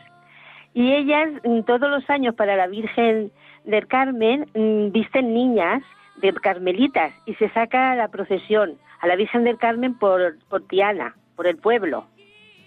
Y 0.74 0.94
ellas 0.94 1.30
mm, 1.44 1.62
todos 1.62 1.90
los 1.90 2.08
años 2.10 2.36
para 2.36 2.56
la 2.56 2.68
Virgen 2.68 3.32
del 3.66 3.88
Carmen 3.88 4.48
mm, 4.54 4.92
visten 4.92 5.34
niñas 5.34 5.82
de 6.18 6.34
carmelitas 6.34 7.14
y 7.26 7.34
se 7.36 7.50
saca 7.50 7.96
la 7.96 8.10
procesión 8.10 8.78
a 9.02 9.08
la 9.08 9.16
Virgen 9.16 9.44
del 9.44 9.58
Carmen 9.58 9.98
por, 9.98 10.38
por 10.50 10.68
Tiana, 10.68 11.16
por 11.36 11.48
el 11.48 11.58
pueblo. 11.58 12.06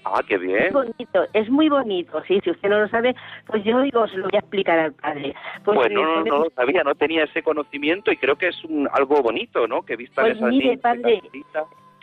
Ah, 0.04 0.20
qué 0.26 0.36
bien. 0.36 0.64
Es 0.64 0.72
bonito, 0.72 1.26
es 1.32 1.48
muy 1.50 1.68
bonito, 1.68 2.22
sí, 2.26 2.40
si 2.42 2.50
usted 2.50 2.68
no 2.68 2.80
lo 2.80 2.88
sabe, 2.88 3.14
pues 3.46 3.62
yo 3.64 3.80
digo, 3.82 4.06
se 4.08 4.16
lo 4.16 4.24
voy 4.24 4.36
a 4.36 4.40
explicar 4.40 4.78
al 4.78 4.92
padre. 4.94 5.34
Pues, 5.64 5.76
pues 5.76 5.92
no, 5.92 6.02
no, 6.02 6.24
no 6.24 6.38
lo 6.44 6.50
sabía, 6.50 6.82
no 6.82 6.94
tenía 6.94 7.24
ese 7.24 7.42
conocimiento 7.42 8.10
y 8.10 8.16
creo 8.16 8.36
que 8.36 8.48
es 8.48 8.64
un, 8.64 8.88
algo 8.92 9.22
bonito, 9.22 9.66
¿no? 9.68 9.82
Que 9.82 9.96
vistan 9.96 10.24
pues 10.24 10.36
esas 10.36 10.50
mire, 10.50 10.76
padre, 10.78 11.22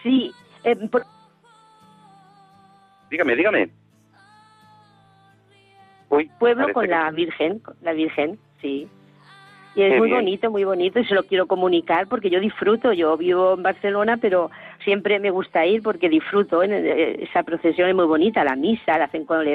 sí, 0.02 0.32
eh, 0.64 0.78
dígame, 3.10 3.36
dígame. 3.36 3.70
Pueblo 6.40 6.74
con 6.74 6.90
la 6.90 7.12
Virgen, 7.12 7.62
la 7.82 7.94
Virgen, 7.94 8.40
sí. 8.62 8.88
Y 9.76 9.84
es 9.84 9.98
muy 9.98 10.12
bonito, 10.12 10.50
muy 10.50 10.64
bonito 10.64 11.00
y 11.00 11.06
se 11.06 11.14
lo 11.14 11.24
quiero 11.24 11.46
comunicar 11.46 12.08
porque 12.08 12.30
yo 12.30 12.40
disfruto. 12.40 12.92
Yo 12.92 13.16
vivo 13.16 13.54
en 13.54 13.64
Barcelona, 13.64 14.18
pero 14.18 14.50
siempre 14.90 15.20
me 15.20 15.30
gusta 15.30 15.68
ir 15.68 15.84
porque 15.84 16.10
disfruto. 16.10 16.64
En 16.64 16.74
eh, 16.74 17.22
esa 17.22 17.44
procesión 17.44 17.90
es 17.90 17.96
muy 17.96 18.06
bonita, 18.06 18.44
la 18.44 18.56
misa 18.56 18.98
la 18.98 19.06
hacen 19.06 19.24
con, 19.24 19.46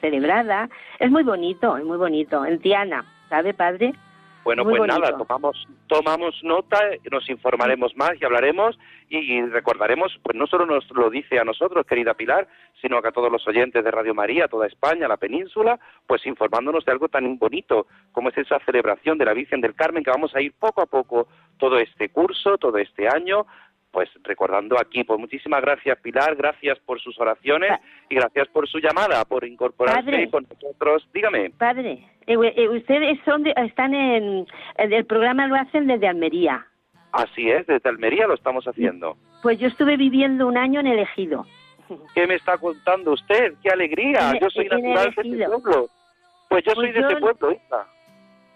celebrada. 0.00 0.68
Es 0.98 1.08
muy 1.08 1.22
bonito, 1.22 1.76
es 1.76 1.84
muy 1.84 1.96
bonito. 1.96 2.44
En 2.44 2.58
Tiana, 2.58 3.04
¿sabe, 3.28 3.54
padre? 3.54 3.94
Bueno, 4.42 4.64
pues 4.64 4.82
nada, 4.88 5.16
tomamos, 5.16 5.68
tomamos 5.86 6.34
nota, 6.42 6.76
nos 7.12 7.30
informaremos 7.30 7.94
más 7.94 8.14
y 8.20 8.24
hablaremos 8.24 8.76
y, 9.08 9.40
recordaremos, 9.42 10.18
pues 10.20 10.36
no 10.36 10.48
solo 10.48 10.66
nos 10.66 10.90
lo 10.90 11.10
dice 11.10 11.38
a 11.38 11.44
nosotros, 11.44 11.86
querida 11.86 12.14
Pilar, 12.14 12.48
sino 12.80 13.00
que 13.00 13.06
a 13.06 13.12
todos 13.12 13.30
los 13.30 13.46
oyentes 13.46 13.84
de 13.84 13.90
Radio 13.92 14.14
María, 14.14 14.48
toda 14.48 14.66
España, 14.66 15.06
la 15.06 15.16
península, 15.16 15.78
pues 16.08 16.26
informándonos 16.26 16.84
de 16.84 16.90
algo 16.90 17.08
tan 17.08 17.38
bonito 17.38 17.86
como 18.10 18.30
es 18.30 18.38
esa 18.38 18.58
celebración 18.66 19.16
de 19.16 19.26
la 19.26 19.32
Virgen 19.32 19.60
del 19.60 19.76
Carmen, 19.76 20.02
que 20.02 20.10
vamos 20.10 20.34
a 20.34 20.40
ir 20.40 20.52
poco 20.58 20.82
a 20.82 20.86
poco 20.86 21.28
todo 21.56 21.78
este 21.78 22.08
curso, 22.08 22.58
todo 22.58 22.78
este 22.78 23.06
año, 23.06 23.46
pues 23.92 24.08
recordando 24.24 24.80
aquí, 24.80 25.04
pues 25.04 25.20
muchísimas 25.20 25.60
gracias 25.60 25.98
Pilar, 26.00 26.34
gracias 26.34 26.78
por 26.80 27.00
sus 27.00 27.18
oraciones 27.20 27.72
y 28.08 28.14
gracias 28.14 28.48
por 28.48 28.66
su 28.66 28.78
llamada, 28.78 29.24
por 29.26 29.44
incorporarse 29.44 30.28
con 30.30 30.46
nosotros. 30.48 31.06
Dígame. 31.12 31.50
Padre, 31.50 32.02
eh, 32.26 32.36
eh, 32.56 32.68
ustedes 32.68 33.18
son 33.24 33.46
están 33.46 33.94
en, 33.94 34.46
el 34.78 35.04
programa 35.04 35.46
lo 35.46 35.56
hacen 35.56 35.86
desde 35.86 36.08
Almería. 36.08 36.66
Así 37.12 37.50
es, 37.50 37.66
desde 37.66 37.88
Almería 37.90 38.26
lo 38.26 38.34
estamos 38.34 38.64
haciendo. 38.64 39.18
Pues 39.42 39.58
yo 39.58 39.68
estuve 39.68 39.98
viviendo 39.98 40.46
un 40.46 40.56
año 40.56 40.80
en 40.80 40.86
el 40.86 40.98
Ejido. 40.98 41.46
¿Qué 42.14 42.26
me 42.26 42.36
está 42.36 42.56
contando 42.56 43.12
usted? 43.12 43.54
¡Qué 43.62 43.68
alegría! 43.68 44.32
yo 44.40 44.48
soy 44.48 44.68
natural 44.68 45.14
de 45.14 45.20
ese 45.20 45.46
pueblo. 45.46 45.88
Pues 46.48 46.64
yo 46.64 46.72
soy 46.72 46.92
pues 46.92 46.94
de 46.94 47.12
ese 47.12 47.20
pueblo, 47.20 47.52
hija. 47.52 47.86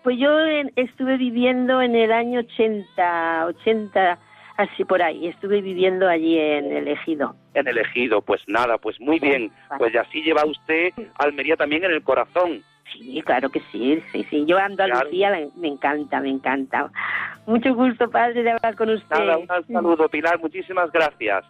Pues 0.03 0.19
yo 0.19 0.31
estuve 0.77 1.19
viviendo 1.19 1.83
en 1.83 1.97
el 1.97 2.13
año 2.13 2.41
80, 2.41 3.47
80 3.47 4.19
así 4.57 4.85
por 4.85 5.03
ahí. 5.03 5.29
Estuve 5.29 5.61
viviendo 5.61 6.09
allí 6.09 6.39
en 6.39 6.73
el 6.73 6.89
Ejido. 6.89 7.35
En 7.55 7.69
el 7.69 7.79
Ejido, 7.79 8.23
pues 8.23 8.43
nada, 8.47 8.79
pues 8.79 9.01
muy 9.01 9.19
bien. 9.19 9.51
Pues 9.79 9.95
así 9.97 10.23
lleva 10.23 10.45
usted 10.45 10.93
Almería 11.19 11.57
también 11.57 11.85
en 11.85 11.93
el 11.93 12.03
corazón. 12.03 12.63
Sí, 12.93 13.21
claro 13.25 13.51
que 13.51 13.61
sí, 13.73 14.03
sí, 14.13 14.25
sí. 14.31 14.45
Yo 14.47 14.59
ando 14.59 14.85
a 14.85 14.87
Lucía, 14.87 15.33
me 15.57 15.69
encanta, 15.69 16.21
me 16.21 16.31
encanta. 16.31 16.91
Mucho 17.47 17.75
gusto, 17.75 18.11
padre, 18.11 18.43
de 18.43 18.53
hablar 18.53 18.75
con 18.77 18.91
usted. 18.91 19.17
Nada, 19.17 19.39
un 19.39 19.67
saludo, 19.67 20.09
Pilar, 20.09 20.39
muchísimas 20.39 20.91
gracias. 20.93 21.45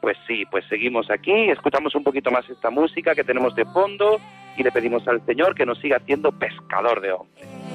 Pues 0.00 0.16
sí, 0.26 0.44
pues 0.50 0.64
seguimos 0.66 1.10
aquí, 1.10 1.50
escuchamos 1.50 1.94
un 1.94 2.04
poquito 2.04 2.30
más 2.30 2.48
esta 2.48 2.70
música 2.70 3.14
que 3.14 3.24
tenemos 3.24 3.54
de 3.56 3.64
fondo 3.64 4.18
y 4.56 4.62
le 4.62 4.70
pedimos 4.70 5.06
al 5.08 5.24
Señor 5.26 5.54
que 5.54 5.66
nos 5.66 5.78
siga 5.78 5.96
haciendo 5.96 6.30
pescador 6.30 7.00
de 7.00 7.12
hombres. 7.12 7.67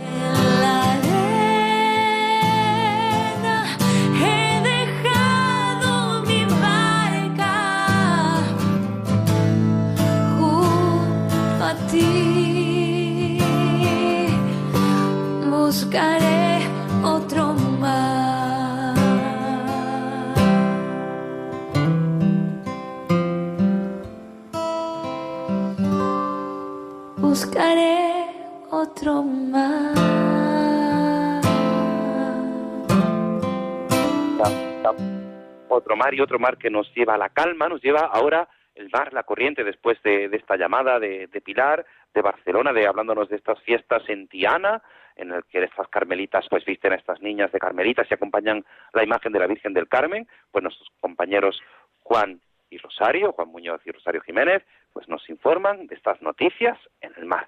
Buscaré 15.73 16.59
otro 17.03 17.53
mar. 17.79 18.95
Buscaré 27.17 28.27
otro 28.69 29.23
mar. 29.23 29.93
Otro 35.69 35.95
mar 35.95 36.13
y 36.13 36.21
otro 36.21 36.37
mar 36.37 36.57
que 36.57 36.69
nos 36.69 36.87
lleva 36.93 37.15
a 37.15 37.17
la 37.17 37.29
calma, 37.29 37.67
nos 37.67 37.81
lleva 37.81 38.01
ahora 38.01 38.47
el 38.76 38.89
mar, 38.89 39.13
la 39.13 39.24
corriente, 39.24 39.63
después 39.63 40.01
de, 40.03 40.26
esta 40.26 40.55
llamada 40.55 40.99
de, 40.99 41.28
Pilar, 41.43 41.86
de 42.13 42.21
Barcelona, 42.21 42.74
de 42.74 42.88
hablándonos 42.88 43.30
de 43.30 43.36
estas 43.36 43.61
fiestas 43.61 44.03
en 44.07 44.28
Tiana, 44.28 44.82
en 45.15 45.32
el 45.32 45.43
que 45.45 45.63
estas 45.63 45.88
carmelitas 45.89 46.45
pues 46.49 46.65
visten 46.65 46.91
a 46.91 46.95
estas 46.95 47.21
niñas 47.21 47.51
de 47.51 47.59
carmelitas 47.59 48.07
y 48.09 48.13
acompañan 48.13 48.65
la 48.93 49.03
imagen 49.03 49.32
de 49.32 49.39
la 49.39 49.47
Virgen 49.47 49.74
del 49.74 49.88
Carmen, 49.88 50.28
pues 50.51 50.63
nuestros 50.63 50.89
compañeros 50.99 51.61
Juan 52.01 52.41
y 52.71 52.78
Rosario, 52.80 53.34
Juan 53.34 53.49
Muñoz 53.49 53.82
y 53.86 53.91
Rosario 53.91 54.21
Jiménez, 54.21 54.63
pues 54.91 55.07
nos 55.07 55.30
informan 55.30 55.86
de 55.86 55.95
estas 55.95 56.19
noticias 56.21 56.78
en 57.01 57.13
el 57.17 57.26
mar. 57.26 57.47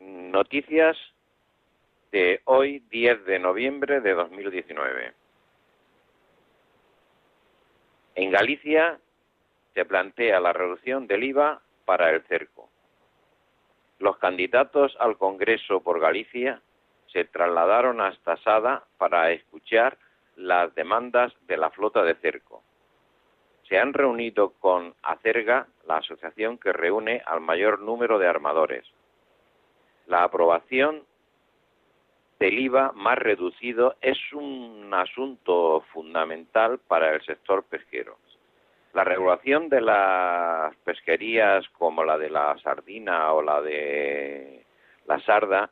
Noticias 0.00 0.96
de 2.10 2.40
hoy, 2.44 2.80
10 2.90 3.24
de 3.24 3.38
noviembre 3.38 4.00
de 4.00 4.14
2019. 4.14 5.12
En 8.16 8.30
Galicia 8.30 8.98
se 9.74 9.84
plantea 9.84 10.40
la 10.40 10.52
reducción 10.52 11.06
del 11.06 11.24
IVA 11.24 11.60
para 11.84 12.10
el 12.10 12.22
cerco. 12.22 12.68
Los 13.98 14.18
candidatos 14.18 14.96
al 14.98 15.16
Congreso 15.16 15.80
por 15.80 16.00
Galicia 16.00 16.60
se 17.12 17.24
trasladaron 17.24 18.00
hasta 18.00 18.36
Sada 18.38 18.84
para 18.98 19.30
escuchar 19.32 19.98
las 20.36 20.74
demandas 20.74 21.32
de 21.46 21.56
la 21.56 21.70
flota 21.70 22.02
de 22.02 22.14
cerco. 22.16 22.62
Se 23.68 23.78
han 23.78 23.92
reunido 23.92 24.50
con 24.60 24.94
Acerga, 25.02 25.66
la 25.86 25.98
asociación 25.98 26.58
que 26.58 26.72
reúne 26.72 27.22
al 27.26 27.40
mayor 27.40 27.80
número 27.80 28.18
de 28.18 28.26
armadores. 28.26 28.84
La 30.06 30.24
aprobación 30.24 31.04
del 32.38 32.58
IVA 32.58 32.92
más 32.92 33.18
reducido 33.18 33.94
es 34.00 34.18
un 34.32 34.90
asunto 34.92 35.84
fundamental 35.92 36.80
para 36.80 37.14
el 37.14 37.22
sector 37.24 37.62
pesquero. 37.64 38.18
La 38.94 39.04
regulación 39.04 39.68
de 39.68 39.80
las 39.80 40.76
pesquerías 40.84 41.66
como 41.70 42.04
la 42.04 42.18
de 42.18 42.28
la 42.28 42.56
sardina 42.58 43.32
o 43.32 43.42
la 43.42 43.60
de 43.62 44.64
la 45.06 45.18
sarda 45.20 45.70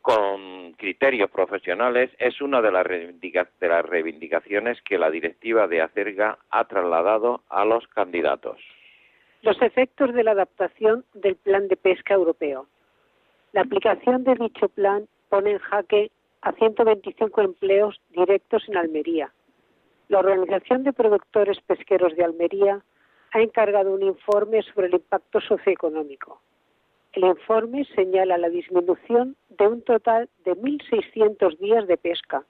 con 0.00 0.72
criterios 0.74 1.30
profesionales 1.30 2.10
es 2.18 2.40
una 2.40 2.60
de 2.60 2.72
las, 2.72 2.86
de 2.86 3.68
las 3.68 3.84
reivindicaciones 3.86 4.82
que 4.82 4.98
la 4.98 5.10
directiva 5.10 5.68
de 5.68 5.80
Acerga 5.80 6.38
ha 6.50 6.64
trasladado 6.64 7.42
a 7.48 7.64
los 7.64 7.86
candidatos. 7.88 8.58
Los 9.42 9.60
efectos 9.62 10.12
de 10.12 10.24
la 10.24 10.32
adaptación 10.32 11.04
del 11.14 11.36
Plan 11.36 11.68
de 11.68 11.76
Pesca 11.76 12.14
Europeo. 12.14 12.66
La 13.52 13.62
aplicación 13.62 14.24
de 14.24 14.34
dicho 14.34 14.68
plan 14.68 15.06
pone 15.28 15.52
en 15.52 15.58
jaque 15.58 16.10
a 16.42 16.52
125 16.52 17.40
empleos 17.40 18.00
directos 18.10 18.68
en 18.68 18.76
Almería. 18.76 19.32
La 20.12 20.18
Organización 20.18 20.82
de 20.82 20.92
Productores 20.92 21.58
Pesqueros 21.62 22.14
de 22.16 22.22
Almería 22.22 22.84
ha 23.30 23.40
encargado 23.40 23.94
un 23.94 24.02
informe 24.02 24.62
sobre 24.62 24.88
el 24.88 24.96
impacto 24.96 25.40
socioeconómico. 25.40 26.42
El 27.14 27.24
informe 27.24 27.86
señala 27.94 28.36
la 28.36 28.50
disminución 28.50 29.36
de 29.48 29.68
un 29.68 29.80
total 29.80 30.28
de 30.44 30.54
1.600 30.54 31.56
días 31.56 31.86
de 31.86 31.96
pesca, 31.96 32.44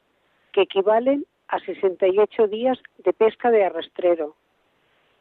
que 0.50 0.62
equivalen 0.62 1.24
a 1.46 1.60
68 1.60 2.48
días 2.48 2.80
de 2.98 3.12
pesca 3.12 3.52
de 3.52 3.64
arrastrero, 3.64 4.34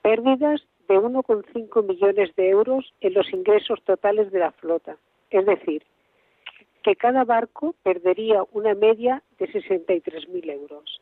pérdidas 0.01 0.65
de 0.87 0.95
1,5 0.95 1.83
millones 1.87 2.35
de 2.35 2.49
euros 2.49 2.91
en 3.01 3.13
los 3.13 3.31
ingresos 3.31 3.83
totales 3.83 4.31
de 4.31 4.39
la 4.39 4.51
flota, 4.51 4.97
es 5.29 5.45
decir, 5.45 5.83
que 6.81 6.95
cada 6.95 7.23
barco 7.23 7.75
perdería 7.83 8.41
una 8.51 8.73
media 8.73 9.21
de 9.37 9.47
63.000 9.47 10.51
euros. 10.53 11.01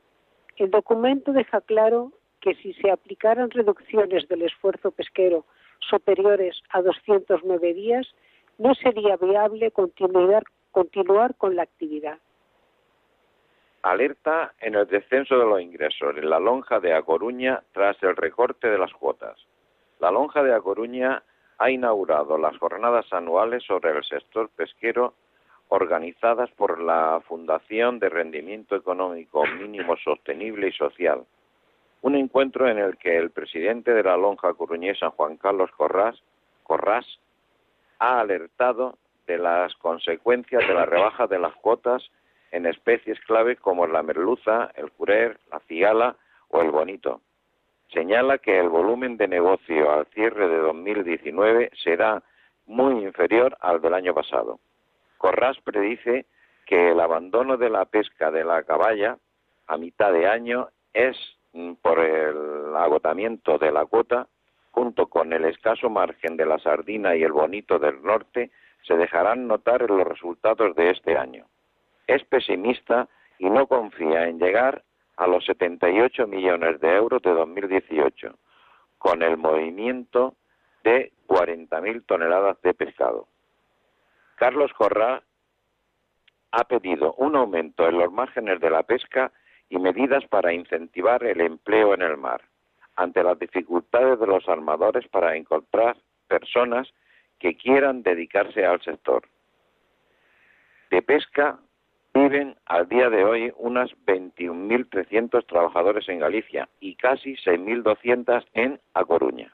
El 0.59 0.71
documento 0.71 1.31
deja 1.31 1.61
claro 1.61 2.11
que 2.41 2.53
si 2.55 2.73
se 2.73 2.91
aplicaran 2.91 3.49
reducciones 3.49 4.27
del 4.27 4.41
esfuerzo 4.41 4.91
pesquero 4.91 5.45
superiores 5.79 6.61
a 6.69 6.81
209 6.81 7.73
días, 7.73 8.05
no 8.57 8.75
sería 8.75 9.15
viable 9.15 9.71
continuar, 9.71 10.43
con 11.37 11.55
la 11.55 11.63
actividad. 11.63 12.19
Alerta 13.81 14.53
en 14.59 14.75
el 14.75 14.85
descenso 14.87 15.37
de 15.37 15.45
los 15.45 15.61
ingresos 15.61 16.15
en 16.17 16.29
la 16.29 16.39
lonja 16.39 16.79
de 16.81 16.93
A 16.93 17.01
Coruña 17.01 17.63
tras 17.71 18.01
el 18.03 18.15
recorte 18.15 18.69
de 18.69 18.77
las 18.77 18.93
cuotas. 18.93 19.37
La 19.99 20.11
lonja 20.11 20.43
de 20.43 20.53
A 20.53 20.59
Coruña 20.59 21.23
ha 21.57 21.71
inaugurado 21.71 22.37
las 22.37 22.57
jornadas 22.57 23.11
anuales 23.11 23.63
sobre 23.63 23.91
el 23.91 24.03
sector 24.03 24.49
pesquero 24.49 25.13
organizadas 25.69 26.49
por 26.51 26.81
la 26.81 27.21
Fundación 27.27 27.99
de 27.99 28.09
Rendimiento 28.09 28.75
Económico 28.75 29.45
Mínimo 29.45 29.95
Sostenible 29.97 30.67
y 30.67 30.71
Social. 30.73 31.23
Un 32.01 32.15
encuentro 32.15 32.67
en 32.67 32.79
el 32.79 32.97
que 32.97 33.17
el 33.17 33.29
presidente 33.29 33.93
de 33.93 34.03
la 34.03 34.17
lonja 34.17 34.53
coruñesa, 34.53 35.11
Juan 35.11 35.37
Carlos 35.37 35.69
Corrás, 35.77 37.05
ha 37.99 38.19
alertado 38.19 38.97
de 39.27 39.37
las 39.37 39.75
consecuencias 39.75 40.67
de 40.67 40.73
la 40.73 40.85
rebaja 40.85 41.27
de 41.27 41.37
las 41.37 41.53
cuotas 41.55 42.09
en 42.51 42.65
especies 42.65 43.19
clave 43.21 43.57
como 43.57 43.85
la 43.85 44.01
merluza, 44.01 44.71
el 44.75 44.91
curer, 44.91 45.39
la 45.51 45.59
cigala 45.67 46.15
o 46.47 46.61
el 46.61 46.71
bonito. 46.71 47.21
Señala 47.93 48.39
que 48.39 48.59
el 48.59 48.69
volumen 48.69 49.17
de 49.17 49.27
negocio 49.27 49.91
al 49.91 50.07
cierre 50.07 50.47
de 50.47 50.57
2019 50.57 51.71
será 51.83 52.23
muy 52.65 53.03
inferior 53.03 53.57
al 53.61 53.81
del 53.81 53.93
año 53.93 54.13
pasado. 54.13 54.59
Corrás 55.19 55.59
predice 55.61 56.25
que 56.65 56.91
el 56.91 56.99
abandono 56.99 57.57
de 57.57 57.69
la 57.69 57.85
pesca 57.85 58.31
de 58.31 58.43
la 58.43 58.63
caballa 58.63 59.19
a 59.67 59.77
mitad 59.77 60.11
de 60.11 60.25
año 60.27 60.69
es 60.93 61.15
mm, 61.53 61.73
por 61.73 61.99
el 61.99 62.75
agotamiento 62.75 63.59
de 63.59 63.71
la 63.71 63.85
cuota 63.85 64.27
junto 64.71 65.07
con 65.07 65.33
el 65.33 65.43
escaso 65.43 65.89
margen 65.89 66.37
de 66.37 66.45
la 66.45 66.57
sardina 66.59 67.13
y 67.13 67.23
el 67.23 67.33
bonito 67.33 67.79
del 67.79 68.01
norte, 68.01 68.49
se 68.83 68.95
dejarán 68.95 69.45
notar 69.45 69.81
en 69.81 69.97
los 69.97 70.07
resultados 70.07 70.73
de 70.73 70.91
este 70.91 71.17
año. 71.17 71.45
Es 72.07 72.23
pesimista 72.23 73.09
y 73.39 73.49
no 73.49 73.67
confía 73.67 74.29
en 74.29 74.39
llegar 74.39 74.83
a 75.17 75.27
los 75.27 75.45
78 75.45 76.27
millones 76.27 76.79
de 76.79 76.95
euros 76.95 77.21
de 77.21 77.31
2018, 77.31 78.33
con 78.97 79.21
el 79.21 79.35
movimiento 79.35 80.35
de 80.85 81.11
40.000 81.27 82.05
toneladas 82.05 82.61
de 82.61 82.73
pescado. 82.73 83.27
Carlos 84.39 84.71
Corrá 84.71 85.21
ha 86.51 86.63
pedido 86.63 87.13
un 87.15 87.35
aumento 87.35 87.89
en 87.89 87.97
los 87.97 88.09
márgenes 88.09 88.61
de 88.61 88.69
la 88.69 88.83
pesca 88.83 89.33
y 89.69 89.77
medidas 89.77 90.25
para 90.27 90.53
incentivar 90.53 91.25
el 91.25 91.41
empleo 91.41 91.93
en 91.93 92.01
el 92.01 92.15
mar 92.15 92.41
ante 92.95 93.21
las 93.21 93.37
dificultades 93.37 94.17
de 94.17 94.27
los 94.27 94.47
armadores 94.47 95.05
para 95.09 95.35
encontrar 95.35 95.97
personas 96.29 96.87
que 97.37 97.57
quieran 97.57 98.01
dedicarse 98.01 98.65
al 98.65 98.81
sector. 98.81 99.27
De 100.89 101.01
pesca 101.01 101.59
viven 102.13 102.55
al 102.65 102.87
día 102.87 103.09
de 103.09 103.25
hoy 103.25 103.53
unas 103.57 103.91
21.300 104.05 105.45
trabajadores 105.47 106.07
en 106.07 106.19
Galicia 106.19 106.69
y 106.79 106.95
casi 106.95 107.35
6.200 107.35 108.45
en 108.53 108.79
A 108.93 109.03
Coruña. 109.03 109.53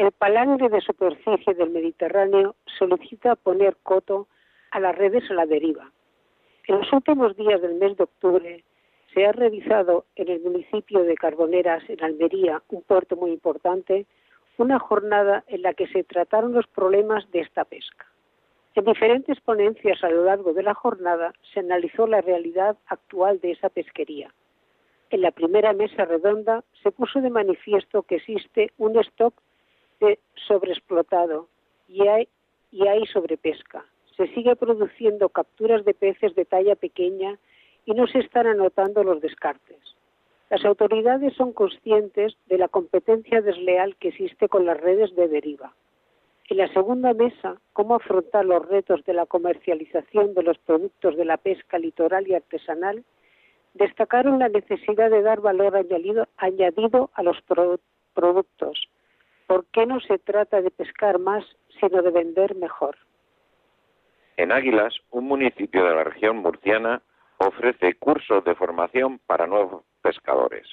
El 0.00 0.12
palangre 0.12 0.70
de 0.70 0.80
superficie 0.80 1.52
del 1.52 1.68
Mediterráneo 1.68 2.56
solicita 2.78 3.36
poner 3.36 3.76
coto 3.82 4.28
a 4.70 4.80
las 4.80 4.96
redes 4.96 5.30
a 5.30 5.34
la 5.34 5.44
deriva. 5.44 5.92
En 6.68 6.78
los 6.78 6.90
últimos 6.90 7.36
días 7.36 7.60
del 7.60 7.74
mes 7.74 7.98
de 7.98 8.04
octubre, 8.04 8.64
se 9.12 9.26
ha 9.26 9.32
realizado 9.32 10.06
en 10.16 10.30
el 10.30 10.40
municipio 10.40 11.02
de 11.02 11.16
Carboneras, 11.16 11.82
en 11.88 12.02
Almería, 12.02 12.62
un 12.70 12.80
puerto 12.80 13.14
muy 13.14 13.30
importante, 13.30 14.06
una 14.56 14.78
jornada 14.78 15.44
en 15.48 15.60
la 15.60 15.74
que 15.74 15.86
se 15.88 16.02
trataron 16.02 16.54
los 16.54 16.66
problemas 16.66 17.30
de 17.30 17.40
esta 17.40 17.66
pesca. 17.66 18.06
En 18.76 18.86
diferentes 18.86 19.38
ponencias 19.42 20.02
a 20.02 20.08
lo 20.08 20.24
largo 20.24 20.54
de 20.54 20.62
la 20.62 20.72
jornada 20.72 21.34
se 21.52 21.60
analizó 21.60 22.06
la 22.06 22.22
realidad 22.22 22.78
actual 22.86 23.38
de 23.40 23.50
esa 23.50 23.68
pesquería. 23.68 24.32
En 25.10 25.20
la 25.20 25.30
primera 25.30 25.74
mesa 25.74 26.06
redonda 26.06 26.64
se 26.82 26.90
puso 26.90 27.20
de 27.20 27.28
manifiesto 27.28 28.04
que 28.04 28.16
existe 28.16 28.72
un 28.78 28.98
stock 29.00 29.34
sobreexplotado 30.46 31.48
y 31.88 32.06
hay, 32.06 32.28
y 32.70 32.86
hay 32.86 33.06
sobrepesca. 33.06 33.84
Se 34.16 34.26
sigue 34.34 34.56
produciendo 34.56 35.28
capturas 35.28 35.84
de 35.84 35.94
peces 35.94 36.34
de 36.34 36.44
talla 36.44 36.76
pequeña 36.76 37.38
y 37.84 37.92
no 37.92 38.06
se 38.06 38.18
están 38.18 38.46
anotando 38.46 39.02
los 39.02 39.20
descartes. 39.20 39.78
Las 40.50 40.64
autoridades 40.64 41.34
son 41.34 41.52
conscientes 41.52 42.36
de 42.46 42.58
la 42.58 42.68
competencia 42.68 43.40
desleal 43.40 43.96
que 43.96 44.08
existe 44.08 44.48
con 44.48 44.66
las 44.66 44.80
redes 44.80 45.14
de 45.14 45.28
deriva. 45.28 45.74
En 46.48 46.56
la 46.56 46.66
segunda 46.72 47.14
mesa, 47.14 47.60
cómo 47.72 47.94
afrontar 47.94 48.44
los 48.44 48.66
retos 48.66 49.04
de 49.04 49.14
la 49.14 49.26
comercialización 49.26 50.34
de 50.34 50.42
los 50.42 50.58
productos 50.58 51.16
de 51.16 51.24
la 51.24 51.36
pesca 51.36 51.78
litoral 51.78 52.26
y 52.26 52.34
artesanal, 52.34 53.04
destacaron 53.74 54.40
la 54.40 54.48
necesidad 54.48 55.10
de 55.10 55.22
dar 55.22 55.40
valor 55.40 55.76
añadido, 55.76 56.26
añadido 56.36 57.10
a 57.14 57.22
los 57.22 57.40
productos. 58.14 58.89
¿Por 59.50 59.66
qué 59.72 59.84
no 59.84 59.98
se 59.98 60.16
trata 60.16 60.62
de 60.62 60.70
pescar 60.70 61.18
más, 61.18 61.44
sino 61.80 62.02
de 62.02 62.12
vender 62.12 62.54
mejor? 62.54 62.96
En 64.36 64.52
Águilas, 64.52 64.94
un 65.10 65.26
municipio 65.26 65.84
de 65.84 65.92
la 65.92 66.04
región 66.04 66.36
murciana, 66.36 67.02
ofrece 67.38 67.94
cursos 67.94 68.44
de 68.44 68.54
formación 68.54 69.18
para 69.26 69.48
nuevos 69.48 69.82
pescadores. 70.02 70.68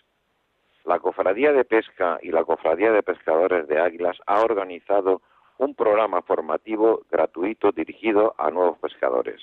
La 0.86 1.00
Cofradía 1.00 1.54
de 1.54 1.66
Pesca 1.66 2.20
y 2.22 2.30
la 2.30 2.44
Cofradía 2.44 2.92
de 2.92 3.02
Pescadores 3.02 3.68
de 3.68 3.80
Águilas 3.80 4.16
ha 4.28 4.42
organizado 4.42 5.24
un 5.58 5.74
programa 5.74 6.22
formativo 6.22 7.02
gratuito 7.10 7.72
dirigido 7.72 8.36
a 8.38 8.52
nuevos 8.52 8.78
pescadores. 8.78 9.42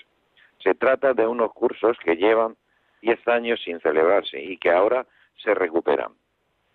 Se 0.63 0.77
trata 0.77 1.13
de 1.13 1.27
unos 1.27 1.53
cursos 1.53 1.99
que 2.05 2.15
llevan 2.15 2.55
10 3.03 3.27
años 3.27 3.61
sin 3.65 3.81
celebrarse 3.81 4.41
y 4.41 4.59
que 4.59 4.71
ahora 4.71 5.05
se 5.43 5.55
recuperan. 5.55 6.13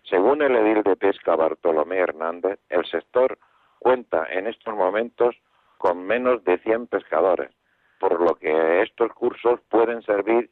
Según 0.04 0.42
el 0.42 0.56
edil 0.56 0.82
de 0.82 0.96
pesca 0.96 1.36
Bartolomé 1.36 1.98
Hernández, 1.98 2.58
el 2.68 2.84
sector 2.86 3.38
cuenta 3.78 4.26
en 4.30 4.46
estos 4.46 4.74
momentos 4.74 5.36
con 5.78 6.04
menos 6.04 6.44
de 6.44 6.58
100 6.58 6.88
pescadores, 6.88 7.50
por 7.98 8.20
lo 8.20 8.34
que 8.34 8.82
estos 8.82 9.12
cursos 9.12 9.60
pueden 9.68 10.02
servir 10.02 10.50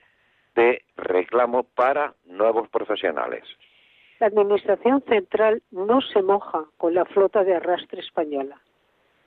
de 0.55 0.83
reclamo 0.97 1.65
para 1.65 2.15
nuevos 2.25 2.69
profesionales. 2.69 3.45
La 4.21 4.27
Administración 4.27 5.03
Central 5.03 5.63
no 5.71 6.01
se 6.01 6.23
moja 6.23 6.65
con 6.77 6.95
la 6.95 7.05
flota 7.05 7.45
de 7.45 7.55
arrastre 7.55 8.01
española. 8.01 8.61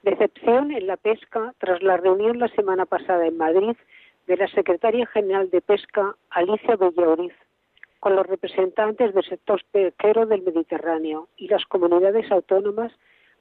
Decepción 0.04 0.72
en 0.72 0.88
la 0.88 0.98
pesca 0.98 1.54
tras 1.60 1.82
la 1.82 1.98
reunión 1.98 2.40
la 2.40 2.50
semana 2.50 2.86
pasada 2.86 3.26
en 3.28 3.38
Madrid 3.38 3.78
de 4.28 4.38
la 4.38 4.48
Secretaria 4.48 5.06
General 5.08 5.50
de 5.50 5.62
Pesca, 5.62 6.16
Alicia 6.32 6.76
Villauriz, 6.76 7.34
con 8.02 8.16
los 8.16 8.26
representantes 8.26 9.14
del 9.14 9.24
sector 9.24 9.62
pesquero 9.72 10.26
del 10.26 10.42
Mediterráneo 10.42 11.30
y 11.38 11.48
las 11.48 11.64
comunidades 11.66 12.32
autónomas 12.32 12.92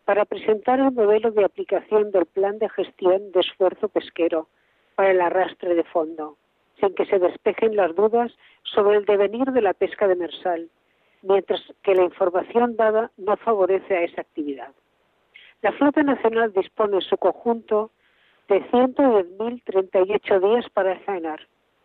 para 0.04 0.26
presentar 0.26 0.78
el 0.80 0.92
modelo 0.92 1.30
de 1.30 1.46
aplicación 1.46 2.11
del 2.11 2.26
Plan 2.26 2.58
de 2.58 2.68
Gestión 2.68 3.32
de 3.32 3.40
Esfuerzo 3.40 3.88
Pesquero 3.88 4.48
para 4.96 5.12
el 5.12 5.20
arrastre 5.22 5.74
de 5.74 5.84
fondo, 5.84 6.36
sin 6.78 6.94
que 6.94 7.06
se 7.06 7.18
despejen 7.18 7.74
las 7.74 7.94
dudas 7.96 8.36
sobre 8.62 8.98
el 8.98 9.06
devenir 9.06 9.50
de 9.50 9.62
la 9.62 9.72
pesca 9.72 10.06
demersal, 10.06 10.68
mientras 11.22 11.62
que 11.82 11.94
la 11.94 12.04
información 12.04 12.76
dada 12.76 13.11
no 13.16 13.38
favorece 13.38 13.96
a 13.96 14.02
esa 14.02 14.20
actividad. 14.20 14.72
La 15.62 15.72
flota 15.72 16.02
nacional 16.02 16.52
dispone 16.52 16.96
en 16.96 17.02
su 17.02 17.16
conjunto 17.16 17.92
de 18.48 18.62
110.038 18.70 20.40
días 20.40 20.66
para 20.74 20.98
faenar. 21.00 21.40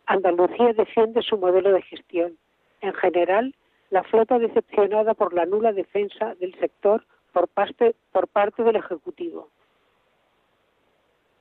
Andalucía 0.07 0.73
defiende 0.73 1.21
su 1.21 1.37
modelo 1.37 1.71
de 1.71 1.81
gestión. 1.81 2.37
En 2.85 2.93
general, 2.93 3.55
la 3.89 4.03
flota 4.03 4.37
decepcionada 4.37 5.15
por 5.15 5.33
la 5.33 5.47
nula 5.47 5.73
defensa 5.73 6.35
del 6.35 6.53
sector 6.59 7.03
por 7.33 7.47
parte, 7.47 7.95
por 8.11 8.27
parte 8.27 8.61
del 8.63 8.75
Ejecutivo. 8.75 9.49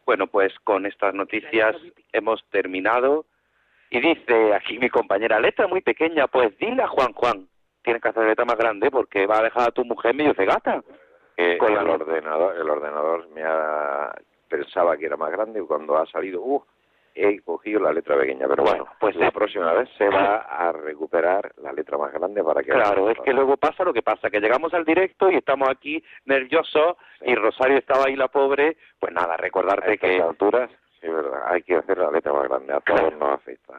Bueno, 0.06 0.26
pues 0.26 0.58
con 0.64 0.86
estas 0.86 1.12
noticias 1.14 1.76
hemos 2.14 2.42
terminado. 2.50 3.26
Y 3.90 4.00
dice 4.00 4.54
aquí 4.54 4.78
mi 4.78 4.88
compañera, 4.88 5.38
letra 5.38 5.66
muy 5.66 5.82
pequeña, 5.82 6.26
pues 6.28 6.56
dile 6.58 6.82
a 6.82 6.88
Juan 6.88 7.12
Juan, 7.12 7.46
tienes 7.82 8.02
que 8.02 8.08
hacer 8.08 8.24
letra 8.24 8.46
más 8.46 8.56
grande 8.56 8.90
porque 8.90 9.26
va 9.26 9.40
a 9.40 9.42
dejar 9.42 9.68
a 9.68 9.72
tu 9.72 9.84
mujer 9.84 10.14
medio 10.14 10.32
cegata. 10.32 10.82
con 11.58 11.72
el 11.72 11.88
ordenador, 11.90 12.56
el 12.56 12.70
ordenador 12.70 13.28
me 13.28 13.42
ha 13.44 14.14
pensaba 14.48 14.96
que 14.96 15.06
era 15.06 15.16
más 15.16 15.30
grande 15.30 15.60
y 15.60 15.66
cuando 15.66 15.96
ha 15.98 16.06
salido, 16.06 16.40
uh, 16.40 16.64
he 17.14 17.40
cogido 17.40 17.80
la 17.80 17.92
letra 17.92 18.16
pequeña, 18.16 18.46
pero 18.48 18.64
bueno, 18.64 18.86
pues 18.98 19.14
la 19.16 19.30
próxima 19.30 19.72
vez 19.72 19.88
se 19.96 20.08
va 20.08 20.36
a 20.36 20.72
recuperar 20.72 21.52
la 21.62 21.72
letra 21.72 21.96
más 21.96 22.12
grande 22.12 22.42
para 22.42 22.62
que... 22.62 22.72
Claro, 22.72 23.08
es 23.08 23.18
que 23.20 23.32
luego 23.32 23.56
pasa 23.56 23.84
lo 23.84 23.92
que 23.92 24.02
pasa, 24.02 24.30
que 24.30 24.40
llegamos 24.40 24.74
al 24.74 24.84
directo 24.84 25.30
y 25.30 25.36
estamos 25.36 25.68
aquí 25.68 26.02
nerviosos 26.24 26.96
y 27.22 27.34
Rosario 27.34 27.78
estaba 27.78 28.06
ahí 28.06 28.16
la 28.16 28.28
pobre, 28.28 28.76
pues 28.98 29.12
nada, 29.12 29.36
recordarte 29.36 29.96
que... 29.96 30.20
A 30.20 30.24
alturas, 30.24 30.70
sí, 31.00 31.06
verdad, 31.08 31.42
hay 31.46 31.62
que 31.62 31.76
hacer 31.76 31.98
la 31.98 32.10
letra 32.10 32.32
más 32.32 32.48
grande, 32.48 32.72
a 32.72 32.80
todos 32.80 33.12
nos 33.18 33.34
afecta. 33.34 33.74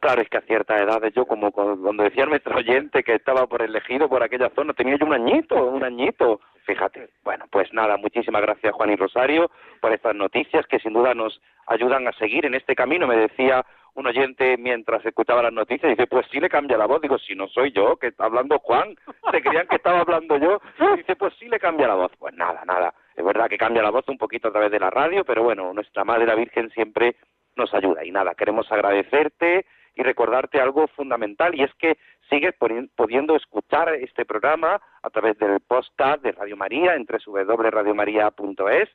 Claro, 0.00 0.22
es 0.22 0.28
que 0.28 0.36
a 0.36 0.42
ciertas 0.42 0.80
edades 0.80 1.12
yo, 1.12 1.26
como 1.26 1.50
cuando 1.50 2.04
decía 2.04 2.24
nuestro 2.24 2.56
oyente 2.56 3.02
que 3.02 3.16
estaba 3.16 3.48
por 3.48 3.62
elegido 3.62 4.08
por 4.08 4.22
aquella 4.22 4.48
zona, 4.50 4.72
tenía 4.72 4.96
yo 4.96 5.06
un 5.06 5.12
añito, 5.12 5.56
un 5.64 5.82
añito, 5.82 6.40
fíjate. 6.66 7.08
Bueno, 7.24 7.46
pues 7.50 7.72
nada, 7.72 7.96
muchísimas 7.96 8.42
gracias 8.42 8.72
Juan 8.74 8.90
y 8.90 8.96
Rosario 8.96 9.50
por 9.80 9.92
estas 9.92 10.14
noticias 10.14 10.66
que 10.68 10.78
sin 10.78 10.92
duda 10.92 11.14
nos 11.14 11.40
ayudan 11.66 12.06
a 12.06 12.12
seguir 12.12 12.46
en 12.46 12.54
este 12.54 12.76
camino. 12.76 13.08
Me 13.08 13.16
decía 13.16 13.66
un 13.94 14.06
oyente 14.06 14.56
mientras 14.56 15.04
escuchaba 15.04 15.42
las 15.42 15.52
noticias, 15.52 15.90
dice, 15.90 16.06
pues 16.06 16.26
sí 16.30 16.38
le 16.38 16.48
cambia 16.48 16.78
la 16.78 16.86
voz. 16.86 17.00
Digo, 17.02 17.18
si 17.18 17.34
no 17.34 17.48
soy 17.48 17.72
yo, 17.72 17.96
que 17.96 18.06
está 18.06 18.26
hablando 18.26 18.60
Juan, 18.60 18.94
se 19.32 19.42
creían 19.42 19.66
que 19.66 19.76
estaba 19.76 19.98
hablando 19.98 20.36
yo. 20.36 20.60
Dice, 20.96 21.16
pues 21.16 21.34
sí 21.40 21.48
le 21.48 21.58
cambia 21.58 21.88
la 21.88 21.94
voz. 21.94 22.12
Pues 22.20 22.34
nada, 22.34 22.62
nada. 22.64 22.94
Es 23.16 23.24
verdad 23.24 23.48
que 23.48 23.58
cambia 23.58 23.82
la 23.82 23.90
voz 23.90 24.06
un 24.06 24.16
poquito 24.16 24.46
a 24.46 24.52
través 24.52 24.70
de 24.70 24.78
la 24.78 24.90
radio, 24.90 25.24
pero 25.24 25.42
bueno, 25.42 25.72
nuestra 25.74 26.04
Madre 26.04 26.24
la 26.24 26.36
Virgen 26.36 26.70
siempre 26.70 27.16
nos 27.56 27.74
ayuda. 27.74 28.04
Y 28.04 28.12
nada, 28.12 28.36
queremos 28.36 28.70
agradecerte 28.70 29.66
y 29.94 30.02
recordarte 30.02 30.60
algo 30.60 30.88
fundamental 30.88 31.54
y 31.54 31.62
es 31.62 31.72
que 31.74 31.96
sigues 32.28 32.54
pudiendo 32.96 33.36
escuchar 33.36 33.94
este 33.94 34.24
programa 34.24 34.80
a 35.02 35.10
través 35.10 35.38
del 35.38 35.60
podcast 35.60 36.22
de 36.22 36.32
Radio 36.32 36.56
María 36.56 36.94
en 36.94 37.06
www.radiomaria.es 37.06 38.88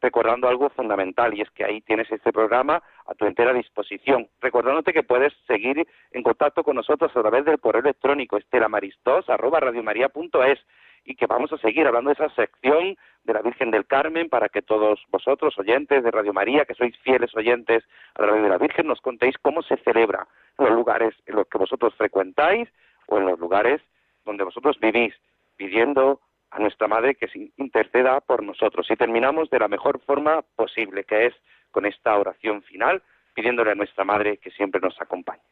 recordando 0.00 0.48
algo 0.48 0.70
fundamental 0.70 1.34
y 1.34 1.42
es 1.42 1.50
que 1.50 1.64
ahí 1.64 1.82
tienes 1.82 2.10
este 2.10 2.32
programa 2.32 2.82
a 3.06 3.14
tu 3.14 3.26
entera 3.26 3.52
disposición. 3.52 4.28
Recordándote 4.40 4.92
que 4.92 5.02
puedes 5.02 5.34
seguir 5.46 5.86
en 6.12 6.22
contacto 6.22 6.64
con 6.64 6.76
nosotros 6.76 7.14
a 7.14 7.20
través 7.20 7.44
del 7.44 7.60
correo 7.60 7.82
electrónico 7.82 8.38
estelamaristos@radiomaria.es 8.38 10.58
y 11.04 11.14
que 11.14 11.26
vamos 11.26 11.52
a 11.52 11.58
seguir 11.58 11.86
hablando 11.86 12.10
de 12.10 12.14
esa 12.14 12.34
sección 12.34 12.96
de 13.24 13.32
la 13.32 13.42
Virgen 13.42 13.70
del 13.70 13.86
Carmen 13.86 14.28
para 14.28 14.48
que 14.48 14.62
todos 14.62 15.00
vosotros, 15.10 15.58
oyentes 15.58 16.02
de 16.02 16.10
Radio 16.10 16.32
María, 16.32 16.64
que 16.64 16.74
sois 16.74 16.96
fieles 16.98 17.34
oyentes 17.36 17.84
a 18.14 18.22
la 18.22 18.28
Radio 18.28 18.42
de 18.44 18.48
la 18.48 18.58
Virgen, 18.58 18.86
nos 18.86 19.00
contéis 19.00 19.36
cómo 19.38 19.62
se 19.62 19.76
celebra 19.78 20.26
en 20.58 20.66
los 20.66 20.74
lugares 20.74 21.14
en 21.26 21.36
los 21.36 21.46
que 21.48 21.58
vosotros 21.58 21.94
frecuentáis 21.94 22.68
o 23.06 23.18
en 23.18 23.26
los 23.26 23.38
lugares 23.38 23.80
donde 24.24 24.44
vosotros 24.44 24.78
vivís, 24.80 25.14
pidiendo 25.56 26.20
a 26.50 26.58
nuestra 26.58 26.88
Madre 26.88 27.14
que 27.14 27.28
se 27.28 27.50
interceda 27.56 28.20
por 28.20 28.42
nosotros. 28.42 28.90
Y 28.90 28.96
terminamos 28.96 29.50
de 29.50 29.58
la 29.58 29.68
mejor 29.68 30.00
forma 30.00 30.42
posible, 30.56 31.04
que 31.04 31.26
es 31.26 31.34
con 31.70 31.86
esta 31.86 32.16
oración 32.18 32.62
final, 32.62 33.02
pidiéndole 33.34 33.70
a 33.70 33.76
nuestra 33.76 34.04
Madre 34.04 34.38
que 34.38 34.50
siempre 34.50 34.80
nos 34.80 35.00
acompañe. 35.00 35.42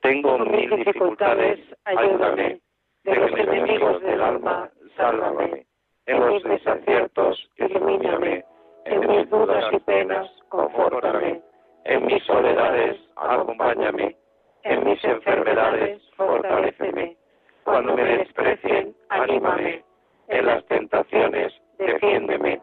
Tengo 0.00 0.38
mil 0.38 0.70
dificultades, 0.76 1.58
ayúdame 1.84 2.60
de 3.04 3.14
los 3.14 3.30
enemigos 3.32 4.02
del 4.02 4.20
alma, 4.20 4.70
sálvame. 4.96 5.66
En 6.06 6.20
los 6.20 6.42
desaciertos, 6.42 7.50
ilumíname. 7.56 8.44
En 8.84 9.00
mis 9.06 9.28
dudas 9.30 9.64
y 9.72 9.78
penas, 9.80 10.28
confórtame. 10.48 11.42
En 11.84 12.06
mis 12.06 12.22
soledades, 12.24 12.96
acompáñame. 13.16 14.16
En 14.64 14.84
mis 14.84 15.02
enfermedades, 15.04 16.00
fortaleceme. 16.16 17.16
Cuando 17.64 17.94
me 17.94 18.04
desprecien, 18.04 18.94
anímame. 19.10 19.84
En 20.28 20.46
las 20.46 20.64
tentaciones, 20.66 21.52
defiéndeme. 21.78 22.60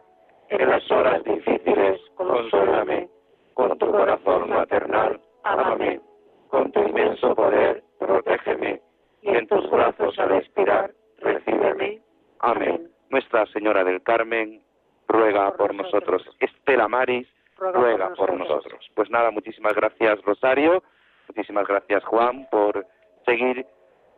En 0.48 0.70
las 0.70 0.90
horas 0.90 1.22
difíciles, 1.24 2.00
consólame. 2.16 3.08
Con 3.54 3.78
tu 3.78 3.90
corazón 3.90 4.50
maternal, 4.50 5.20
ámame. 5.44 6.00
Con 6.48 6.70
tu 6.72 6.80
inmenso 6.82 7.34
poder, 7.34 7.82
protégeme 7.98 8.85
y 9.26 9.36
en 9.36 9.46
tus 9.48 9.68
brazos 9.70 10.18
al 10.18 10.36
expirar, 10.36 10.92
recíbeme. 11.18 12.00
Amén. 12.40 12.88
Nuestra 13.10 13.46
Señora 13.46 13.82
del 13.84 14.02
Carmen, 14.02 14.62
ruega 15.08 15.52
por, 15.56 15.74
nosotros. 15.74 16.22
Estela 16.40 16.88
Maris, 16.88 17.26
ruega, 17.58 18.12
por, 18.14 18.34
nosotros. 18.34 18.88
Pues 18.94 19.10
nada, 19.10 19.30
muchísimas 19.30 19.74
gracias 19.74 20.20
Rosario, 20.22 20.82
muchísimas 21.28 21.66
gracias 21.66 22.04
Juan 22.04 22.46
por 22.50 22.86
seguir 23.24 23.66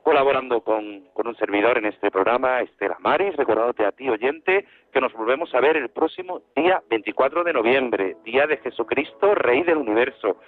colaborando 0.03 0.63
con, 0.63 1.07
con, 1.13 1.27
un 1.27 1.37
servidor 1.37 1.77
en 1.77 1.87
este 1.87 2.11
programa, 2.11 2.61
Estela 2.63 2.97
Maris, 3.01 3.37
recordándote 3.37 3.85
a 3.85 3.93
ti, 3.93 4.09
oyente, 4.09 4.67
que 4.91 5.01
nos 5.01 5.13
volvemos 5.13 5.55
a 5.55 5.61
ver 5.61 5.77
el 5.77 5.91
próximo 5.91 6.43
día 6.57 6.83
24 6.89 7.45
de 7.45 7.53
noviembre, 7.53 8.17
día 8.25 8.47
de 8.47 8.57
Jesucristo, 8.59 9.35
Rey 9.35 9.63
del 9.65 9.77
Universo, 9.77 10.39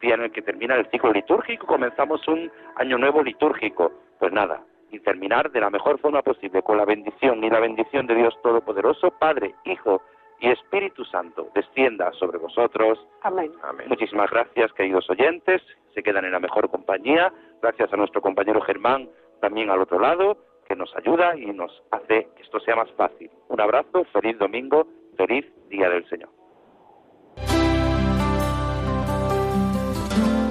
día 0.00 0.14
en 0.14 0.22
el 0.22 0.32
que 0.32 0.42
termina 0.42 0.74
el 0.76 0.88
ciclo 0.90 1.12
litúrgico, 1.12 1.66
comenzamos 1.66 2.26
un 2.28 2.50
año 2.76 2.98
nuevo 2.98 3.22
litúrgico. 3.22 3.92
Pues 4.18 4.32
nada, 4.32 4.62
y 4.90 4.98
terminar 5.00 5.50
de 5.50 5.60
la 5.60 5.70
mejor 5.70 5.98
forma 6.00 6.22
posible 6.22 6.62
con 6.62 6.76
la 6.76 6.84
bendición 6.84 7.42
y 7.44 7.50
la 7.50 7.60
bendición 7.60 8.06
de 8.06 8.14
Dios 8.14 8.34
Todopoderoso, 8.42 9.10
Padre, 9.12 9.54
Hijo 9.64 10.02
y 10.40 10.48
Espíritu 10.50 11.04
Santo, 11.04 11.48
descienda 11.54 12.12
sobre 12.12 12.38
vosotros. 12.38 12.98
Amén. 13.22 13.52
Muchísimas 13.86 14.30
gracias, 14.30 14.72
queridos 14.72 15.08
oyentes. 15.10 15.62
Se 15.94 16.02
quedan 16.02 16.24
en 16.24 16.32
la 16.32 16.40
mejor 16.40 16.70
compañía. 16.70 17.32
Gracias 17.62 17.92
a 17.92 17.96
nuestro 17.96 18.22
compañero 18.22 18.60
Germán, 18.62 19.08
también 19.40 19.70
al 19.70 19.80
otro 19.80 20.00
lado, 20.00 20.38
que 20.66 20.76
nos 20.76 20.94
ayuda 20.96 21.36
y 21.36 21.46
nos 21.46 21.82
hace 21.90 22.28
que 22.36 22.42
esto 22.42 22.58
sea 22.60 22.76
más 22.76 22.90
fácil. 22.92 23.30
Un 23.48 23.60
abrazo, 23.60 24.04
feliz 24.12 24.38
domingo, 24.38 24.86
feliz 25.16 25.44
Día 25.68 25.88
del 25.90 26.08
Señor. 26.08 26.39